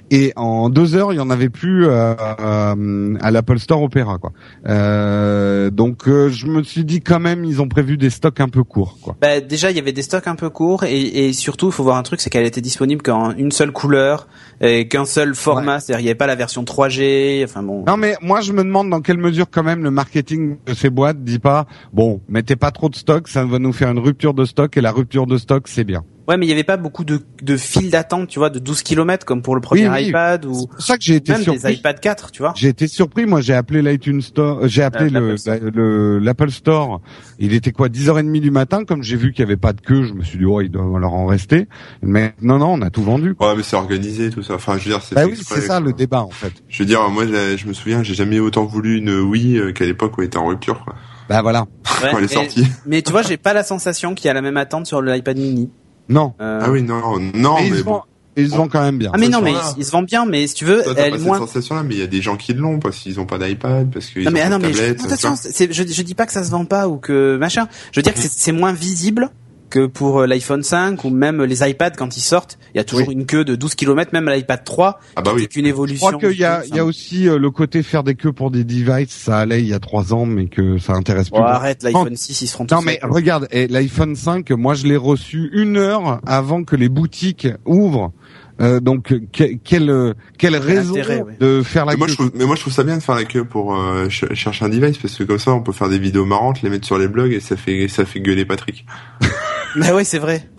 [0.10, 4.18] et en deux heures il y en avait plus euh, euh, à l'Apple Store Opera
[4.18, 4.32] quoi.
[4.68, 8.50] Euh, donc euh, je me suis dit quand même ils ont prévu des stocks un
[8.50, 9.16] peu courts quoi.
[9.22, 11.84] Bah, déjà, il y avait des stocks un peu courts et, et surtout, il faut
[11.84, 14.28] voir un truc, c'est qu'elle était disponible qu'en une seule couleur
[14.62, 15.80] et qu'un seul format.
[15.80, 17.44] C'est-à-dire, il n'y avait pas la version 3G.
[17.44, 17.84] Enfin bon.
[17.86, 20.90] Non mais moi je me demande dans quelle mesure quand même le marketing de ces
[20.90, 24.34] boîtes dit pas bon mettez pas trop de stock ça va nous faire une rupture
[24.34, 26.04] de stock et la rupture de stock c'est bien.
[26.28, 28.84] Ouais, mais il n'y avait pas beaucoup de, de files d'attente, tu vois, de 12
[28.84, 30.08] km comme pour le premier Oui, oui.
[30.10, 31.62] iPad ou C'est pour ça que j'ai été même surpris.
[31.64, 32.54] des iPad 4, tu vois.
[32.58, 35.56] J'ai été surpris, moi j'ai appelé l'iTunes Store, euh, j'ai appelé Euh, le l'Apple Store.
[35.64, 37.02] la- le- l'Apple Store.
[37.40, 40.04] Il était quoi 10h30 du matin, comme j'ai vu qu'il y avait pas de queue,
[40.04, 41.68] je me suis dit oh il doit leur en rester.
[42.02, 43.34] Mais non non, on a tout vendu.
[43.40, 44.56] Ouais, mais c'est organisé, tout ça.
[44.56, 45.80] Enfin, je veux dire, c'est Bah oui, c'est ça quoi.
[45.80, 46.52] le débat en fait.
[46.68, 49.86] Je veux dire, moi, je me souviens, j'ai jamais autant voulu une Wii euh, qu'à
[49.86, 50.94] l'époque où elle était en rupture, quoi.
[51.30, 51.62] Bah voilà.
[52.04, 52.66] Ouais, Quand elle est sortie.
[52.86, 55.38] Mais tu vois, j'ai pas la sensation qu'il y a la même attente sur l'iPad
[55.38, 55.70] mini.
[56.10, 56.34] Non.
[56.42, 57.92] Euh, Ah oui, non, non, mais mais, ils se bon.
[57.92, 58.02] vendent,
[58.38, 59.12] ils se vendent quand même bien.
[59.14, 59.72] Ah mais non, mais Voilà.
[59.76, 61.38] il, il se vend bien, mais si tu veux, Toi, elle pas est cette moins.
[61.40, 64.06] sensation-là, mais il y a des gens qui l'ont parce qu'ils ont pas d'iPad, parce
[64.08, 66.44] qu'ils Non ont mais ah non mais je, attention, je, je dis pas que ça
[66.44, 67.68] se vend pas ou que machin.
[67.92, 69.30] Je veux dire que c'est, c'est moins visible
[69.70, 72.84] que pour euh, l'iPhone 5 ou même les iPads quand ils sortent, il y a
[72.84, 75.44] toujours une queue de 12 km, même l'iPad 3, Ah bah qui oui.
[75.44, 76.08] est une évolution.
[76.12, 78.32] Je crois qu'il y a, il y a aussi euh, le côté faire des queues
[78.34, 81.40] pour des devices, ça allait il y a trois ans, mais que ça intéresse plus.
[81.40, 84.86] Oh, arrête, l'iPhone 6, ils seront tous Non mais regarde, et l'iPhone 5, moi je
[84.88, 88.12] l'ai reçu une heure avant que les boutiques ouvrent.
[88.60, 91.38] Euh, donc que- quelle quelle raison intérêt, ouais.
[91.40, 93.04] de faire la Mais moi, queue je trouve, mais moi, je trouve ça bien de
[93.04, 95.72] faire la queue pour euh, ch- chercher un device parce que comme ça, on peut
[95.74, 98.46] faire des vidéos marrantes, les mettre sur les blogs et ça fait ça fait gueuler
[98.46, 98.84] Patrick.
[99.80, 100.50] Mais ouais, c'est vrai.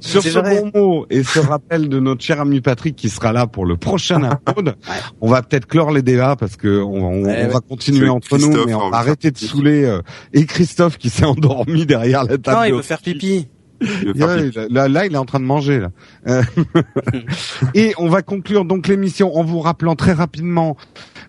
[0.00, 0.62] Sur ce vrai.
[0.62, 3.76] bon mot et ce rappel de notre cher ami Patrick qui sera là pour le
[3.76, 4.76] prochain upload,
[5.20, 8.38] on va peut-être clore les débats parce que on, on- Ouais, on va continuer entre
[8.38, 10.00] nous, mais on va faire arrêter de saouler euh,
[10.32, 12.56] et Christophe qui s'est endormi derrière la table.
[12.56, 13.48] Non, il veut faire pipi.
[13.80, 15.78] Il Ouais, là, là, il est en train de manger.
[15.80, 15.90] Là.
[16.26, 16.42] Euh,
[17.74, 20.76] et on va conclure donc l'émission en vous rappelant très rapidement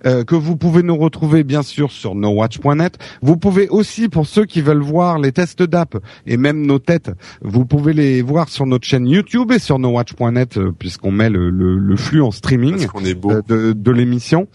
[0.05, 2.97] euh, que vous pouvez nous retrouver bien sûr sur nowatch.net.
[3.21, 7.11] Vous pouvez aussi, pour ceux qui veulent voir les tests d'app et même nos têtes,
[7.41, 11.49] vous pouvez les voir sur notre chaîne YouTube et sur nowatch.net euh, puisqu'on met le,
[11.49, 13.33] le- le flux en streaming est beau.
[13.47, 14.47] de, de l'émission.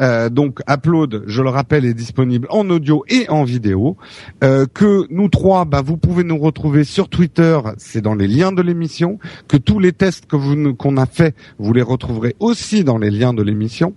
[0.00, 3.96] Euh, donc Upload, je le rappelle, est disponible en audio et en vidéo.
[4.44, 8.52] Euh, que nous trois, bah, vous pouvez nous retrouver sur Twitter, c'est dans les liens
[8.52, 9.18] de l'émission.
[9.48, 10.36] Que tous les tests que
[10.72, 13.94] qu'on a fait, vous les retrouverez aussi dans les liens de l'émission.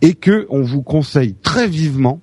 [0.00, 2.20] Et que on vous conseille très vivement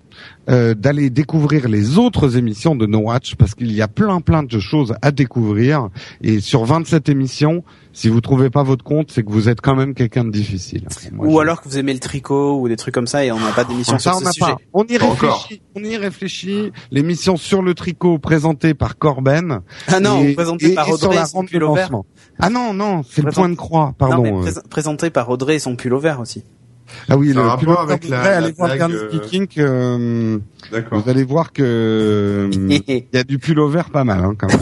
[0.49, 4.43] euh, d'aller découvrir les autres émissions de No Watch parce qu'il y a plein plein
[4.43, 5.89] de choses à découvrir.
[6.21, 7.63] Et sur 27 émissions,
[7.93, 10.87] si vous trouvez pas votre compte, c'est que vous êtes quand même quelqu'un de difficile.
[11.13, 13.39] Moi, Ou alors que vous aimez le tricot ou des trucs comme ça et on
[13.39, 14.45] n'a pas d'émission ça, sur on ce n'a sujet.
[14.51, 14.57] pas.
[14.73, 15.11] On y encore.
[15.45, 15.61] réfléchit.
[15.75, 16.71] On y réfléchit.
[16.91, 19.61] L'émission sur le tricot présentée par Corben.
[19.87, 21.91] Ah non, et, présenté et- par Audrey et son pull au vert.
[22.39, 23.85] Ah non, non, c'est le point de croix.
[24.01, 24.23] Non, Pardon.
[24.23, 26.43] mais prés- présenté par Audrey et son pull au vert aussi.
[27.09, 29.47] Ah oui, le pilote avec la- la allez voir Guns euh, Speaking.
[29.59, 30.37] euh,
[30.71, 30.99] D'accord.
[31.01, 32.49] vous allez voir que euh,
[32.87, 34.59] il y a du pull au vert pas mal hein, quand même.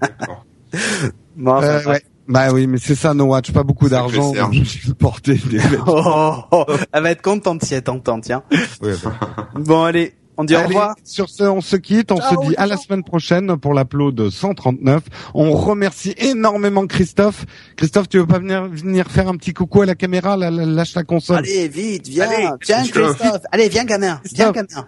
[0.00, 0.44] D'accord.
[1.36, 2.02] Bon, enfin, Euh, ouais.
[2.28, 4.32] Bah oui, mais c'est ça, No Watch, pas beaucoup d'argent.
[4.52, 8.42] Je vais porter des Oh, oh, oh, elle va être contente si elle t'entend, tiens.
[8.80, 9.12] Ouais, bah.
[9.56, 10.94] Bon, allez, on dit au revoir.
[11.04, 12.12] Sur ce, on se quitte.
[12.12, 15.02] On Ciao, se dit à la semaine prochaine pour l'upload 139.
[15.34, 17.44] On remercie énormément Christophe.
[17.76, 20.36] Christophe, tu veux pas venir venir faire un petit coucou à la caméra?
[20.36, 21.38] Là, Lâche ta console.
[21.38, 23.18] Allez, vite, viens, Allez, viens Christophe.
[23.18, 23.42] Christophe.
[23.52, 24.86] Allez, viens gamin, viens gamin.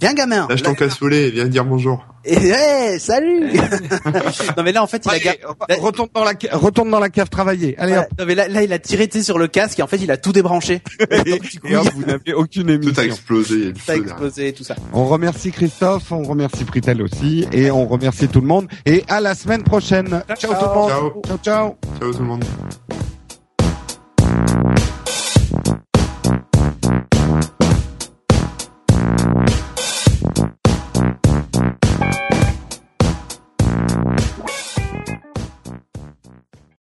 [0.00, 0.46] Viens gamin.
[0.48, 2.04] Lâche ton cassoulet et viens dire bonjour.
[2.24, 3.50] Et hey, salut.
[4.56, 5.34] non mais là en fait il a Allez, ga-
[5.68, 7.74] là- retourne dans la retourne dans la cave travailler.
[7.78, 8.06] Allez Ouais, hop.
[8.18, 9.96] non mais là, là il a tiré tu sais, sur le casque et en fait
[9.96, 10.80] il a tout débranché.
[10.98, 13.02] Coup, Et hop, vous n'avez aucune Tout a émission.
[13.02, 13.58] explosé.
[13.58, 14.76] Y a a explosé tout ça.
[14.92, 18.68] On remercie Christophe, on remercie Pritel aussi, et on remercie tout le monde.
[18.84, 20.22] Et à la semaine prochaine.
[20.38, 20.90] Ciao, tout le monde.
[20.90, 21.22] Ciao.
[21.26, 21.76] Ciao, ciao.
[22.00, 22.44] Ciao tout le monde.